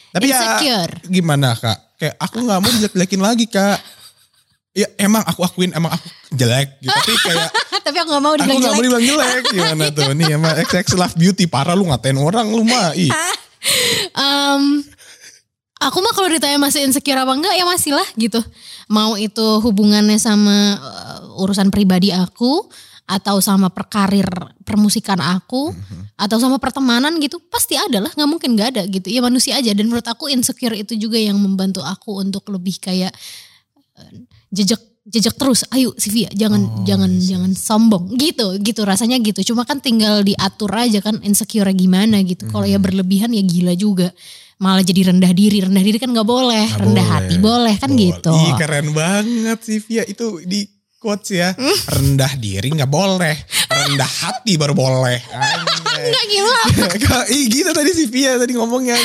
Tapi 0.10 0.26
Insecure. 0.26 0.94
ya 1.00 1.08
gimana 1.08 1.54
kak? 1.56 1.78
Kayak 1.96 2.16
aku 2.18 2.38
nggak 2.42 2.60
mau 2.60 2.72
jelek-jelekin 2.74 3.22
lagi 3.22 3.46
kak. 3.46 3.80
Ya 4.74 4.88
emang 4.98 5.24
aku 5.26 5.42
akuin 5.44 5.72
emang 5.72 5.94
aku 5.94 6.08
jelek 6.34 6.82
gitu. 6.82 6.90
Tapi 6.92 7.14
kayak 7.26 7.50
tapi 7.86 7.98
aku 8.00 8.10
gak 8.12 8.24
mau 8.24 8.34
aku 8.34 8.42
dibilang 8.42 8.60
nggak 8.60 8.74
mau 8.74 8.84
jelek 8.84 8.86
dibilang 8.86 9.06
jelek. 9.06 9.44
Gimana 9.50 9.86
tuh? 9.90 10.10
Nih 10.14 10.28
emang 10.34 10.54
XX 10.60 10.88
Love 10.98 11.16
Beauty. 11.16 11.46
Parah 11.46 11.76
lu 11.78 11.86
ngatain 11.90 12.18
orang 12.18 12.48
lu 12.50 12.64
mah. 12.64 12.94
Ih. 12.94 13.12
Em, 14.16 14.64
aku 15.80 15.98
mah 16.00 16.14
kalau 16.14 16.28
ditanya 16.28 16.60
masih 16.60 16.84
insecure 16.84 17.16
apa 17.16 17.32
enggak 17.32 17.56
ya 17.56 17.64
masih 17.64 17.96
lah 17.96 18.08
gitu. 18.16 18.40
Mau 18.92 19.16
itu 19.16 19.48
hubungannya 19.64 20.20
sama 20.20 20.76
eh, 20.76 21.42
urusan 21.42 21.72
pribadi 21.72 22.12
aku 22.12 22.68
atau 23.10 23.42
sama 23.42 23.74
perkarir 23.74 24.30
permusikan 24.62 25.18
aku 25.18 25.74
atau 26.14 26.38
sama 26.38 26.62
pertemanan 26.62 27.18
gitu 27.18 27.42
pasti 27.50 27.74
ada 27.74 28.06
lah 28.06 28.12
nggak 28.14 28.30
mungkin 28.30 28.54
nggak 28.54 28.70
ada 28.78 28.84
gitu. 28.86 29.10
Ya 29.10 29.24
manusia 29.26 29.58
aja 29.58 29.74
dan 29.74 29.90
menurut 29.90 30.06
aku 30.06 30.30
insecure 30.30 30.78
itu 30.78 30.94
juga 30.94 31.18
yang 31.18 31.40
membantu 31.42 31.82
aku 31.82 32.22
untuk 32.22 32.46
lebih 32.54 32.78
kayak 32.78 33.10
eh, 33.98 34.12
jejak 34.54 34.78
jejak 35.10 35.34
terus. 35.42 35.66
Ayo 35.74 35.98
Sivia 35.98 36.30
jangan 36.38 36.62
Oh, 36.70 36.86
jangan 36.86 37.10
I 37.10 37.18
see. 37.18 37.28
jangan 37.34 37.52
sombong. 37.58 38.14
Gitu 38.14 38.62
gitu 38.62 38.86
rasanya 38.86 39.18
gitu. 39.26 39.42
Cuma 39.54 39.66
kan 39.66 39.82
tinggal 39.82 40.22
diatur 40.22 40.70
aja 40.70 41.02
kan 41.02 41.18
insecure 41.26 41.72
gimana 41.74 42.22
gitu. 42.22 42.46
Kalau 42.46 42.68
ya 42.68 42.78
Mhm. 42.78 42.86
berlebihan 42.86 43.32
ya 43.34 43.42
gila 43.42 43.74
juga 43.74 44.14
malah 44.60 44.84
jadi 44.84 45.10
rendah 45.10 45.32
diri 45.32 45.64
rendah 45.64 45.80
diri 45.80 45.96
kan 45.96 46.12
nggak 46.12 46.28
boleh 46.28 46.68
Nggak 46.68 46.80
rendah 46.84 47.00
boleh. 47.02 47.16
hati 47.16 47.36
boleh 47.40 47.76
kan 47.76 47.90
Boleh. 47.90 48.04
gitu 48.06 48.36
Ih 48.36 48.54
keren 48.60 48.88
banget 48.92 49.60
sih 49.64 49.80
Via. 49.80 50.04
Itu 50.04 50.44
di 50.44 50.68
quotes 51.00 51.32
ya. 51.32 51.56
Rendah 51.88 52.36
diri 52.36 52.68
nggak 52.70 52.92
boleh, 52.92 53.36
rendah 53.66 54.12
hati 54.20 54.60
baru 54.60 54.76
boleh. 54.76 55.16
Enggak 55.96 56.26
gila. 56.28 56.62
Ih 57.32 57.48
gitu 57.48 57.72
tadi 57.72 57.92
si 57.92 58.12
Pia 58.12 58.36
tadi 58.36 58.52
ngomongnya. 58.52 59.00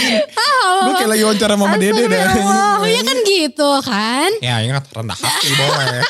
Gue 0.74 0.92
kayak 0.92 1.06
lagi 1.08 1.22
wawancara 1.22 1.54
mama 1.54 1.78
Dede 1.78 2.02
dah. 2.02 2.18
Astagfirullah. 2.18 2.82
Ya 2.84 3.00
kan 3.00 3.18
gitu 3.22 3.70
kan. 3.80 4.30
Ya 4.42 4.54
ingat 4.58 4.90
rendah 4.90 5.14
hati 5.14 5.48
boleh. 5.54 6.02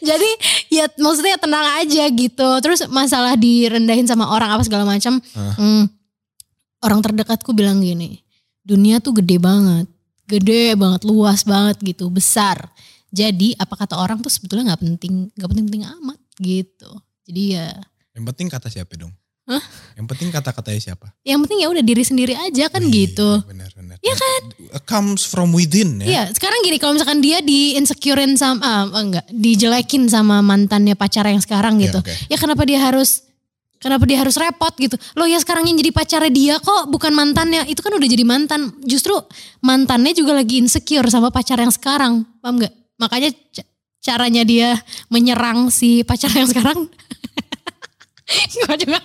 Jadi 0.00 0.30
ya 0.72 0.88
maksudnya 0.96 1.36
tenang 1.36 1.66
aja 1.78 2.04
gitu. 2.08 2.48
Terus 2.58 2.88
masalah 2.88 3.36
direndahin 3.36 4.08
sama 4.08 4.32
orang 4.32 4.50
apa 4.50 4.62
segala 4.64 4.82
macam. 4.82 5.20
Hmm, 5.54 5.86
orang 6.80 7.00
terdekatku 7.02 7.50
bilang 7.52 7.80
gini, 7.80 8.22
dunia 8.62 8.98
tuh 8.98 9.18
gede 9.18 9.38
banget, 9.38 9.86
gede 10.26 10.74
banget, 10.74 11.02
luas 11.04 11.42
banget 11.42 11.78
gitu, 11.82 12.08
besar. 12.08 12.70
Jadi 13.08 13.56
apa 13.56 13.74
kata 13.74 13.96
orang 13.96 14.20
tuh 14.20 14.28
sebetulnya 14.28 14.74
nggak 14.74 14.82
penting, 14.84 15.14
nggak 15.32 15.48
penting-penting 15.48 15.84
amat 16.00 16.20
gitu. 16.38 16.90
Jadi 17.24 17.42
ya, 17.56 17.72
Yang 18.12 18.24
penting 18.34 18.46
kata 18.50 18.68
siapa 18.68 18.92
dong? 18.98 19.14
Hah? 19.48 19.64
Yang 19.96 20.06
penting 20.12 20.28
kata-katanya 20.28 20.80
siapa? 20.92 21.08
yang 21.24 21.40
penting 21.40 21.64
ya 21.64 21.72
udah 21.72 21.80
diri 21.80 22.04
sendiri 22.04 22.36
aja 22.36 22.68
kan 22.68 22.84
gitu. 22.92 23.40
Benar 23.48 23.72
benar. 23.72 23.96
Iya 24.04 24.12
kan? 24.12 24.42
Comes 24.84 25.24
from 25.24 25.56
within 25.56 26.04
ya. 26.04 26.06
Iya, 26.06 26.22
sekarang 26.36 26.60
gini 26.60 26.76
kalau 26.76 27.00
misalkan 27.00 27.24
dia 27.24 27.40
di 27.40 27.72
insecurein 27.80 28.36
sama 28.36 28.60
ah, 28.60 28.84
enggak, 28.92 29.24
dijelekin 29.32 30.04
sama 30.12 30.44
mantannya 30.44 30.92
pacar 30.92 31.24
yang 31.32 31.40
sekarang 31.40 31.80
Iya, 31.80 31.88
gitu. 31.88 31.98
oke. 32.04 32.12
Ya 32.28 32.36
kenapa 32.36 32.68
dia 32.68 32.76
harus 32.76 33.24
kenapa 33.78 34.04
dia 34.04 34.18
harus 34.18 34.34
repot 34.34 34.70
gitu. 34.74 34.94
Loh 35.14 35.26
ya 35.26 35.38
sekarang 35.38 35.66
yang 35.66 35.78
jadi 35.78 35.90
pacarnya 35.90 36.30
dia 36.30 36.54
kok 36.58 36.86
bukan 36.86 37.14
mantannya. 37.14 37.66
Itu 37.66 37.80
kan 37.80 37.94
udah 37.94 38.04
jadi 38.04 38.22
mantan. 38.22 38.74
Justru 38.82 39.14
mantannya 39.58 40.12
juga 40.12 40.34
lagi 40.34 40.58
insecure 40.58 41.06
sama 41.08 41.30
pacar 41.30 41.58
yang 41.58 41.70
sekarang. 41.70 42.22
Paham 42.38 42.62
enggak? 42.62 42.74
Makanya 42.98 43.30
ca- 43.54 43.68
caranya 43.98 44.42
dia 44.42 44.74
menyerang 45.08 45.70
si 45.70 46.02
pacar 46.02 46.30
yang 46.30 46.46
sekarang 46.46 46.86
Gue 48.60 48.76
juga. 48.76 49.00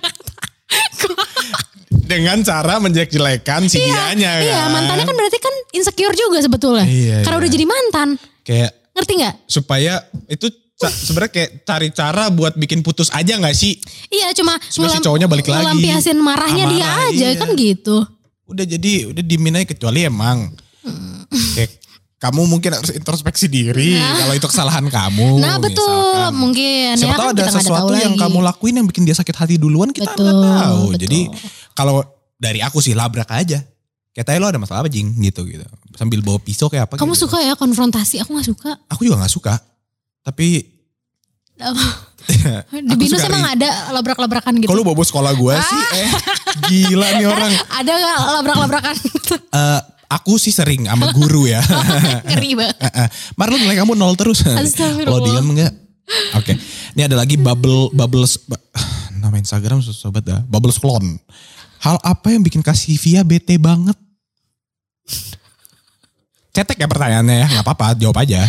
Dengan 2.03 2.43
cara 2.43 2.81
menjelek-jelekan 2.83 3.71
si 3.71 3.79
dianya 3.79 4.41
kan. 4.41 4.43
Iya 4.43 4.61
mantannya 4.67 5.05
kan 5.07 5.15
berarti 5.15 5.39
kan 5.39 5.55
insecure 5.71 6.11
juga 6.13 6.43
sebetulnya. 6.43 6.83
Iya, 6.83 7.17
Karena 7.23 7.37
iya. 7.37 7.41
udah 7.45 7.51
jadi 7.51 7.65
mantan. 7.65 8.09
Kayak 8.43 8.71
Ngerti 8.93 9.13
nggak? 9.17 9.35
supaya 9.49 9.93
itu 10.29 10.47
sebenarnya 10.75 11.31
kayak 11.31 11.49
cari 11.63 11.87
cara 11.89 12.27
buat 12.27 12.53
bikin 12.53 12.81
putus 12.81 13.07
aja 13.09 13.33
nggak 13.33 13.53
sih? 13.53 13.77
Iya 14.07 14.33
cuma 14.33 14.57
Supaya 14.63 14.91
si 14.91 14.99
cowoknya 14.99 15.25
balik 15.25 15.45
lagi. 15.45 15.63
Ngelampiasin 15.63 16.17
marahnya 16.17 16.65
dia 16.67 16.83
Amarah, 16.83 17.09
aja 17.09 17.27
iya. 17.27 17.37
kan 17.37 17.49
gitu. 17.53 17.97
Udah 18.43 18.65
jadi 18.65 18.93
udah 19.07 19.23
diminai 19.23 19.63
kecuali 19.63 20.03
emang 20.03 20.51
Hmm. 20.83 21.23
kayak 21.55 21.79
kamu 22.19 22.43
mungkin 22.45 22.71
harus 22.71 22.91
introspeksi 22.91 23.47
diri 23.47 23.95
kalau 23.95 24.31
itu 24.31 24.43
kesalahan 24.45 24.83
kamu. 24.85 25.39
nah 25.39 25.55
betul 25.55 25.79
misalkan. 25.79 26.31
mungkin 26.35 26.91
Siapa 26.93 27.07
ya 27.07 27.15
tahu 27.15 27.23
kan 27.23 27.31
ada 27.31 27.41
nggak 27.41 27.55
sesuatu 27.57 27.83
tahu 27.87 27.95
yang 27.97 28.13
lagi. 28.13 28.21
kamu 28.21 28.37
lakuin 28.43 28.73
yang 28.75 28.87
bikin 28.87 29.03
dia 29.03 29.11
sakit 29.13 29.31
hati 29.33 29.55
duluan 29.55 29.89
kita 29.89 30.07
nggak 30.07 30.19
Betul, 30.19 30.43
tahu. 30.43 30.81
betul. 30.85 30.99
Jadi 30.99 31.19
kalau 31.71 32.03
dari 32.35 32.59
aku 32.59 32.79
sih 32.79 32.91
labrak 32.91 33.27
aja. 33.29 33.63
Kayak 34.11 34.25
tadi 34.27 34.37
lo 34.37 34.45
ada 34.45 34.59
masalah 34.59 34.83
apa 34.83 34.91
jing 34.91 35.07
gitu 35.17 35.41
gitu. 35.41 35.63
Sambil 35.95 36.19
bawa 36.19 36.37
pisau 36.37 36.67
kayak 36.67 36.85
apa 36.85 36.99
Kamu 36.99 37.15
gitu. 37.15 37.25
suka 37.25 37.39
ya 37.39 37.55
konfrontasi? 37.55 38.21
Aku 38.21 38.35
nggak 38.35 38.45
suka. 38.45 38.71
Aku 38.87 39.01
juga 39.01 39.17
gak 39.19 39.31
suka. 39.31 39.53
Tapi 40.23 40.47
Di 42.23 42.39
Aku 42.87 42.95
binus 42.95 43.19
suka 43.19 43.27
emang 43.27 43.43
ada 43.45 43.69
labrak-labrakan 43.91 44.55
gitu. 44.57 44.71
kalau 44.71 44.79
lu 44.79 44.87
bobo 44.87 45.03
sekolah 45.03 45.35
gue 45.35 45.53
sih 45.53 45.81
eh 45.99 46.09
gila 46.65 47.07
nih 47.19 47.27
orang. 47.35 47.51
Ada 47.69 47.91
gak 47.93 48.17
labrak-labrakan? 48.33 48.95
Eh, 49.53 49.79
aku 50.09 50.37
sih 50.37 50.49
sering 50.49 50.87
sama 50.87 51.11
guru 51.11 51.45
ya. 51.45 51.61
Ngeri 52.25 52.55
banget. 52.55 52.77
Eh, 52.79 53.05
eh. 53.05 53.07
Mar 53.35 53.49
lu 53.49 53.57
nilai 53.57 53.75
kamu 53.75 53.93
nol 53.93 54.15
terus. 54.15 54.41
Kalau 54.41 55.19
diam 55.21 55.45
enggak? 55.45 55.73
Oke. 56.33 56.57
Ini 56.93 57.05
ada 57.05 57.17
lagi 57.17 57.35
bubble 57.35 57.91
bubbles 57.91 58.39
ba- 58.43 58.57
nama 59.21 59.35
Instagram 59.35 59.83
banget 59.83 60.23
dah. 60.23 60.39
Bubbles 60.47 60.79
clone. 60.79 61.19
Hal 61.79 61.99
apa 61.99 62.31
yang 62.31 62.41
bikin 62.41 62.63
kasih 62.63 62.95
via 62.95 63.21
bete 63.21 63.59
banget? 63.59 63.93
Cetek 66.53 66.77
ya 66.77 66.87
pertanyaannya 66.87 67.35
ya, 67.35 67.47
nggak 67.49 67.65
apa-apa, 67.65 67.97
jawab 67.97 68.17
aja. 68.21 68.45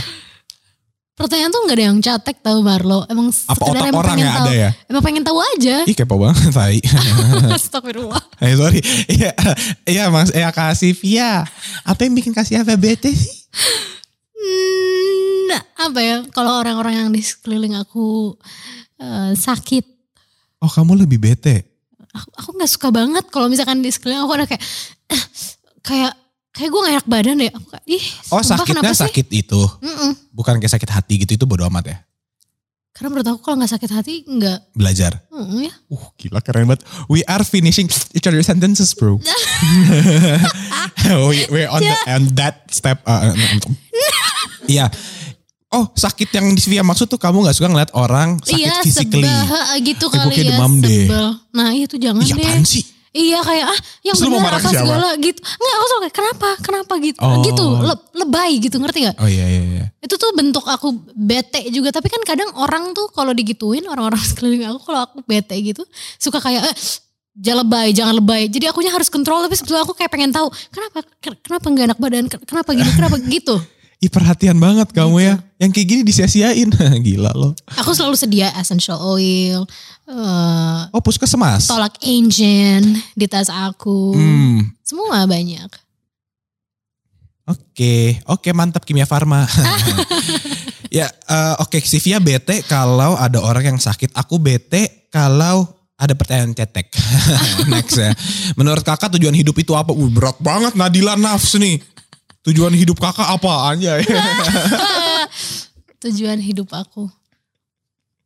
Pertanyaan 1.15 1.55
tuh 1.55 1.63
gak 1.71 1.79
ada 1.79 1.85
yang 1.87 1.99
catek 2.03 2.37
tau 2.43 2.59
Barlo. 2.67 3.07
Emang 3.07 3.31
Apa 3.31 3.63
otak 3.71 3.87
emang 3.87 4.03
orang 4.03 4.19
pengen 4.19 4.27
yang 4.27 4.35
tahu. 4.35 4.47
ada 4.47 4.53
ya? 4.53 4.71
Emang 4.91 5.03
pengen 5.07 5.23
tahu 5.23 5.39
aja. 5.39 5.77
Ih 5.87 5.95
kepo 5.95 6.15
banget, 6.19 6.51
tai. 6.51 6.79
Astagfirullah. 7.55 8.23
eh 8.43 8.55
sorry. 8.59 8.83
Iya, 9.07 9.31
iya 9.87 10.05
mas, 10.11 10.35
ya 10.35 10.51
kasih 10.51 10.91
via. 10.99 11.47
Apa 11.87 12.03
yang 12.03 12.19
bikin 12.19 12.35
kasih 12.35 12.59
bete 12.75 13.15
sih? 13.15 13.31
Hmm, 14.35 15.55
apa 15.87 16.01
ya? 16.03 16.17
Kalau 16.35 16.59
orang-orang 16.59 16.95
yang 16.99 17.09
di 17.15 17.23
sekeliling 17.23 17.79
aku 17.79 18.35
eh, 18.99 19.33
sakit. 19.39 19.85
Oh 20.59 20.71
kamu 20.71 21.07
lebih 21.07 21.23
bete. 21.23 21.63
aku 22.11 22.31
aku 22.39 22.51
nggak 22.59 22.71
suka 22.71 22.89
banget 22.95 23.27
kalau 23.27 23.51
misalkan 23.51 23.83
di 23.83 23.91
sekeliling 23.91 24.23
aku 24.23 24.35
ada 24.35 24.47
kayak 24.47 24.63
eh, 25.11 25.23
kayak 25.83 26.13
kayak 26.55 26.71
gue 26.71 26.81
gak 26.81 26.95
enak 26.95 27.09
badan 27.09 27.35
deh 27.37 27.51
aku 27.51 27.67
ih 27.85 28.05
Oh 28.31 28.39
sakitnya 28.39 28.79
kenapa 28.81 28.95
sih? 28.95 29.03
sakit 29.05 29.27
itu. 29.29 29.61
Mm-mm. 29.81 30.11
Bukan 30.31 30.57
kayak 30.57 30.73
sakit 30.73 30.87
hati 30.89 31.15
gitu, 31.19 31.35
itu 31.35 31.45
bodo 31.45 31.67
amat 31.67 31.85
ya. 31.85 31.99
karena 32.91 33.11
menurut 33.11 33.27
aku 33.27 33.41
kalau 33.43 33.59
nggak 33.59 33.75
sakit 33.75 33.91
hati 33.91 34.23
nggak 34.23 34.71
Belajar. 34.71 35.19
mm, 35.27 35.61
ya 35.61 35.75
Uh 35.89 36.15
gila 36.15 36.39
keren 36.39 36.63
banget. 36.65 36.87
We 37.05 37.21
are 37.25 37.43
finishing 37.43 37.91
each 38.13 38.23
other 38.23 38.39
sentences 38.41 38.95
bro. 38.95 39.19
we 41.27 41.43
we 41.49 41.61
on 41.67 41.81
the, 41.81 41.97
on 42.07 42.23
that 42.35 42.71
step. 42.71 43.03
uh, 43.03 43.35
Iya. 44.65 44.89
oh 45.69 45.91
sakit 45.91 46.31
yang 46.31 46.55
di 46.55 46.63
via 46.65 46.81
maksud 46.81 47.05
tuh 47.05 47.19
kamu 47.19 47.45
gak 47.45 47.53
suka 47.53 47.67
ngeliat 47.67 47.91
orang 47.93 48.39
sakit 48.39 48.63
iya 48.63 48.79
physically. 48.81 49.27
sebel 49.27 49.83
gitu 49.83 50.05
kali 50.07 50.31
ya 50.33 50.55
demam 50.55 50.79
deh. 50.79 51.05
sebel 51.05 51.27
nah 51.51 51.69
itu 51.69 51.99
jangan 51.99 52.23
Iya 52.23 52.31
deh 52.33 52.47
apaan 52.47 52.63
sih? 52.65 52.85
Iya 53.15 53.39
kayak 53.47 53.67
ah 53.71 53.79
yang 54.03 54.17
Terus 54.19 54.27
benar 54.27 54.59
apa 54.59 54.67
siapa? 54.67 54.83
segala 54.83 55.09
gitu. 55.23 55.39
Enggak 55.39 55.75
aku 55.79 55.87
suka 55.87 56.09
kenapa? 56.11 56.49
Kenapa 56.59 56.93
gitu? 56.99 57.21
Oh. 57.23 57.39
Gitu 57.47 57.63
le- 57.63 58.05
lebay 58.19 58.53
gitu 58.59 58.77
ngerti 58.83 59.07
gak? 59.07 59.17
Oh 59.23 59.31
iya 59.31 59.47
iya 59.47 59.63
iya. 59.63 59.85
Itu 60.03 60.19
tuh 60.19 60.35
bentuk 60.35 60.67
aku 60.67 60.91
bete 61.15 61.63
juga 61.71 61.95
tapi 61.95 62.11
kan 62.11 62.19
kadang 62.27 62.51
orang 62.59 62.91
tuh 62.91 63.07
kalau 63.15 63.31
digituin 63.31 63.87
orang-orang 63.87 64.19
sekeliling 64.35 64.67
aku 64.67 64.83
kalau 64.83 65.07
aku 65.07 65.23
bete 65.23 65.55
gitu 65.63 65.87
suka 66.19 66.43
kayak 66.43 66.67
eh, 66.67 66.77
jangan 67.39 67.63
lebay, 67.63 67.89
jangan 67.95 68.15
lebay. 68.19 68.43
Jadi 68.51 68.67
akunya 68.67 68.91
harus 68.91 69.07
kontrol 69.07 69.47
tapi 69.47 69.55
sebetulnya 69.55 69.87
aku 69.87 69.95
kayak 69.95 70.11
pengen 70.11 70.35
tahu 70.35 70.51
kenapa 70.75 70.99
ken- 71.23 71.39
kenapa 71.39 71.67
nggak 71.71 71.87
enak 71.95 71.99
badan, 72.03 72.25
Ken- 72.27 72.43
kenapa 72.43 72.71
gini, 72.75 72.91
kenapa 72.99 73.17
gitu. 73.39 73.57
Ih 74.05 74.13
perhatian 74.13 74.61
banget 74.61 74.93
kamu 74.93 75.17
Gitu. 75.17 75.25
ya. 75.25 75.35
Yang 75.57 75.71
kayak 75.73 75.89
gini 75.89 76.03
disia-siain. 76.05 76.69
Gila 77.09 77.33
loh. 77.33 77.57
Aku 77.81 77.97
selalu 77.97 78.21
sedia 78.21 78.53
essential 78.53 79.01
oil, 79.01 79.65
eh, 80.05 80.81
Oh 80.93 81.01
puskesmas. 81.01 81.65
tolak 81.65 81.97
engine 82.05 83.01
di 83.17 83.25
tas 83.25 83.49
aku, 83.49 84.13
Hmm. 84.13 84.69
semua 84.85 85.25
banyak. 85.25 85.73
Oke, 87.45 88.21
oke 88.25 88.49
mantap 88.53 88.85
Kimia 88.85 89.05
Farma. 89.05 89.45
ya, 90.93 91.09
eh, 91.09 91.55
oke 91.61 91.77
Sivia 91.81 92.17
bete 92.17 92.65
kalau 92.65 93.17
ada 93.17 93.41
orang 93.41 93.77
yang 93.77 93.81
sakit. 93.81 94.13
Aku 94.13 94.37
bete 94.37 95.09
kalau 95.09 95.69
ada 95.95 96.13
pertanyaan 96.13 96.53
cetek. 96.53 96.89
Next 97.73 97.97
ya. 97.97 98.13
Menurut 98.57 98.81
kakak 98.81 99.13
tujuan 99.17 99.37
hidup 99.37 99.57
itu 99.57 99.73
apa? 99.73 99.93
Uh, 99.93 100.09
berat 100.09 100.37
banget 100.41 100.73
Nadila 100.73 101.17
Nafs 101.17 101.57
nih. 101.57 101.81
Tujuan 102.45 102.73
hidup 102.73 103.01
kakak 103.01 103.27
apa 103.27 103.73
aja 103.73 103.97
ya? 103.97 104.05
Tujuan 106.05 106.37
hidup 106.37 106.69
aku. 106.71 107.09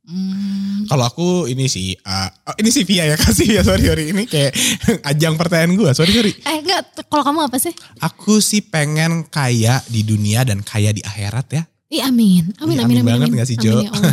Hmm, 0.02 0.88
kalau 0.88 1.04
aku 1.04 1.28
ini 1.46 1.68
sih, 1.68 1.92
oh, 1.94 2.28
ini 2.56 2.72
Sivia 2.72 3.04
ya 3.04 3.16
kasih 3.20 3.46
ya 3.46 3.60
sorry 3.60 3.84
sorry 3.84 4.08
ini 4.08 4.24
kayak 4.24 4.56
ajang 5.12 5.36
pertanyaan 5.36 5.76
gue 5.76 5.90
sorry 5.92 6.10
sorry. 6.10 6.32
eh 6.32 6.58
enggak, 6.58 6.80
kalau 7.06 7.22
kamu 7.22 7.44
apa 7.44 7.60
sih? 7.60 7.76
Aku 8.00 8.40
sih 8.40 8.64
pengen 8.64 9.28
kaya 9.28 9.84
di 9.84 10.00
dunia 10.00 10.42
dan 10.42 10.64
kaya 10.64 10.90
di 10.90 11.04
akhirat 11.04 11.46
ya. 11.52 11.62
Ih 11.88 12.04
amin, 12.04 12.52
amin, 12.56 12.56
amin, 12.56 12.76
amin 12.80 12.96
amin, 12.96 13.04
banget 13.04 13.26
amin. 13.28 13.34
nggak 13.36 13.48
sih, 13.48 13.56
Amin 13.56 13.68
Jo? 13.68 13.74
ya 13.84 13.90
Allah. 13.92 14.12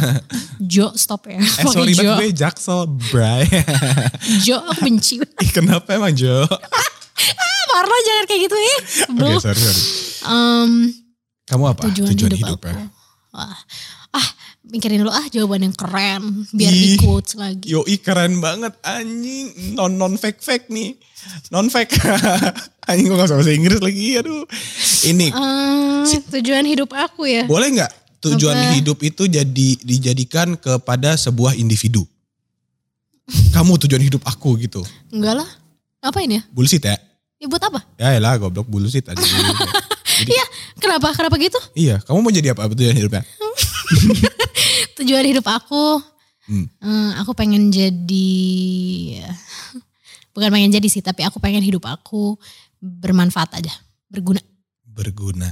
Jo 0.60 0.86
stop 0.96 1.22
ya. 1.28 1.40
Eh 1.40 1.64
sorry 1.66 1.92
Jo. 1.92 2.04
banget 2.04 2.16
gue 2.20 2.30
Jaksel, 2.38 2.80
Bray. 3.10 3.44
Jo 4.44 4.62
aku 4.62 4.80
benci. 4.84 5.16
Ih, 5.20 5.50
Kenapa 5.50 5.90
emang 5.92 6.12
Jo? 6.12 6.44
Marlo 7.68 7.96
jangan 8.02 8.24
kayak 8.26 8.42
gitu 8.44 8.58
ya. 8.58 8.78
Oke 9.16 9.34
sorry 9.40 9.60
sorry. 9.60 9.82
Kamu 11.46 11.64
apa? 11.70 11.82
tujuan, 11.88 12.10
hidup, 12.34 12.58
aku. 12.58 12.68
ya? 12.68 12.90
Wah, 13.30 13.54
ah 14.12 14.28
mikirin 14.66 15.06
dulu 15.06 15.14
ah 15.14 15.22
jawaban 15.30 15.62
yang 15.62 15.76
keren 15.76 16.24
biar 16.50 16.74
Ih. 16.74 16.82
di 16.82 16.90
quotes 16.98 17.38
lagi. 17.38 17.70
Yoi 17.70 18.02
keren 18.02 18.40
banget 18.40 18.74
anjing. 18.82 19.78
Non 19.78 19.94
non 19.94 20.18
fake 20.18 20.42
fake 20.42 20.68
nih. 20.68 20.98
Non 21.50 21.70
fake. 21.70 21.94
anjing 22.90 23.06
gue 23.06 23.14
gak 23.14 23.30
usah 23.30 23.38
bahasa 23.38 23.54
Inggris 23.54 23.78
lagi. 23.78 24.18
Aduh. 24.18 24.46
Ini 25.06 25.28
Eh, 25.30 26.22
tujuan 26.32 26.66
hidup 26.66 26.90
aku 26.92 27.26
ya. 27.26 27.46
boleh 27.46 27.70
nggak 27.72 27.92
tujuan 28.24 28.58
Apa? 28.58 28.74
hidup 28.74 28.98
itu 29.02 29.26
jadi 29.26 29.68
dijadikan 29.78 30.58
kepada 30.58 31.14
sebuah 31.14 31.54
individu? 31.54 32.02
Kamu 33.54 33.78
tujuan 33.82 34.02
hidup 34.02 34.22
aku 34.24 34.58
gitu. 34.58 34.82
Enggak 35.10 35.46
lah. 35.46 35.50
Ngapain 36.02 36.30
ya? 36.32 36.42
Bullshit 36.50 36.82
ya? 36.82 36.98
Ya 37.46 37.48
buat 37.48 37.62
apa? 37.64 37.80
Ya 37.96 38.18
lah 38.18 38.34
goblok 38.36 38.66
bullshit 38.66 39.06
aja. 39.08 39.22
Iya, 40.18 40.46
kenapa? 40.76 41.14
Kenapa 41.14 41.38
gitu? 41.38 41.62
iya, 41.74 42.02
kamu 42.02 42.18
mau 42.20 42.34
jadi 42.34 42.52
apa 42.52 42.66
tujuan 42.68 42.98
hidupnya? 42.98 43.22
Tujuan 44.98 45.22
hidup 45.24 45.46
aku, 45.46 46.02
Hmm. 46.46 46.66
eh, 46.76 47.12
aku 47.18 47.34
pengen 47.34 47.70
jadi, 47.70 48.38
bukan 50.30 50.50
pengen 50.52 50.70
jadi 50.72 50.88
sih, 50.88 51.02
tapi 51.02 51.22
aku 51.22 51.38
pengen 51.38 51.60
hidup 51.60 51.82
aku 51.84 52.38
bermanfaat 52.78 53.50
aja, 53.56 53.74
berguna, 54.08 54.42
Berguna. 54.86 55.50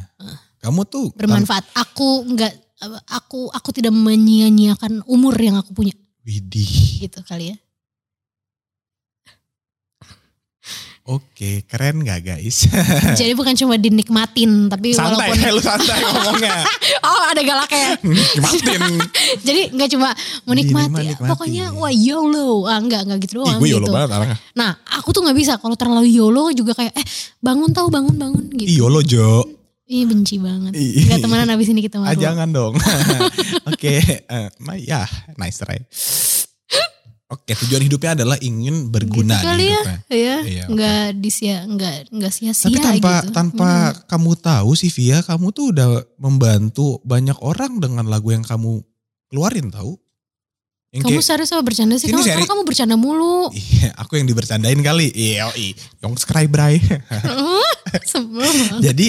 Kamu 0.57 0.81
tuh 0.85 1.11
tan- 1.11 1.17
bermanfaat. 1.19 1.65
Aku 1.75 2.23
nggak, 2.25 2.53
aku 3.05 3.49
aku 3.49 3.69
tidak 3.69 3.91
menyia-nyiakan 3.91 5.03
umur 5.03 5.35
yang 5.35 5.57
aku 5.57 5.73
punya, 5.73 5.91
Widih. 6.23 7.03
gitu 7.03 7.19
kali 7.21 7.51
ya. 7.51 7.57
Oke, 11.03 11.67
keren 11.67 11.99
gak 11.99 12.23
guys? 12.23 12.63
Jadi 13.19 13.35
bukan 13.35 13.51
cuma 13.53 13.75
dinikmatin, 13.75 14.71
tapi 14.71 14.95
santai, 14.95 15.35
walaupun 15.35 15.51
lu 15.51 15.59
santai 15.59 15.99
ngomongnya. 15.99 16.63
oh 17.03 17.23
ada 17.27 17.41
galaknya. 17.43 17.99
Nikmatin. 18.07 18.81
Jadi 19.43 19.61
nggak 19.69 19.89
cuma 19.91 20.15
menikmati, 20.45 21.11
Dinikmati. 21.11 21.27
pokoknya 21.27 21.75
wah 21.75 21.91
YOLO, 21.91 22.63
ah 22.65 22.79
enggak 22.79 23.03
enggak 23.03 23.19
gitu 23.21 23.35
Ih, 23.35 23.37
doang 23.37 23.59
gue 23.59 23.67
gitu. 23.67 23.75
YOLO 23.75 23.87
banget 23.91 24.09
orangnya. 24.15 24.37
Nah, 24.55 24.71
aku 24.95 25.11
tuh 25.11 25.21
nggak 25.21 25.35
bisa 25.35 25.59
kalau 25.59 25.75
terlalu 25.75 26.07
YOLO 26.07 26.55
juga 26.55 26.71
kayak 26.71 26.95
eh 26.95 27.05
bangun 27.37 27.69
tahu 27.69 27.91
bangun 27.91 28.15
bangun 28.15 28.43
Ih, 28.49 28.63
gitu. 28.63 28.67
YOLO 28.79 29.03
Jo. 29.03 29.43
Ih 29.83 30.07
benci 30.07 30.39
banget. 30.39 30.71
Ih. 30.71 31.03
Gak 31.05 31.19
temenan 31.19 31.51
abis 31.51 31.67
ini 31.67 31.83
kita 31.83 31.99
Ah, 31.99 32.15
malu. 32.15 32.23
jangan 32.23 32.47
dong. 32.47 32.73
Oke, 33.67 33.99
eh, 33.99 34.47
ma- 34.57 34.79
ya 34.79 35.03
nice 35.35 35.59
try. 35.59 35.83
Oke, 37.33 37.51
tujuan 37.57 37.81
hidupnya 37.81 38.11
adalah 38.13 38.37
ingin 38.37 38.87
berguna 38.87 39.35
Gitu 39.35 39.47
kali 39.47 39.63
ya. 39.63 39.69
hidupnya. 39.73 39.97
Iya, 40.07 40.35
Iya, 40.39 40.63
oke. 40.63 40.71
nggak 40.71 41.05
disia, 41.17 41.57
nggak 41.65 41.95
nggak 42.09 42.31
sia-sia 42.31 42.67
Tapi 42.69 42.77
tanpa 42.77 43.13
gitu. 43.19 43.31
tanpa 43.31 43.69
Hmm. 43.89 43.97
kamu 44.05 44.31
tahu 44.37 44.69
sih 44.73 44.89
Via, 44.89 45.19
kamu 45.19 45.47
tuh 45.49 45.65
udah 45.69 45.87
membantu 46.15 47.01
banyak 47.01 47.35
orang 47.39 47.77
dengan 47.77 48.05
lagu 48.05 48.29
yang 48.29 48.41
kamu 48.41 48.85
keluarin 49.27 49.67
tahu. 49.67 49.97
Yang 50.93 51.03
Kamu 51.03 51.17
kayak, 51.17 51.25
serius 51.25 51.49
sama 51.49 51.65
bercanda 51.65 51.97
sih? 51.97 52.05
Kamu, 52.05 52.21
seri- 52.21 52.45
kamu 52.45 52.61
bercanda 52.63 52.93
mulu. 52.93 53.49
Iya, 53.49 53.97
aku 53.97 54.13
yang 54.13 54.29
dibercandain 54.29 54.77
kali. 54.77 55.09
Iya. 55.09 55.49
Yang 56.05 56.21
subscribe. 56.21 56.53
Jadi 58.79 59.07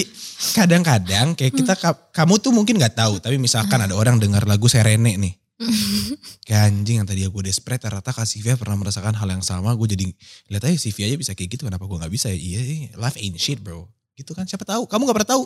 kadang-kadang 0.53 1.33
kayak 1.33 1.53
kita 1.53 1.73
ka- 1.75 2.09
kamu 2.09 2.41
tuh 2.41 2.51
mungkin 2.51 2.77
nggak 2.77 2.97
tahu, 2.97 3.21
tapi 3.21 3.37
misalkan 3.37 3.77
ada 3.79 3.93
orang 3.93 4.17
dengar 4.17 4.45
lagu 4.45 4.65
Serene 4.65 5.13
nih. 5.13 5.33
Kayak 6.47 6.61
anjing 6.67 6.95
yang 6.99 7.07
tadi 7.07 7.23
aku 7.23 7.39
desperate 7.39 7.79
ternyata 7.79 8.11
Kak 8.11 8.27
Sivia 8.27 8.59
pernah 8.59 8.75
merasakan 8.75 9.15
hal 9.15 9.27
yang 9.31 9.43
sama. 9.43 9.71
Gue 9.79 9.87
jadi 9.87 10.11
lihat 10.51 10.63
aja 10.67 10.75
Sivia 10.75 11.07
aja 11.07 11.15
bisa 11.15 11.31
kayak 11.31 11.55
gitu. 11.55 11.63
Kenapa 11.67 11.87
gue 11.87 11.95
nggak 11.95 12.11
bisa 12.11 12.27
ya? 12.27 12.37
Iya, 12.37 12.61
iya, 12.61 12.89
life 12.99 13.15
ain't 13.15 13.39
shit 13.39 13.63
bro. 13.63 13.87
Gitu 14.19 14.35
kan 14.35 14.43
siapa 14.43 14.67
tahu. 14.67 14.83
Kamu 14.87 15.07
nggak 15.07 15.17
pernah 15.23 15.31
tahu. 15.39 15.43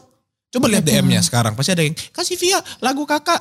Coba 0.50 0.66
lihat 0.66 0.82
Betul. 0.82 1.06
DM-nya 1.06 1.22
sekarang. 1.22 1.54
Pasti 1.54 1.72
ada 1.78 1.86
yang 1.86 1.94
Kak 1.94 2.26
Sivia 2.26 2.58
lagu 2.82 3.06
kakak. 3.06 3.38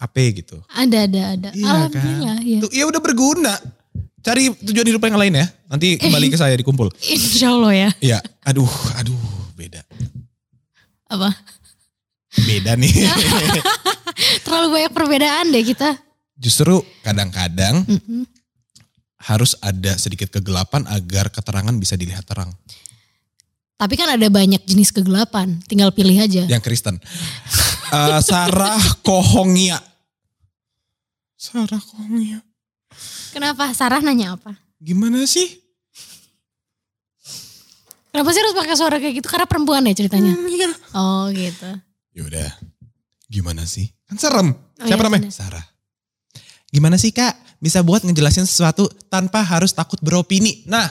Apa 0.00 0.22
gitu. 0.32 0.56
Ada 0.72 1.06
ada 1.06 1.22
ada. 1.36 1.48
Iya 1.52 1.68
Alhamdulillah 1.68 2.36
kan. 2.40 2.50
ya. 2.50 2.58
Tuh, 2.64 2.70
ya 2.72 2.84
udah 2.88 3.00
berguna. 3.04 3.54
Cari 4.22 4.48
tujuan 4.64 4.86
hidup 4.86 5.02
yang 5.02 5.18
lain 5.20 5.34
ya. 5.34 5.46
Nanti 5.68 6.00
kembali 6.00 6.26
ke 6.32 6.38
saya 6.40 6.56
dikumpul. 6.56 6.88
Insya 7.14 7.52
Allah 7.52 7.72
ya. 7.76 7.90
Iya. 8.00 8.18
Aduh, 8.48 8.70
aduh 8.96 9.18
beda. 9.54 9.84
Apa? 11.12 11.28
Beda 12.48 12.80
nih. 12.80 12.88
Terlalu 14.44 14.66
banyak 14.78 14.92
perbedaan 14.92 15.50
deh 15.50 15.64
kita. 15.64 15.98
Justru 16.36 16.82
kadang-kadang 17.06 17.86
Mm-mm. 17.86 18.26
harus 19.22 19.54
ada 19.62 19.94
sedikit 19.94 20.32
kegelapan 20.32 20.82
agar 20.90 21.30
keterangan 21.30 21.74
bisa 21.78 21.94
dilihat 21.94 22.26
terang. 22.26 22.50
Tapi 23.78 23.94
kan 23.98 24.14
ada 24.14 24.26
banyak 24.30 24.62
jenis 24.62 24.94
kegelapan. 24.94 25.58
Tinggal 25.66 25.90
pilih 25.90 26.14
aja. 26.14 26.46
Yang 26.46 26.62
Kristen. 26.62 26.96
Eh, 27.92 28.20
Sarah 28.22 28.78
Kohongia. 29.02 29.76
Sarah 31.34 31.82
Kohongia. 31.82 32.40
Kenapa? 33.34 33.74
Sarah 33.74 33.98
nanya 33.98 34.38
apa? 34.38 34.54
Gimana 34.78 35.26
sih? 35.26 35.60
Kenapa 38.12 38.28
sih 38.30 38.40
harus 38.44 38.54
pakai 38.54 38.76
suara 38.76 38.96
kayak 39.00 39.24
gitu? 39.24 39.28
Karena 39.28 39.48
perempuan 39.48 39.88
ya 39.88 39.94
ceritanya. 39.96 40.36
Hmm, 40.36 40.48
iya. 40.52 40.70
Oh 40.92 41.26
gitu. 41.32 41.70
Yaudah. 42.12 42.50
Gimana 43.32 43.64
sih? 43.64 43.88
Kan 44.04 44.20
serem. 44.20 44.52
Oh, 44.52 44.84
Siapa 44.84 45.00
iya, 45.00 45.08
namanya? 45.08 45.24
bener. 45.24 45.32
Sarah. 45.32 45.64
Gimana 46.68 47.00
sih 47.00 47.16
kak? 47.16 47.32
Bisa 47.56 47.80
buat 47.80 48.04
ngejelasin 48.04 48.44
sesuatu 48.44 48.92
tanpa 49.08 49.40
harus 49.40 49.72
takut 49.72 49.96
beropini. 50.04 50.60
Nah, 50.68 50.84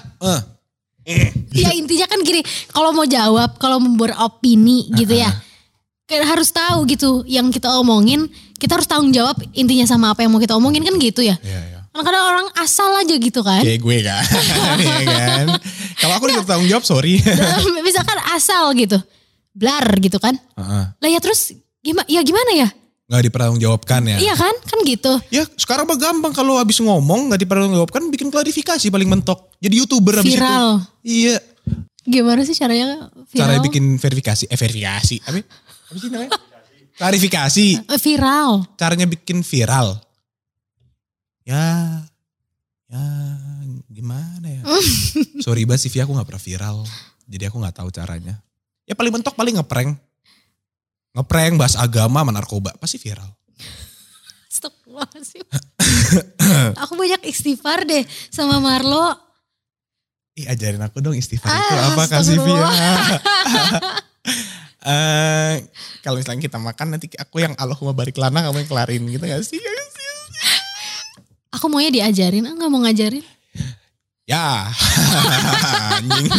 eh. 1.05 1.29
Ya 1.53 1.69
intinya 1.77 2.09
kan 2.09 2.21
gini, 2.25 2.41
kalau 2.73 2.93
mau 2.97 3.05
jawab, 3.05 3.61
kalau 3.61 3.77
mau 3.77 3.93
beropini 3.93 4.89
gitu 4.97 5.13
ya. 5.13 5.29
Kayak 6.09 6.33
harus 6.33 6.49
tahu 6.49 6.85
gitu 6.89 7.21
yang 7.29 7.53
kita 7.53 7.77
omongin, 7.77 8.25
kita 8.57 8.77
harus 8.77 8.89
tanggung 8.89 9.13
jawab 9.13 9.37
intinya 9.53 9.85
sama 9.85 10.13
apa 10.13 10.25
yang 10.25 10.31
mau 10.33 10.41
kita 10.41 10.57
omongin 10.57 10.81
kan 10.81 10.97
gitu 10.97 11.21
ya. 11.21 11.37
Iya, 11.41 11.61
iya. 11.61 11.79
Kadang-kadang 11.91 12.23
orang 12.23 12.47
asal 12.61 12.89
aja 12.95 13.15
gitu 13.19 13.41
kan. 13.43 13.61
Kayak 13.61 13.81
gue 13.83 13.97
kan. 13.99 14.23
Iya 14.81 15.17
kan? 15.27 15.45
Kalau 15.99 16.13
aku 16.17 16.23
udah 16.31 16.45
tanggung 16.47 16.69
jawab, 16.71 16.87
sorry. 16.87 17.19
Misalkan 17.87 18.17
asal 18.31 18.71
gitu. 18.79 18.95
Blar 19.51 19.83
gitu 19.99 20.15
kan. 20.21 20.39
Heeh. 20.39 20.83
Lah 20.95 21.09
ya 21.11 21.19
terus 21.19 21.51
gimana 21.81 22.07
ya 22.07 22.21
gimana 22.21 22.51
ya? 22.53 22.69
Nggak 23.11 23.23
dipertanggungjawabkan 23.27 24.01
ya. 24.07 24.17
Iya 24.23 24.33
kan? 24.39 24.55
Kan 24.63 24.79
gitu. 24.87 25.13
Ya 25.27 25.43
sekarang 25.59 25.83
mah 25.83 25.99
gampang 25.99 26.31
kalau 26.31 26.55
habis 26.55 26.79
ngomong 26.79 27.27
nggak 27.27 27.43
dipertanggungjawabkan 27.43 28.07
bikin 28.07 28.31
klarifikasi 28.31 28.87
paling 28.87 29.09
mentok. 29.11 29.51
Jadi 29.59 29.83
youtuber 29.83 30.23
habis 30.23 30.31
itu. 30.31 30.39
Viral. 30.39 30.79
Iya. 31.03 31.37
Gimana 32.07 32.41
sih 32.47 32.55
caranya 32.55 33.11
viral? 33.27 33.43
Cara 33.43 33.53
bikin 33.59 33.99
verifikasi. 33.99 34.47
Eh 34.47 34.55
verifikasi. 34.55 35.15
Apa, 35.27 35.43
apa 35.43 35.97
sih 35.99 36.07
namanya? 36.07 36.31
Klarifikasi. 36.95 37.67
Eh, 37.83 37.99
viral. 37.99 38.51
Caranya 38.79 39.05
bikin 39.11 39.43
viral. 39.43 39.99
Ya. 41.43 41.99
Ya 42.87 43.03
gimana 43.91 44.47
ya. 44.47 44.63
Sorry 45.45 45.67
banget 45.67 45.87
sih 45.87 45.91
Via 45.91 46.07
aku 46.07 46.15
gak 46.15 46.27
pernah 46.31 46.43
viral. 46.43 46.77
Jadi 47.27 47.43
aku 47.43 47.59
gak 47.59 47.75
tahu 47.75 47.89
caranya. 47.91 48.39
Ya 48.87 48.95
paling 48.95 49.11
mentok 49.11 49.35
paling 49.35 49.59
ngeprank. 49.59 49.99
Ngeprank 51.11 51.59
bahas 51.59 51.75
agama 51.75 52.23
sama 52.23 52.31
narkoba. 52.31 52.71
Pasti 52.79 52.95
viral. 52.95 53.27
Astagfirullahaladzim. 54.47 55.43
Aku 56.87 56.93
banyak 56.95 57.21
istighfar 57.27 57.83
deh 57.83 58.03
sama 58.31 58.63
Marlo. 58.63 59.11
Ih 60.31 60.47
ajarin 60.47 60.79
aku 60.79 61.03
dong 61.03 61.11
istighfar 61.11 61.51
itu 61.51 61.73
Ah, 61.75 61.91
apa 61.91 62.03
kasih 62.07 62.39
Via. 62.39 62.67
Eh 64.81 65.61
kalau 66.01 66.17
misalnya 66.17 66.41
kita 66.41 66.57
makan 66.57 66.97
nanti 66.97 67.05
aku 67.13 67.37
yang 67.37 67.53
Allahumma 67.53 67.93
barik 67.93 68.17
lana 68.17 68.41
kamu 68.41 68.65
yang 68.65 68.69
kelarin 68.69 69.01
gitu 69.13 69.23
gak 69.29 69.45
sih? 69.45 69.61
Aku 71.59 71.69
maunya 71.69 71.93
diajarin, 71.93 72.47
ah 72.49 72.55
nggak 72.57 72.71
mau 72.71 72.81
ngajarin. 72.81 73.21
Ya. 74.23 74.71
Anjing. 75.99 76.31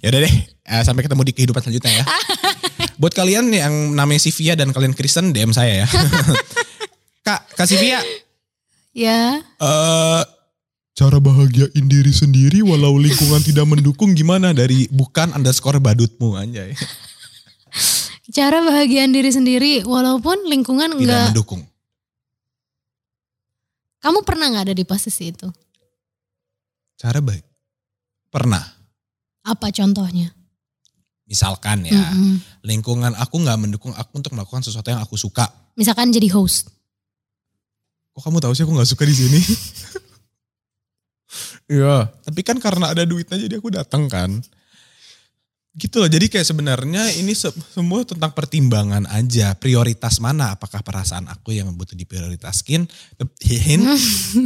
ya 0.00 0.06
udah 0.08 0.20
deh, 0.22 0.34
eh, 0.46 0.82
sampai 0.86 1.02
ketemu 1.02 1.26
di 1.26 1.34
kehidupan 1.34 1.60
selanjutnya 1.60 2.00
ya. 2.00 2.04
Buat 2.96 3.14
kalian 3.14 3.50
yang 3.50 3.94
namanya 3.94 4.18
Sivia 4.18 4.54
dan 4.54 4.70
kalian 4.70 4.92
Kristen 4.92 5.30
DM 5.30 5.50
saya 5.50 5.84
ya. 5.84 5.86
Kak, 7.26 7.54
Kak 7.54 7.66
Sivia, 7.66 8.00
Ya, 8.96 9.38
eh 9.38 10.22
cara 10.92 11.22
bahagiain 11.22 11.86
diri 11.86 12.10
sendiri 12.10 12.66
walau 12.66 12.98
lingkungan 12.98 13.38
tidak 13.38 13.62
mendukung 13.62 14.10
gimana 14.10 14.50
dari 14.50 14.90
bukan 14.90 15.30
underscore 15.30 15.78
badutmu 15.78 16.34
anjay. 16.34 16.74
cara 18.34 18.58
bahagian 18.60 19.14
diri 19.14 19.30
sendiri 19.30 19.72
walaupun 19.86 20.50
lingkungan 20.50 20.98
Tidak 20.98 20.98
enggak. 20.98 21.26
mendukung. 21.30 21.62
Kamu 24.02 24.26
pernah 24.26 24.50
nggak 24.50 24.64
ada 24.70 24.74
di 24.74 24.82
posisi 24.82 25.30
itu? 25.30 25.46
Cara 26.98 27.22
baik. 27.22 27.46
Pernah. 28.34 28.62
Apa 29.46 29.70
contohnya? 29.70 30.34
Misalkan 31.28 31.84
ya, 31.84 31.92
Mm-mm. 31.92 32.40
lingkungan 32.64 33.12
aku 33.20 33.36
nggak 33.44 33.58
mendukung 33.60 33.92
aku 33.92 34.16
untuk 34.16 34.32
melakukan 34.32 34.64
sesuatu 34.64 34.88
yang 34.88 35.04
aku 35.04 35.14
suka. 35.20 35.44
Misalkan 35.76 36.08
jadi 36.08 36.32
host. 36.32 36.72
Kok 38.16 38.24
kamu 38.24 38.40
tahu 38.40 38.52
sih 38.56 38.64
aku 38.64 38.72
nggak 38.72 38.90
suka 38.90 39.04
di 39.04 39.14
sini? 39.14 39.40
Iya, 41.68 42.08
tapi 42.24 42.40
kan 42.40 42.56
karena 42.56 42.96
ada 42.96 43.04
duitnya 43.04 43.36
jadi 43.36 43.60
aku 43.60 43.68
datang 43.68 44.08
kan. 44.08 44.40
Gitu 45.76 46.00
loh, 46.00 46.08
jadi 46.08 46.26
kayak 46.26 46.48
sebenarnya 46.48 47.12
ini 47.20 47.36
se- 47.36 47.52
semua 47.70 48.02
tentang 48.08 48.32
pertimbangan 48.32 49.04
aja. 49.12 49.52
Prioritas 49.54 50.18
mana? 50.18 50.56
Apakah 50.56 50.80
perasaan 50.80 51.28
aku 51.28 51.52
yang 51.52 51.68
butuh 51.76 51.94
diprioritaskin, 51.94 52.88
hin, 53.44 53.84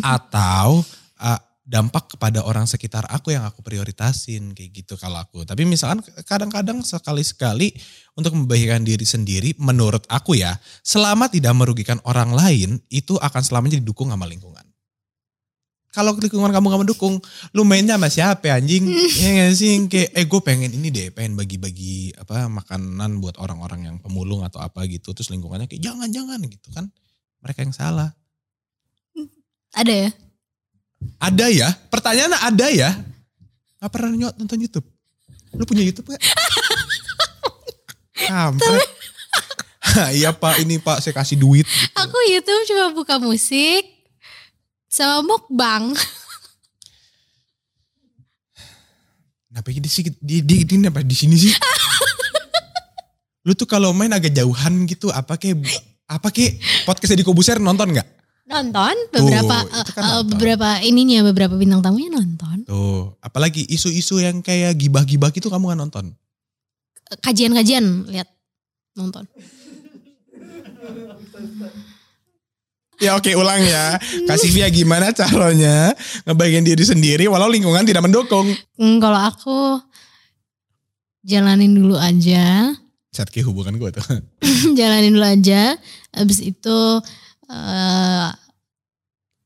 atau 0.03 0.83
uh, 1.23 1.41
dampak 1.63 2.19
kepada 2.19 2.43
orang 2.43 2.67
sekitar 2.67 3.07
aku 3.07 3.31
yang 3.31 3.47
aku 3.47 3.63
prioritasin 3.63 4.51
kayak 4.51 4.83
gitu 4.83 4.99
kalau 4.99 5.23
aku. 5.23 5.47
Tapi 5.47 5.63
misalkan 5.63 6.03
kadang-kadang 6.27 6.83
sekali-sekali 6.83 7.71
untuk 8.19 8.35
membahagiakan 8.35 8.83
diri 8.83 9.07
sendiri 9.07 9.55
menurut 9.63 10.03
aku 10.11 10.35
ya, 10.35 10.59
selama 10.83 11.31
tidak 11.31 11.55
merugikan 11.55 12.03
orang 12.03 12.35
lain 12.35 12.83
itu 12.91 13.15
akan 13.15 13.43
selamanya 13.47 13.79
didukung 13.79 14.11
sama 14.11 14.27
lingkungan. 14.27 14.67
kalau 15.93 16.17
lingkungan 16.17 16.49
kamu 16.57 16.73
gak 16.73 16.83
mendukung, 16.89 17.21
lu 17.53 17.69
mainnya 17.69 18.01
sama 18.01 18.09
siapa 18.09 18.49
ya, 18.49 18.57
anjing? 18.57 18.89
ya 19.21 19.29
gak 19.45 19.53
sih? 19.53 19.77
Kayak, 19.93 20.09
eh 20.17 20.25
gue 20.25 20.41
pengen 20.41 20.73
ini 20.73 20.89
deh, 20.89 21.13
pengen 21.13 21.37
bagi-bagi 21.37 22.17
apa 22.17 22.49
makanan 22.49 23.21
buat 23.21 23.37
orang-orang 23.37 23.93
yang 23.93 23.97
pemulung 24.01 24.41
atau 24.41 24.65
apa 24.65 24.89
gitu. 24.89 25.13
Terus 25.13 25.29
lingkungannya 25.29 25.69
kayak 25.69 25.85
jangan-jangan 25.85 26.41
gitu 26.49 26.73
kan. 26.73 26.89
Mereka 27.45 27.69
yang 27.69 27.77
salah. 27.77 28.17
Ada 29.77 30.09
ya? 30.09 30.11
Ada 31.23 31.47
ya? 31.53 31.69
Pertanyaannya 31.91 32.39
ada 32.43 32.67
ya? 32.73 32.91
Gak 33.83 33.91
pernah 33.91 34.11
nyot 34.15 34.35
nonton 34.39 34.59
Youtube? 34.63 34.87
Lu 35.55 35.65
punya 35.67 35.83
Youtube 35.83 36.07
gak? 36.11 36.23
Kampret. 38.29 38.89
Iya 39.93 40.33
pak, 40.33 40.57
ini 40.65 40.81
pak 40.81 41.05
saya 41.05 41.13
kasih 41.13 41.37
duit. 41.37 41.69
Gitu. 41.69 42.01
Aku 42.01 42.17
YouTube 42.25 42.65
cuma 42.65 42.97
buka 42.97 43.21
musik 43.21 43.85
sama 44.89 45.21
mukbang. 45.21 45.93
Kenapa 49.53 49.69
di 49.69 49.85
sini 49.85 50.17
di, 50.17 50.41
di, 50.41 50.65
di, 50.65 50.81
di, 50.81 50.89
di 50.89 51.17
sini 51.17 51.37
sih? 51.37 51.53
Lu 53.45 53.53
tuh 53.53 53.69
kalau 53.69 53.93
main 53.93 54.09
agak 54.09 54.33
jauhan 54.33 54.89
gitu, 54.89 55.13
apa 55.13 55.37
kayak 55.37 55.61
apa 56.09 56.33
kayak 56.33 56.57
podcast 56.89 57.13
di 57.13 57.27
Kobuser 57.27 57.61
nonton 57.61 57.93
nggak? 57.93 58.22
Nonton 58.43 58.95
beberapa 59.15 59.57
Tuh, 59.63 59.71
kan 59.71 60.03
uh, 60.03 60.03
uh, 60.03 60.03
nonton. 60.03 60.23
beberapa 60.35 60.69
ininya 60.83 61.19
beberapa 61.31 61.55
bintang 61.55 61.81
tamunya 61.81 62.11
nonton. 62.11 62.67
Tuh, 62.67 63.15
apalagi 63.23 63.63
isu-isu 63.71 64.19
yang 64.19 64.43
kayak 64.43 64.75
gibah-gibah 64.77 65.31
gitu 65.31 65.47
kamu 65.47 65.73
kan 65.73 65.79
nonton? 65.79 66.05
Kajian-kajian 67.23 68.11
lihat 68.11 68.29
nonton. 68.99 69.25
Ya 73.03 73.19
oke 73.19 73.35
ulang 73.35 73.63
ya. 73.67 73.99
Kasih 74.31 74.51
via 74.55 74.71
gimana 74.71 75.11
caranya 75.11 75.91
ngebagian 76.23 76.63
diri 76.63 76.87
sendiri 76.87 77.27
walau 77.27 77.51
lingkungan 77.51 77.83
tidak 77.83 78.07
mendukung. 78.07 78.47
Hmm, 78.79 79.03
kalau 79.03 79.19
aku 79.19 79.83
jalanin 81.27 81.75
dulu 81.75 81.99
aja. 81.99 82.71
Saat 83.11 83.35
ke 83.35 83.43
hubungan 83.43 83.75
gue 83.75 83.91
tuh. 83.91 84.07
jalanin 84.79 85.19
dulu 85.19 85.27
aja. 85.27 85.75
Habis 86.15 86.47
itu 86.47 86.79
eh 87.51 88.12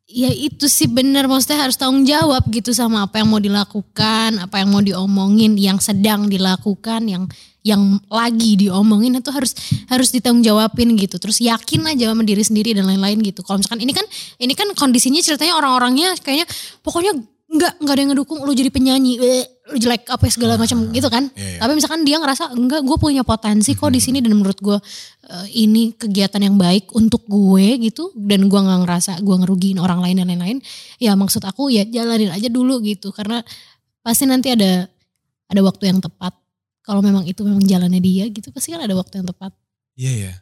ya 0.06 0.30
itu 0.30 0.70
sih 0.70 0.86
bener 0.86 1.26
maksudnya 1.26 1.66
harus 1.66 1.74
tanggung 1.74 2.06
jawab 2.06 2.46
gitu 2.54 2.70
sama 2.70 3.10
apa 3.10 3.18
yang 3.20 3.28
mau 3.28 3.42
dilakukan, 3.42 4.38
apa 4.38 4.62
yang 4.62 4.70
mau 4.70 4.82
diomongin, 4.82 5.58
yang 5.58 5.82
sedang 5.82 6.30
dilakukan, 6.30 7.02
yang 7.10 7.26
yang 7.66 7.98
lagi 8.06 8.54
diomongin 8.54 9.18
itu 9.18 9.30
harus 9.34 9.58
harus 9.90 10.14
ditanggung 10.14 10.46
jawabin 10.46 10.94
gitu. 10.94 11.18
Terus 11.18 11.42
yakin 11.42 11.82
aja 11.90 12.14
sama 12.14 12.22
diri 12.22 12.46
sendiri 12.46 12.70
dan 12.78 12.86
lain-lain 12.86 13.18
gitu. 13.26 13.42
Kalau 13.42 13.58
misalkan 13.58 13.82
ini 13.82 13.90
kan 13.90 14.06
ini 14.38 14.54
kan 14.54 14.70
kondisinya 14.78 15.18
ceritanya 15.18 15.58
orang-orangnya 15.58 16.14
kayaknya 16.22 16.46
pokoknya 16.86 17.18
nggak 17.56 17.72
nggak 17.80 17.94
ada 17.96 18.00
yang 18.00 18.10
ngedukung 18.12 18.38
lu 18.44 18.52
jadi 18.52 18.68
penyanyi, 18.68 19.18
eh, 19.18 19.44
lu 19.72 19.80
jelek 19.80 20.06
apa 20.06 20.28
segala 20.28 20.54
macam 20.54 20.88
gitu 20.92 21.08
kan. 21.08 21.26
Iya, 21.32 21.56
iya. 21.56 21.58
Tapi 21.58 21.72
misalkan 21.74 22.00
dia 22.04 22.16
ngerasa 22.20 22.52
enggak 22.52 22.84
gue 22.84 22.96
punya 22.96 23.24
potensi 23.24 23.72
kok 23.72 23.90
di 23.90 23.98
sini 23.98 24.20
dan 24.20 24.36
menurut 24.36 24.60
gue 24.60 24.78
eh, 25.26 25.46
ini 25.64 25.96
kegiatan 25.96 26.38
yang 26.38 26.54
baik 26.54 26.92
untuk 26.92 27.24
gue 27.24 27.80
gitu 27.82 28.12
dan 28.14 28.46
gue 28.46 28.60
nggak 28.60 28.80
ngerasa 28.86 29.12
gue 29.20 29.36
ngerugiin 29.42 29.80
orang 29.80 29.98
lain 30.04 30.20
dan 30.20 30.28
lain-lain. 30.28 30.58
Ya 31.00 31.16
maksud 31.16 31.40
aku 31.42 31.72
ya 31.72 31.82
jalanin 31.82 32.30
aja 32.30 32.46
dulu 32.46 32.78
gitu 32.84 33.10
karena 33.10 33.40
pasti 34.00 34.28
nanti 34.28 34.52
ada 34.52 34.86
ada 35.48 35.60
waktu 35.64 35.90
yang 35.90 35.98
tepat. 35.98 36.36
Kalau 36.86 37.02
memang 37.02 37.26
itu 37.26 37.42
memang 37.42 37.64
jalannya 37.66 37.98
dia 37.98 38.30
gitu 38.30 38.54
pasti 38.54 38.70
kan 38.70 38.84
ada 38.84 38.94
waktu 38.94 39.18
yang 39.18 39.26
tepat. 39.26 39.50
Iya 39.96 40.12
ya. 40.14 40.32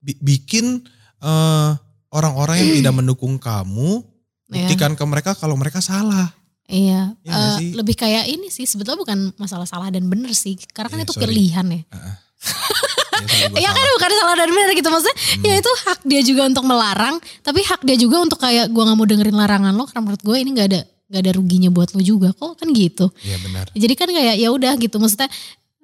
Bi- 0.00 0.20
bikin 0.22 0.84
eh, 1.20 1.70
orang-orang 2.08 2.56
yang 2.62 2.70
tidak 2.80 2.94
mendukung 2.94 3.36
kamu 3.36 4.14
Ya. 4.44 4.68
buktikan 4.68 4.92
ke 4.92 5.04
mereka 5.08 5.32
kalau 5.32 5.56
mereka 5.56 5.80
salah. 5.80 6.28
Iya, 6.66 7.12
eh, 7.20 7.56
sih? 7.58 7.70
lebih 7.72 7.92
kayak 7.94 8.24
ini 8.26 8.48
sih 8.48 8.64
sebetulnya 8.64 8.96
bukan 8.96 9.18
masalah 9.34 9.64
salah 9.64 9.88
dan 9.88 10.04
bener 10.04 10.32
sih, 10.32 10.56
karena 10.68 10.88
kan 10.88 10.98
Iya, 10.98 11.04
itu 11.04 11.12
sorry. 11.12 11.24
pilihan 11.26 11.66
ya. 11.68 11.80
Biasanya 11.84 12.16
gua 13.52 13.58
Iya 13.58 13.70
kan 13.70 13.86
bukan 13.90 14.10
salah 14.14 14.34
dan 14.34 14.48
benar 14.48 14.70
gitu 14.72 14.88
maksudnya 14.88 15.16
Hmm. 15.16 15.44
ya 15.44 15.54
itu 15.56 15.70
hak 15.82 15.98
dia 16.02 16.20
juga 16.22 16.42
untuk 16.44 16.64
melarang 16.64 17.16
tapi 17.40 17.60
hak 17.62 17.80
dia 17.82 17.96
juga 17.96 18.16
untuk 18.18 18.36
kayak 18.38 18.68
gua 18.68 18.84
nggak 18.84 18.98
mau 18.98 19.06
dengerin 19.06 19.32
larangan 19.34 19.72
lo 19.72 19.84
karena 19.84 20.02
menurut 20.02 20.22
gue 20.22 20.36
ini 20.36 20.50
nggak 20.52 20.68
ada 20.68 20.80
nggak 20.84 21.20
ada 21.20 21.32
ruginya 21.32 21.70
buat 21.70 21.88
lo 21.90 22.00
juga 22.00 22.32
kok 22.32 22.52
kan 22.54 22.68
gitu 22.70 23.08
Iya 23.18 23.36
benar. 23.40 23.64
jadi 23.72 23.94
kan 23.94 24.08
kayak 24.10 24.34
ya 24.36 24.48
udah 24.50 24.72
gitu 24.76 24.96
maksudnya 24.98 25.28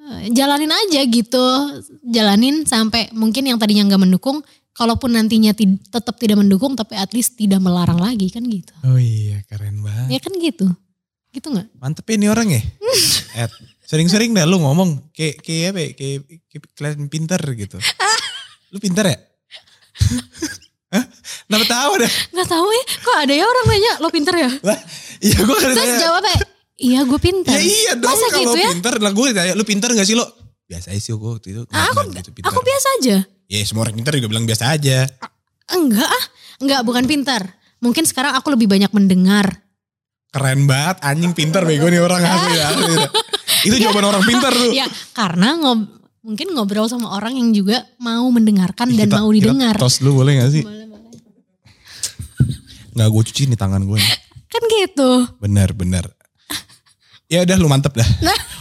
eh, 0.00 0.28
jalanin 0.30 0.68
aja 0.70 1.00
gitu 1.02 1.44
jalanin 2.02 2.64
sampai 2.64 3.08
mungkin 3.12 3.42
yang 3.42 3.56
tadinya 3.56 3.84
nggak 3.86 4.02
mendukung 4.02 4.40
kalaupun 4.72 5.10
nantinya 5.12 5.50
ti- 5.50 5.78
tetap 5.84 6.14
tidak 6.14 6.36
mendukung 6.36 6.72
tapi 6.72 6.94
at 6.94 7.10
least 7.10 7.34
tidak 7.34 7.58
melarang 7.58 7.96
lagi 7.96 8.28
kan 8.28 8.42
gitu 8.42 8.72
Oh 8.82 8.96
iya 8.96 9.42
keren 9.44 9.78
banget. 9.78 10.08
ya 10.08 10.18
kan 10.18 10.32
gitu 10.34 10.66
gitu 11.30 11.46
nggak 11.48 11.68
Mantep 11.76 12.04
ya 12.04 12.14
ini 12.16 12.26
orang 12.26 12.48
ya. 12.48 12.62
Ed, 13.40 13.50
sering-sering 13.84 14.30
dah 14.30 14.42
lu 14.42 14.58
ngomong 14.58 15.10
kayak 15.10 15.38
kayak 15.38 15.66
apa 15.68 15.78
ya, 15.78 15.88
kayak, 15.92 16.18
kayak 16.44 16.62
kelihatan 16.72 17.06
pinter 17.06 17.38
gitu. 17.54 17.78
Lu 18.68 18.78
pinter 18.78 19.04
ya? 19.04 19.18
Hah? 20.90 21.04
Kenapa 21.44 21.64
tahu 21.68 21.92
dah? 21.96 22.10
nggak 22.30 22.48
tahu 22.48 22.66
ya 22.68 22.84
kok 22.98 23.16
ada 23.20 23.30
ya 23.32 23.44
orang 23.44 23.66
nanya 23.68 23.92
lo 23.96 24.08
pinter 24.08 24.34
ya 24.36 24.50
Lah, 24.60 24.78
iya 25.20 25.38
gue 25.38 25.54
kan 25.54 25.68
terus 25.68 25.78
ditanya. 25.80 25.98
jawabnya 26.00 26.34
iya 26.76 27.00
gue 27.04 27.20
pinter 27.20 27.52
Ya 27.52 27.62
iya 27.62 27.92
dong 27.94 28.10
Masa 28.10 28.26
kalau 28.28 28.42
gitu 28.44 28.58
ya? 28.58 28.68
pinter. 28.70 28.94
Lah 28.96 29.12
gue 29.12 29.26
ditanya, 29.28 29.52
lu 29.52 29.64
pinter 29.64 29.88
gak 29.92 30.02
sih 30.02 30.14
lo? 30.14 30.26
Biasa 30.64 30.86
aja 30.88 30.98
sih 31.00 31.12
gue 31.12 31.30
waktu 31.30 31.48
itu. 31.48 31.62
Ah, 31.68 31.86
aku 31.88 32.10
gitu 32.10 32.30
pinter. 32.32 32.48
aku 32.48 32.58
biasa 32.60 32.86
aja 32.96 33.16
Ya 33.50 33.66
semua 33.66 33.82
orang 33.82 33.98
pinter 33.98 34.14
juga 34.14 34.30
bilang 34.30 34.46
biasa 34.46 34.78
aja. 34.78 35.10
Enggak 35.74 36.06
ah, 36.06 36.24
enggak 36.62 36.80
bukan 36.86 37.04
pintar. 37.10 37.58
Mungkin 37.82 38.06
sekarang 38.06 38.38
aku 38.38 38.54
lebih 38.54 38.70
banyak 38.70 38.94
mendengar. 38.94 39.66
Keren 40.30 40.70
banget 40.70 41.02
anjing 41.02 41.34
pinter 41.34 41.66
bego 41.66 41.90
nih 41.90 41.98
orang 41.98 42.22
asli 42.22 42.54
ya. 42.54 42.70
Itu 43.66 43.74
jawaban 43.82 44.06
orang 44.06 44.22
pinter 44.22 44.54
tuh. 44.54 44.70
Ya, 44.70 44.86
karena 45.10 45.58
ngob 45.58 45.90
mungkin 46.22 46.54
ngobrol 46.54 46.86
sama 46.86 47.10
orang 47.10 47.34
yang 47.34 47.50
juga 47.50 47.90
mau 47.98 48.30
mendengarkan 48.30 48.94
dan 48.94 49.10
Kita- 49.10 49.18
mau 49.18 49.26
didengar. 49.34 49.74
Kita 49.74 49.82
tos 49.82 49.98
dulu 49.98 50.22
boleh 50.22 50.46
gak 50.46 50.50
sih? 50.54 50.62
Boleh, 50.62 50.86
boleh. 50.86 51.10
Nggak 52.94 53.08
gue 53.10 53.22
cuci 53.34 53.42
nih 53.50 53.58
tangan 53.58 53.82
gue. 53.82 53.98
Kan 54.46 54.62
gitu. 54.78 55.10
Bener 55.42 55.74
bener. 55.74 56.06
Ya 57.30 57.46
udah 57.46 57.56
lu 57.56 57.70
mantep 57.70 57.94
dah. 57.94 58.08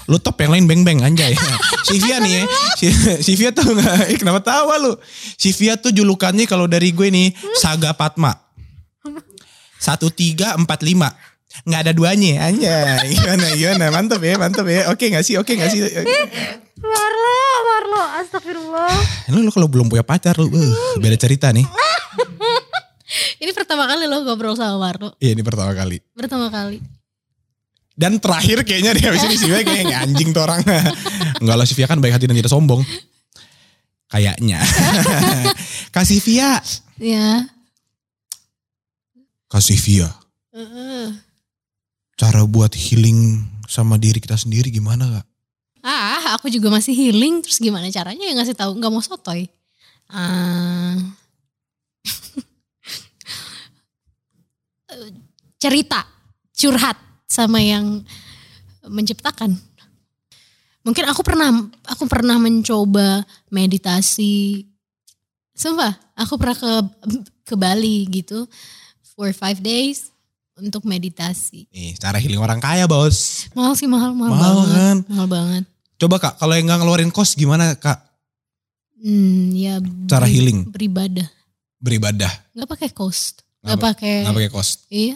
Lu 0.06 0.22
top 0.22 0.38
yang 0.40 0.54
lain 0.54 0.70
beng-beng 0.70 1.02
anjay. 1.02 1.34
Sivia 1.90 2.22
nih 2.22 2.34
ya. 2.38 2.44
Si- 2.78 2.94
Sivia 3.26 3.50
tuh 3.50 3.66
gak, 3.74 4.14
eh, 4.14 4.18
kenapa 4.18 4.46
tawa 4.46 4.78
lu? 4.78 4.94
Sivia 5.36 5.74
tuh 5.74 5.90
julukannya 5.90 6.46
kalau 6.46 6.70
dari 6.70 6.94
gue 6.94 7.10
nih 7.10 7.34
Saga 7.58 7.98
Patma. 7.98 8.38
Satu 9.82 10.14
tiga 10.14 10.54
empat 10.54 10.86
lima. 10.86 11.10
Nggak 11.66 11.82
ada 11.82 11.92
duanya 11.98 12.46
anjay. 12.46 13.10
Gimana 13.10 13.46
gimana 13.58 13.86
mantep 13.90 14.22
ya 14.22 14.38
mantep 14.38 14.66
ya. 14.70 14.94
Oke 14.94 15.10
gak 15.10 15.26
sih 15.26 15.42
oke 15.42 15.50
gak 15.50 15.74
sih. 15.74 15.82
Oke. 15.82 16.20
Marlo, 16.80 17.36
Marlo, 17.66 18.02
astagfirullah. 18.22 18.94
Lu, 19.34 19.42
lu 19.42 19.52
kalau 19.52 19.66
belum 19.66 19.90
punya 19.90 20.06
pacar 20.06 20.38
lu 20.38 20.46
uh, 20.46 20.74
beda 21.02 21.18
cerita 21.18 21.50
nih. 21.50 21.66
Ini 23.42 23.52
pertama 23.58 23.90
kali 23.90 24.06
lo 24.06 24.22
ngobrol 24.22 24.54
sama 24.54 24.78
Marlo. 24.78 25.18
Iya 25.18 25.34
ini 25.34 25.42
pertama 25.42 25.74
kali. 25.74 25.98
Pertama 26.14 26.54
kali. 26.54 26.99
Dan 28.00 28.16
terakhir 28.24 28.64
kayaknya 28.64 28.96
dia 28.96 29.12
habis 29.12 29.28
ini 29.28 29.36
Sivia 29.36 29.60
kayaknya 29.60 30.00
anjing 30.00 30.32
tuh 30.32 30.48
orang. 30.48 30.64
Enggak 31.44 31.56
lah 31.60 31.68
Sivia 31.68 31.84
kan 31.84 32.00
baik 32.00 32.16
hati 32.16 32.32
dan 32.32 32.40
tidak 32.40 32.48
sombong. 32.48 32.80
Kayaknya. 34.08 34.64
Kasih 35.96 36.24
Via. 36.24 36.64
Ya. 36.96 37.44
Kasih 39.52 39.76
Via. 39.84 40.08
Heeh. 40.56 41.12
Cara 42.16 42.48
buat 42.48 42.72
healing 42.72 43.44
sama 43.68 44.00
diri 44.00 44.24
kita 44.24 44.40
sendiri 44.40 44.72
gimana 44.72 45.20
kak? 45.20 45.28
Ah, 45.84 46.40
aku 46.40 46.48
juga 46.48 46.72
masih 46.72 46.96
healing. 46.96 47.44
Terus 47.44 47.60
gimana 47.60 47.92
caranya 47.92 48.24
ya 48.24 48.32
ngasih 48.32 48.56
tahu? 48.56 48.80
Gak 48.80 48.92
mau 48.96 49.04
sotoy. 49.04 49.52
Ah. 50.08 50.96
cerita, 55.60 56.08
curhat 56.56 57.09
sama 57.30 57.62
yang 57.62 58.02
menciptakan. 58.84 59.54
Mungkin 60.82 61.06
aku 61.06 61.22
pernah 61.22 61.54
aku 61.86 62.04
pernah 62.06 62.36
mencoba 62.36 63.22
meditasi. 63.48 64.66
Sumpah, 65.54 65.94
aku 66.16 66.34
pernah 66.36 66.56
ke 66.56 66.72
ke 67.46 67.54
Bali 67.54 68.08
gitu 68.10 68.48
for 69.06 69.30
five 69.30 69.60
days 69.60 70.10
untuk 70.56 70.84
meditasi. 70.84 71.70
Nih 71.70 71.94
cara 71.96 72.18
healing 72.18 72.40
orang 72.40 72.58
kaya 72.58 72.84
bos. 72.84 73.46
Mahal 73.54 73.76
sih 73.76 73.86
mahal, 73.86 74.12
mahal, 74.12 74.34
Mahal 74.34 74.56
banget. 74.56 74.74
kan? 74.74 74.98
Mahal 75.08 75.28
banget. 75.28 75.64
Coba 76.00 76.16
kak 76.18 76.34
kalau 76.36 76.56
yang 76.56 76.66
nggak 76.66 76.80
ngeluarin 76.80 77.12
kos 77.12 77.36
gimana 77.36 77.76
kak? 77.76 78.00
Hmm, 78.98 79.52
ya 79.52 79.80
Cara 80.08 80.26
beri- 80.26 80.34
healing. 80.34 80.60
beribadah. 80.66 81.28
Beribadah. 81.78 82.32
Nggak 82.52 82.70
pakai 82.70 82.90
cost. 82.90 83.44
Nggak 83.60 83.68
Nggak 83.70 83.80
pakai. 83.86 84.16
Nggak 84.24 84.36
pakai 84.36 84.52
kos. 84.52 84.70
Iya. 84.88 85.16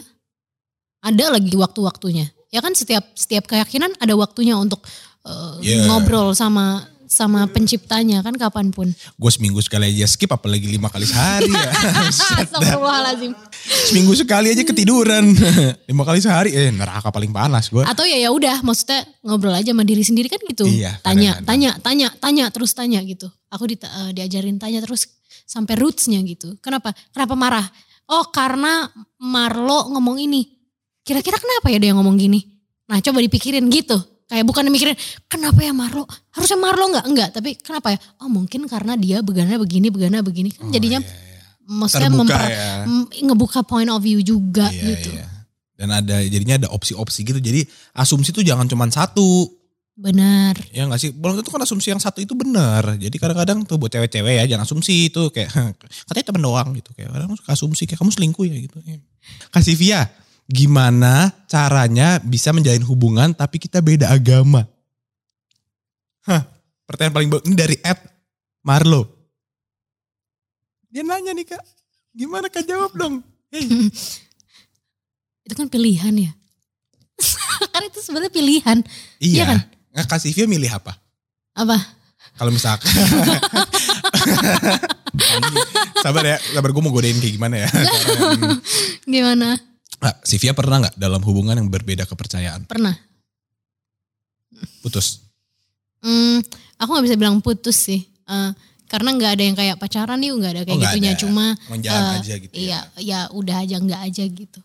Ada 1.04 1.36
lagi 1.36 1.52
waktu-waktunya. 1.52 2.32
Ya 2.48 2.64
kan 2.64 2.72
setiap 2.72 3.04
setiap 3.12 3.44
keyakinan 3.44 3.92
ada 4.00 4.14
waktunya 4.16 4.56
untuk 4.56 4.80
uh, 5.28 5.60
Yeah. 5.60 5.84
ngobrol 5.84 6.32
sama 6.32 6.88
sama 7.04 7.46
penciptanya 7.46 8.24
kan 8.24 8.34
kapan 8.34 8.72
pun. 8.74 8.90
Gue 9.14 9.30
seminggu 9.30 9.60
sekali 9.62 9.86
aja 9.92 10.08
skip 10.08 10.32
apalagi 10.32 10.66
lima 10.66 10.90
kali 10.90 11.06
sehari 11.06 11.46
ya. 11.52 11.70
Astagfirullahaladzim. 12.42 13.32
seminggu 13.92 14.16
sekali 14.18 14.50
aja 14.50 14.64
ketiduran. 14.66 15.30
lima 15.90 16.02
kali 16.02 16.18
sehari 16.18 16.50
eh 16.56 16.72
neraka 16.74 17.12
paling 17.14 17.30
panas 17.30 17.70
gue. 17.70 17.84
Atau 17.86 18.02
ya 18.08 18.18
ya 18.18 18.34
udah 18.34 18.64
maksudnya 18.64 19.06
ngobrol 19.22 19.54
aja 19.54 19.70
sama 19.70 19.86
diri 19.86 20.02
sendiri 20.02 20.26
kan 20.26 20.40
gitu. 20.48 20.66
Iya, 20.66 20.98
tanya, 21.04 21.38
kadang-kadang. 21.38 21.46
tanya, 21.46 21.70
tanya, 21.78 22.08
tanya 22.18 22.44
terus 22.50 22.72
tanya 22.74 22.98
gitu. 23.04 23.28
Aku 23.52 23.68
di, 23.70 23.76
eh, 23.78 24.10
diajarin 24.10 24.58
tanya 24.58 24.82
terus 24.82 25.06
sampai 25.46 25.76
rootsnya 25.78 26.18
gitu. 26.26 26.58
Kenapa? 26.58 26.90
Kenapa 27.14 27.34
marah? 27.38 27.66
Oh 28.10 28.26
karena 28.32 28.88
Marlo 29.20 29.92
ngomong 29.94 30.18
ini. 30.20 30.53
Kira-kira 31.04 31.36
kenapa 31.36 31.68
ya 31.68 31.78
dia 31.78 31.92
ngomong 31.92 32.16
gini? 32.16 32.40
Nah 32.88 32.98
coba 32.98 33.20
dipikirin 33.20 33.68
gitu. 33.68 33.96
Kayak 34.24 34.48
bukan 34.48 34.64
mikirin 34.66 34.96
kenapa 35.28 35.60
ya 35.60 35.70
Marlo? 35.70 36.08
Harusnya 36.32 36.56
Marlo 36.56 36.88
nggak? 36.88 37.04
Enggak. 37.04 37.28
Tapi 37.30 37.50
kenapa 37.60 37.92
ya? 37.92 37.98
Oh 38.18 38.28
mungkin 38.28 38.64
karena 38.64 38.96
dia 38.96 39.20
begana 39.20 39.54
begini, 39.54 39.92
begana 39.92 40.24
begini. 40.24 40.48
Kan 40.48 40.72
jadinya 40.72 40.98
iya, 40.98 41.12
iya. 41.12 41.40
maksudnya 41.62 42.08
Terbuka 42.08 42.24
memper- 42.24 42.50
ya. 42.50 42.72
ngebuka 43.20 43.60
point 43.62 43.88
of 43.88 44.00
view 44.00 44.18
juga 44.18 44.72
Iya, 44.72 44.84
gitu. 44.96 45.10
iya. 45.12 45.28
Dan 45.76 45.92
ada 45.92 46.24
jadinya 46.24 46.56
ada 46.56 46.68
opsi-opsi 46.72 47.20
gitu. 47.20 47.36
Jadi 47.36 47.68
asumsi 47.92 48.32
tuh 48.32 48.40
jangan 48.40 48.64
cuma 48.64 48.88
satu. 48.88 49.44
Benar. 49.94 50.56
Ya 50.72 50.88
gak 50.88 50.98
sih? 50.98 51.12
Belum 51.12 51.38
tentu 51.38 51.52
kan 51.52 51.62
asumsi 51.62 51.92
yang 51.92 52.00
satu 52.00 52.18
itu 52.18 52.32
benar. 52.34 52.96
Jadi 52.96 53.14
kadang-kadang 53.14 53.62
tuh 53.62 53.76
buat 53.76 53.92
cewek-cewek 53.92 54.40
ya 54.40 54.44
jangan 54.48 54.64
asumsi 54.64 55.12
itu 55.12 55.30
kayak 55.30 55.52
katanya 56.08 56.26
temen 56.32 56.42
doang 56.42 56.68
gitu. 56.74 56.90
Kayak 56.96 57.12
kadang 57.12 57.30
suka 57.36 57.50
asumsi 57.52 57.82
kayak 57.84 58.00
kamu 58.00 58.10
selingkuh 58.10 58.44
ya 58.48 58.56
gitu. 58.58 58.78
Kasih 59.52 59.76
Via, 59.78 60.08
gimana 60.48 61.32
caranya 61.48 62.20
bisa 62.20 62.52
menjalin 62.52 62.84
hubungan 62.84 63.32
tapi 63.32 63.56
kita 63.60 63.80
beda 63.80 64.12
agama? 64.12 64.68
Hah, 66.24 66.44
pertanyaan 66.88 67.14
paling 67.14 67.30
bagus 67.32 67.46
ini 67.48 67.56
dari 67.56 67.76
Ed 67.84 68.00
Marlo. 68.64 69.08
Dia 70.88 71.02
nanya 71.02 71.34
nih 71.34 71.44
kak, 71.48 71.62
gimana 72.14 72.46
kak 72.48 72.64
jawab 72.64 72.92
dong? 72.96 73.20
Hey, 73.50 73.66
Itu 75.44 75.54
kan 75.60 75.68
pilihan 75.68 76.14
ya. 76.16 76.32
kan 77.72 77.82
itu 77.84 78.00
sebenarnya 78.00 78.32
pilihan. 78.32 78.78
Iya 79.20 79.28
iya, 79.28 79.44
kan? 79.44 79.58
Nggak, 79.92 80.06
Kak 80.08 80.18
Sivia 80.24 80.48
milih 80.48 80.72
apa? 80.72 80.96
Apa? 81.54 81.76
Kalau 82.34 82.50
misalkan 82.50 82.90
sabar 86.02 86.24
ya, 86.26 86.36
sabar 86.50 86.70
gue 86.74 86.82
mau 86.82 86.90
godain 86.90 87.14
kayak 87.20 87.34
gimana 87.38 87.62
ya. 87.62 87.68
Gimana? 89.06 89.54
Nah, 90.04 90.12
Sivia 90.20 90.52
pernah 90.52 90.84
nggak 90.84 91.00
dalam 91.00 91.24
hubungan 91.24 91.56
yang 91.56 91.72
berbeda 91.72 92.04
kepercayaan? 92.04 92.68
Pernah? 92.68 92.92
Putus. 94.84 95.24
Hmm, 96.04 96.44
aku 96.76 96.88
nggak 96.92 97.06
bisa 97.08 97.16
bilang 97.16 97.40
putus 97.40 97.80
sih. 97.80 98.04
Eh, 98.04 98.50
karena 98.84 99.16
nggak 99.16 99.30
ada 99.32 99.42
yang 99.42 99.56
kayak 99.56 99.76
pacaran 99.80 100.20
nih, 100.20 100.30
nggak 100.30 100.52
ada 100.52 100.62
kayak 100.68 100.76
Oh, 100.76 100.82
gitunya. 100.84 101.12
ada. 101.16 101.20
Cuma 101.20 101.44
Mau 101.66 101.78
jalan 101.80 102.02
Eh, 102.04 102.16
aja 102.20 102.34
gitu 102.36 102.52
iya, 102.54 102.78
ya. 103.00 103.00
ya 103.00 103.32
udah 103.32 103.56
aja 103.64 103.76
nggak 103.80 104.00
aja 104.04 104.24
gitu. 104.28 104.60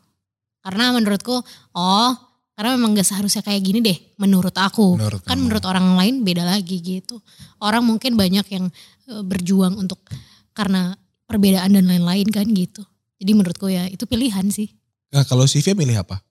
Karena 0.59 0.91
menurutku, 0.91 1.39
oh, 1.71 2.11
karena 2.51 2.75
memang 2.75 2.91
gak 2.91 3.07
seharusnya 3.07 3.39
kayak 3.39 3.63
gini 3.63 3.79
deh. 3.79 3.95
Menurut 4.19 4.51
aku, 4.59 4.99
Menurut 4.99 5.23
kan 5.23 5.39
kamu. 5.39 5.43
menurut 5.47 5.63
orang 5.63 5.95
lain 5.95 6.15
beda 6.27 6.43
lagi 6.43 6.83
gitu. 6.83 7.23
Orang 7.63 7.87
mungkin 7.87 8.19
banyak 8.19 8.43
yang 8.51 8.67
eh, 9.07 9.23
berjuang 9.23 9.79
untuk 9.79 10.03
karena 10.51 10.99
perbedaan 11.23 11.71
dan 11.71 11.87
lain-lain 11.87 12.27
kan 12.27 12.43
gitu. 12.51 12.83
Jadi 13.15 13.31
menurutku 13.31 13.71
ya 13.71 13.87
itu 13.87 14.03
pilihan 14.03 14.43
sih. 14.51 14.67
Nah, 15.09 15.25
kalau 15.25 15.45
Sivia 15.45 15.73
milih 15.73 15.99
apa? 15.99 16.21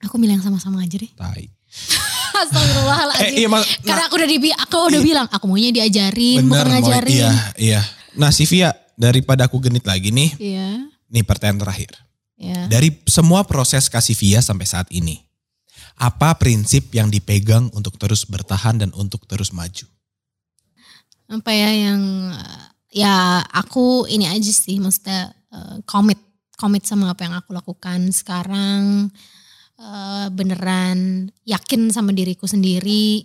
Aku 0.00 0.16
milih 0.16 0.38
yang 0.38 0.44
sama-sama 0.44 0.80
aja 0.80 0.96
deh. 0.96 1.10
Tai. 1.12 1.44
Astagfirullahaladzim. 2.40 3.26
Eh, 3.26 3.44
iya, 3.44 3.48
mas, 3.50 3.66
Karena 3.82 4.06
aku 4.06 4.14
udah 4.16 4.28
di, 4.28 4.38
aku 4.50 4.76
udah 4.88 5.00
bilang 5.02 5.26
aku 5.28 5.44
maunya 5.44 5.70
diajarin, 5.70 6.46
bukan 6.46 6.48
mau- 6.48 6.70
ngajarin. 6.72 7.14
Iya, 7.20 7.32
iya. 7.58 7.80
Nah 8.16 8.30
Sivia, 8.30 8.70
daripada 8.94 9.44
aku 9.44 9.60
genit 9.60 9.84
lagi 9.84 10.08
nih, 10.08 10.30
Iya, 10.38 10.68
nih 11.10 11.22
pertanyaan 11.22 11.60
terakhir. 11.60 11.90
iya. 12.34 12.64
Dari 12.66 12.96
semua 13.04 13.44
proses 13.44 13.86
kasih 13.86 14.16
Via 14.16 14.40
sampai 14.40 14.64
saat 14.64 14.88
ini, 14.88 15.20
apa 15.94 16.32
prinsip 16.34 16.88
yang 16.90 17.06
dipegang 17.06 17.68
untuk 17.70 18.00
terus 18.00 18.24
bertahan 18.24 18.80
dan 18.80 18.90
untuk 18.96 19.28
terus 19.28 19.52
maju? 19.52 19.84
Apa 21.28 21.50
ya 21.52 21.70
yang 21.70 22.02
ya 22.90 23.14
aku 23.46 24.08
ini 24.08 24.26
aja 24.26 24.50
sih 24.50 24.80
maksudnya 24.80 25.30
eh, 25.52 25.76
komit 25.84 26.18
komit 26.60 26.84
sama 26.84 27.08
apa 27.08 27.24
yang 27.24 27.32
aku 27.40 27.56
lakukan 27.56 28.12
sekarang 28.12 29.08
eh, 29.80 30.26
beneran 30.28 31.32
yakin 31.48 31.88
sama 31.88 32.12
diriku 32.12 32.44
sendiri 32.44 33.24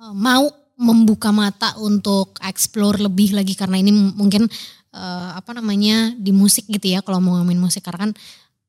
eh, 0.00 0.14
mau 0.16 0.48
membuka 0.80 1.30
mata 1.30 1.76
untuk 1.78 2.40
explore 2.40 2.96
lebih 3.04 3.36
lagi 3.36 3.52
karena 3.52 3.76
ini 3.76 3.92
mungkin 3.92 4.48
eh, 4.96 5.30
apa 5.36 5.52
namanya 5.52 6.16
di 6.16 6.32
musik 6.32 6.64
gitu 6.72 6.88
ya 6.96 7.04
kalau 7.04 7.20
mau 7.20 7.36
ngomongin 7.36 7.60
musik 7.60 7.84
karena 7.84 8.08
kan 8.08 8.12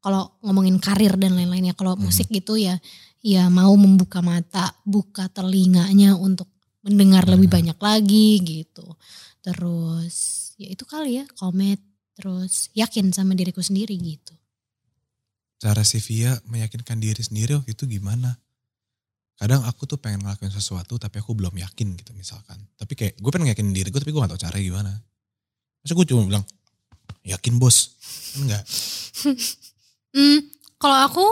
kalau 0.04 0.36
ngomongin 0.44 0.84
karir 0.84 1.16
dan 1.16 1.40
lain-lain 1.40 1.72
ya 1.72 1.76
kalau 1.80 1.96
Hmm. 1.96 2.12
musik 2.12 2.28
gitu 2.28 2.60
ya 2.60 2.76
ya 3.24 3.48
mau 3.48 3.72
membuka 3.80 4.20
mata 4.20 4.76
buka 4.84 5.32
telinganya 5.32 6.20
untuk 6.20 6.52
mendengar 6.84 7.24
lebih 7.24 7.48
Hmm. 7.48 7.56
banyak 7.56 7.80
lagi 7.80 8.30
gitu 8.44 8.84
terus 9.40 10.16
ya 10.60 10.68
itu 10.68 10.84
kali 10.84 11.24
ya 11.24 11.26
komit 11.40 11.80
terus 12.14 12.70
yakin 12.78 13.10
sama 13.10 13.34
diriku 13.34 13.62
sendiri 13.62 13.98
gitu 13.98 14.34
Cara 15.64 15.80
Sivia 15.88 16.36
meyakinkan 16.52 17.00
diri 17.00 17.24
sendiri 17.24 17.56
waktu 17.56 17.72
itu 17.72 17.88
gimana? 17.88 18.36
Kadang 19.40 19.64
aku 19.64 19.88
tuh 19.88 19.96
pengen 19.96 20.28
ngelakuin 20.28 20.52
sesuatu 20.52 21.00
tapi 21.00 21.24
aku 21.24 21.32
belum 21.40 21.56
yakin 21.56 21.96
gitu 21.96 22.12
misalkan. 22.20 22.60
Tapi 22.76 23.00
kayak 23.00 23.16
gue 23.16 23.32
pengen 23.32 23.48
yakinin 23.48 23.72
diri 23.72 23.88
gue 23.88 23.96
tapi 23.96 24.12
gue 24.12 24.20
gak 24.20 24.36
tahu 24.36 24.44
caranya 24.44 24.60
gimana. 24.60 24.92
Masa 25.80 25.96
gue 25.96 26.06
cuma 26.12 26.28
bilang, 26.28 26.44
yakin 27.24 27.56
bos. 27.56 27.96
Kan 28.36 28.44
Enggak. 28.44 28.64
Hmm, 30.14 30.46
kalau 30.78 31.10
aku 31.10 31.26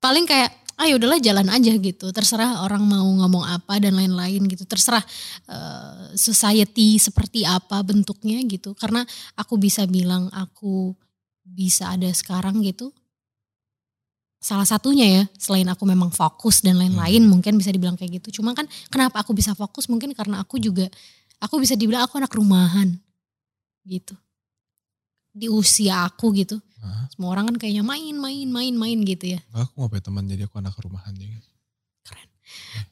paling 0.00 0.24
kayak 0.24 0.48
ah 0.78 0.86
ya 0.86 0.94
udahlah 0.94 1.18
jalan 1.18 1.50
aja 1.50 1.74
gitu. 1.74 2.06
Terserah 2.14 2.62
orang 2.62 2.86
mau 2.86 3.02
ngomong 3.02 3.42
apa 3.42 3.82
dan 3.82 3.98
lain-lain 3.98 4.46
gitu. 4.46 4.62
Terserah 4.62 5.02
eh, 5.50 6.14
society 6.14 6.96
seperti 7.02 7.42
apa 7.42 7.82
bentuknya 7.82 8.38
gitu. 8.46 8.78
Karena 8.78 9.02
aku 9.34 9.58
bisa 9.58 9.84
bilang 9.90 10.30
aku 10.30 10.94
bisa 11.42 11.98
ada 11.98 12.06
sekarang 12.14 12.62
gitu. 12.62 12.94
Salah 14.38 14.62
satunya 14.62 15.06
ya, 15.10 15.22
selain 15.34 15.66
aku 15.66 15.82
memang 15.82 16.14
fokus 16.14 16.62
dan 16.62 16.78
lain-lain 16.78 17.26
mungkin 17.26 17.58
bisa 17.58 17.74
dibilang 17.74 17.98
kayak 17.98 18.22
gitu. 18.22 18.38
Cuma 18.38 18.54
kan 18.54 18.70
kenapa 18.86 19.26
aku 19.26 19.34
bisa 19.34 19.50
fokus 19.58 19.90
mungkin 19.90 20.14
karena 20.14 20.38
aku 20.46 20.62
juga 20.62 20.86
aku 21.42 21.58
bisa 21.58 21.74
dibilang 21.74 22.06
aku 22.06 22.22
anak 22.22 22.30
rumahan 22.30 22.94
gitu. 23.82 24.14
Di 25.38 25.46
usia 25.46 26.02
aku 26.10 26.34
gitu. 26.34 26.58
Hah? 26.82 27.06
Semua 27.14 27.34
orang 27.38 27.54
kan 27.54 27.56
kayaknya 27.62 27.86
main, 27.86 28.14
main, 28.18 28.46
main, 28.50 28.74
main 28.74 28.98
gitu 29.06 29.38
ya. 29.38 29.40
Aku 29.54 29.86
gak 29.86 29.90
punya 29.94 30.04
teman 30.04 30.24
jadi 30.26 30.42
aku 30.50 30.58
anak 30.58 30.74
rumahan 30.82 31.14
juga. 31.14 31.38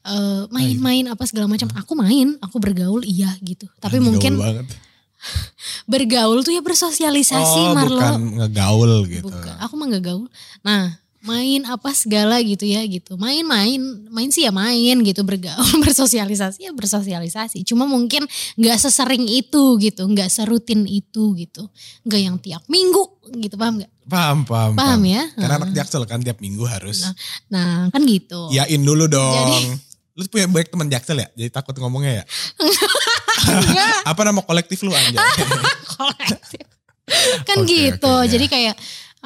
Eh, 0.07 0.43
main-main 0.53 1.03
apa 1.11 1.23
segala 1.27 1.51
macam. 1.51 1.67
Aku 1.75 1.91
main, 1.99 2.39
aku 2.39 2.63
bergaul 2.63 3.03
iya 3.03 3.35
gitu. 3.43 3.67
Tapi 3.83 3.99
mungkin 3.99 4.39
banget. 4.39 4.67
bergaul 5.91 6.39
tuh 6.45 6.53
ya 6.55 6.61
bersosialisasi 6.63 7.61
oh, 7.67 7.75
Marlo. 7.75 7.99
bukan 7.99 8.21
ngegaul 8.39 8.91
gitu. 9.11 9.27
Bukan, 9.27 9.55
aku 9.59 9.73
mah 9.75 9.85
gak 9.91 10.05
gaul. 10.07 10.25
Nah, 10.63 10.95
main 11.27 11.61
apa 11.67 11.91
segala 11.91 12.39
gitu 12.39 12.63
ya 12.63 12.79
gitu. 12.87 13.19
Main-main, 13.19 13.75
main 14.07 14.31
sih 14.31 14.47
ya 14.47 14.51
main 14.51 15.03
gitu 15.03 15.21
bergaul, 15.21 15.59
bersosialisasi 15.83 16.65
ya 16.65 16.71
bersosialisasi. 16.71 17.67
Cuma 17.67 17.83
mungkin 17.83 18.23
nggak 18.55 18.77
sesering 18.79 19.27
itu 19.27 19.75
gitu, 19.77 20.07
nggak 20.07 20.31
serutin 20.31 20.87
itu 20.87 21.35
gitu. 21.35 21.67
Nggak 22.01 22.21
yang 22.23 22.37
tiap 22.39 22.63
minggu 22.65 23.03
gitu, 23.35 23.59
paham 23.59 23.83
nggak? 23.83 23.91
Paham, 24.07 24.47
paham, 24.47 24.71
Paham 24.73 25.03
ya? 25.03 25.27
Karena 25.35 25.59
Nah. 25.59 25.67
anak 25.67 25.71
jaksel 25.75 26.07
kan 26.07 26.23
tiap 26.23 26.39
minggu 26.39 26.63
harus. 26.63 27.03
Nah, 27.03 27.11
Nah, 27.51 27.77
kan 27.91 28.01
gitu. 28.07 28.47
Yain 28.49 28.79
dulu 28.79 29.11
dong. 29.11 29.35
Jadi- 29.35 29.83
Lu 30.17 30.25
punya 30.25 30.49
banyak 30.49 30.73
teman 30.73 30.89
jaksel 30.89 31.13
ya? 31.13 31.27
Jadi 31.35 31.49
takut 31.51 31.77
ngomongnya 31.77 32.23
ya? 32.23 32.23
Apa 34.09 34.21
nama 34.23 34.41
kolektif 34.41 34.81
lu 34.81 34.89
anjay? 34.89 35.19
kolektif. 35.87 36.65
kan 37.45 37.61
Oke, 37.61 37.71
gitu. 37.93 38.03
oke, 38.03 38.25
ya. 38.25 38.27
Jadi 38.27 38.45
kayak 38.47 38.75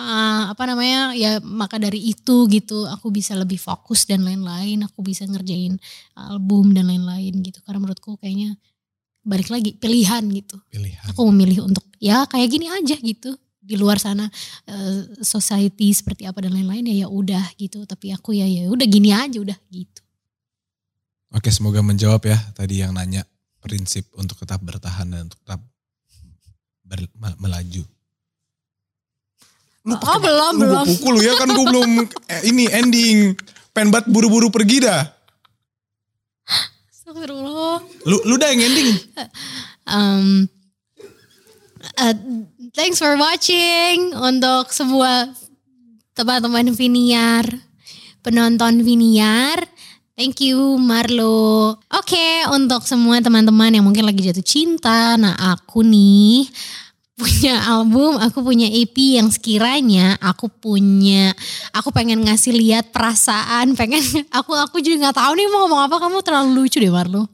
eh, 0.01 0.43
apa 0.51 0.63
namanya 0.65 1.13
ya 1.13 1.37
maka 1.45 1.77
dari 1.77 2.01
itu 2.11 2.49
gitu 2.49 2.89
aku 2.89 3.13
bisa 3.13 3.37
lebih 3.37 3.61
fokus 3.61 4.09
dan 4.09 4.25
lain-lain. 4.25 4.81
Aku 4.89 5.05
bisa 5.05 5.23
ngerjain 5.29 5.77
album 6.17 6.73
dan 6.73 6.89
lain-lain 6.89 7.39
gitu. 7.45 7.61
Karena 7.61 7.79
menurutku 7.85 8.17
kayaknya 8.17 8.57
balik 9.21 9.53
lagi 9.53 9.77
pilihan 9.77 10.25
gitu. 10.33 10.57
Pilihan. 10.73 11.05
Aku 11.13 11.29
memilih 11.29 11.69
untuk 11.69 11.85
ya 12.01 12.25
kayak 12.25 12.49
gini 12.49 12.67
aja 12.67 12.97
gitu. 12.97 13.37
Di 13.61 13.77
luar 13.77 14.01
sana 14.01 14.25
eh, 14.65 15.21
society 15.21 15.93
seperti 15.93 16.25
apa 16.25 16.41
dan 16.41 16.57
lain-lain 16.57 16.89
ya 16.89 17.05
ya 17.05 17.07
udah 17.07 17.45
gitu. 17.61 17.85
Tapi 17.85 18.11
aku 18.11 18.33
ya 18.33 18.49
ya 18.49 18.67
udah 18.67 18.87
gini 18.89 19.13
aja 19.13 19.37
udah 19.37 19.57
gitu. 19.69 20.01
Oke 21.31 21.47
semoga 21.47 21.79
menjawab 21.79 22.27
ya 22.27 22.35
tadi 22.51 22.83
yang 22.83 22.91
nanya 22.91 23.23
prinsip 23.63 24.09
untuk 24.17 24.41
tetap 24.41 24.59
bertahan 24.59 25.07
dan 25.07 25.29
untuk 25.29 25.39
tetap 25.45 25.61
ber- 26.83 27.13
me- 27.15 27.39
melaju. 27.39 27.85
Lu 29.81 29.93
Oh, 29.93 29.97
pakai- 29.97 30.21
belum, 30.21 30.53
belum. 30.57 30.85
pukul 30.85 31.11
lu 31.17 31.21
ya 31.21 31.33
kan 31.35 31.49
gue 31.49 31.65
belum 31.65 31.91
eh, 32.33 32.41
ini 32.45 32.69
ending. 32.69 33.33
Pengen 33.71 33.89
banget 33.89 34.07
buru-buru 34.07 34.49
pergi 34.49 34.83
dah. 34.83 35.01
Astagfirullah. 36.91 37.81
Lu 38.05 38.17
lu 38.23 38.35
dah 38.35 38.47
yang 38.51 38.61
ending. 38.61 38.89
Um, 39.83 40.45
uh, 41.97 42.15
thanks 42.71 42.99
for 42.99 43.15
watching 43.15 44.13
untuk 44.13 44.69
semua 44.69 45.33
teman-teman 46.13 46.69
Viniar, 46.71 47.47
penonton 48.21 48.85
Viniar. 48.85 49.65
Thank 50.13 50.45
you 50.45 50.77
Marlo. 50.77 51.79
Oke, 51.89 52.45
untuk 52.53 52.85
semua 52.85 53.17
teman-teman 53.17 53.73
yang 53.73 53.81
mungkin 53.81 54.05
lagi 54.05 54.21
jatuh 54.21 54.45
cinta, 54.45 55.17
nah 55.17 55.33
aku 55.49 55.81
nih 55.81 56.45
punya 57.21 57.53
album, 57.69 58.17
aku 58.17 58.41
punya 58.41 58.65
EP 58.65 58.97
yang 58.97 59.29
sekiranya 59.29 60.17
aku 60.17 60.49
punya, 60.49 61.29
aku 61.69 61.93
pengen 61.93 62.25
ngasih 62.25 62.57
lihat 62.57 62.89
perasaan, 62.89 63.77
pengen 63.77 64.01
aku 64.37 64.57
aku 64.57 64.81
juga 64.81 65.09
nggak 65.09 65.17
tahu 65.21 65.31
nih 65.37 65.47
mau 65.53 65.69
ngomong 65.69 65.81
apa, 65.85 65.95
kamu 66.01 66.17
terlalu 66.25 66.49
lucu 66.65 66.81
deh 66.81 66.89
Marlo. 66.89 67.29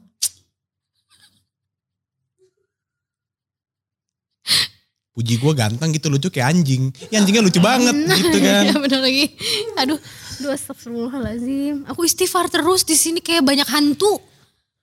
Puji 5.16 5.34
gue 5.34 5.52
ganteng 5.56 5.90
gitu 5.90 6.06
lucu 6.06 6.30
kayak 6.30 6.54
anjing. 6.54 6.94
Ya 7.10 7.18
anjingnya 7.18 7.42
lucu 7.42 7.58
banget 7.58 7.90
gitu 8.22 8.38
kan. 8.38 8.70
ya 8.70 8.76
bener 8.78 9.00
lagi. 9.02 9.34
Aduh, 9.74 9.98
aduh 10.38 10.50
astagfirullahaladzim. 10.54 11.90
Aku 11.90 12.06
istighfar 12.06 12.46
terus 12.46 12.86
di 12.86 12.94
sini 12.94 13.18
kayak 13.18 13.42
banyak 13.42 13.66
hantu. 13.66 14.22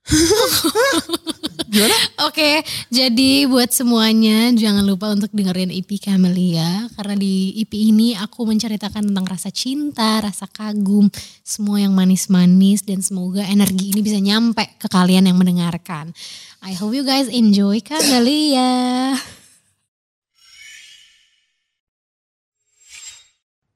Gimana? 1.74 1.98
Oke, 2.30 2.62
jadi 2.94 3.50
buat 3.50 3.74
semuanya 3.74 4.54
jangan 4.54 4.86
lupa 4.86 5.10
untuk 5.10 5.34
dengerin 5.34 5.74
EP 5.74 5.98
Camelia 5.98 6.86
karena 6.94 7.18
di 7.18 7.58
EP 7.58 7.74
ini 7.74 8.14
aku 8.14 8.46
menceritakan 8.46 9.10
tentang 9.10 9.26
rasa 9.26 9.50
cinta, 9.50 10.22
rasa 10.22 10.46
kagum, 10.46 11.10
semua 11.42 11.82
yang 11.82 11.98
manis-manis 11.98 12.86
dan 12.86 13.02
semoga 13.02 13.42
energi 13.50 13.98
ini 13.98 14.06
bisa 14.06 14.22
nyampe 14.22 14.78
ke 14.78 14.86
kalian 14.86 15.26
yang 15.26 15.42
mendengarkan. 15.42 16.14
I 16.62 16.78
hope 16.78 16.94
you 16.94 17.02
guys 17.02 17.26
enjoy 17.26 17.82
Camelia. 17.82 19.18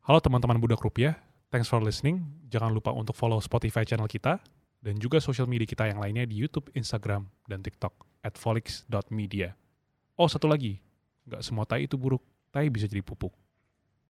Halo 0.06 0.18
teman-teman 0.22 0.62
Budak 0.62 0.82
Rupiah, 0.82 1.18
thanks 1.50 1.66
for 1.66 1.82
listening. 1.82 2.22
Jangan 2.54 2.70
lupa 2.70 2.94
untuk 2.94 3.18
follow 3.18 3.42
Spotify 3.42 3.82
channel 3.82 4.10
kita 4.10 4.42
dan 4.80 4.96
juga 5.00 5.20
sosial 5.20 5.48
media 5.48 5.68
kita 5.68 5.88
yang 5.88 6.00
lainnya 6.00 6.24
di 6.24 6.40
YouTube, 6.40 6.72
Instagram, 6.76 7.28
dan 7.48 7.60
TikTok 7.60 7.92
at 8.24 8.36
folix.media. 8.40 9.56
Oh 10.16 10.28
satu 10.28 10.48
lagi, 10.48 10.80
nggak 11.28 11.42
semua 11.44 11.64
tai 11.68 11.88
itu 11.88 11.96
buruk, 11.96 12.24
tai 12.52 12.68
bisa 12.72 12.88
jadi 12.88 13.04
pupuk. 13.04 13.32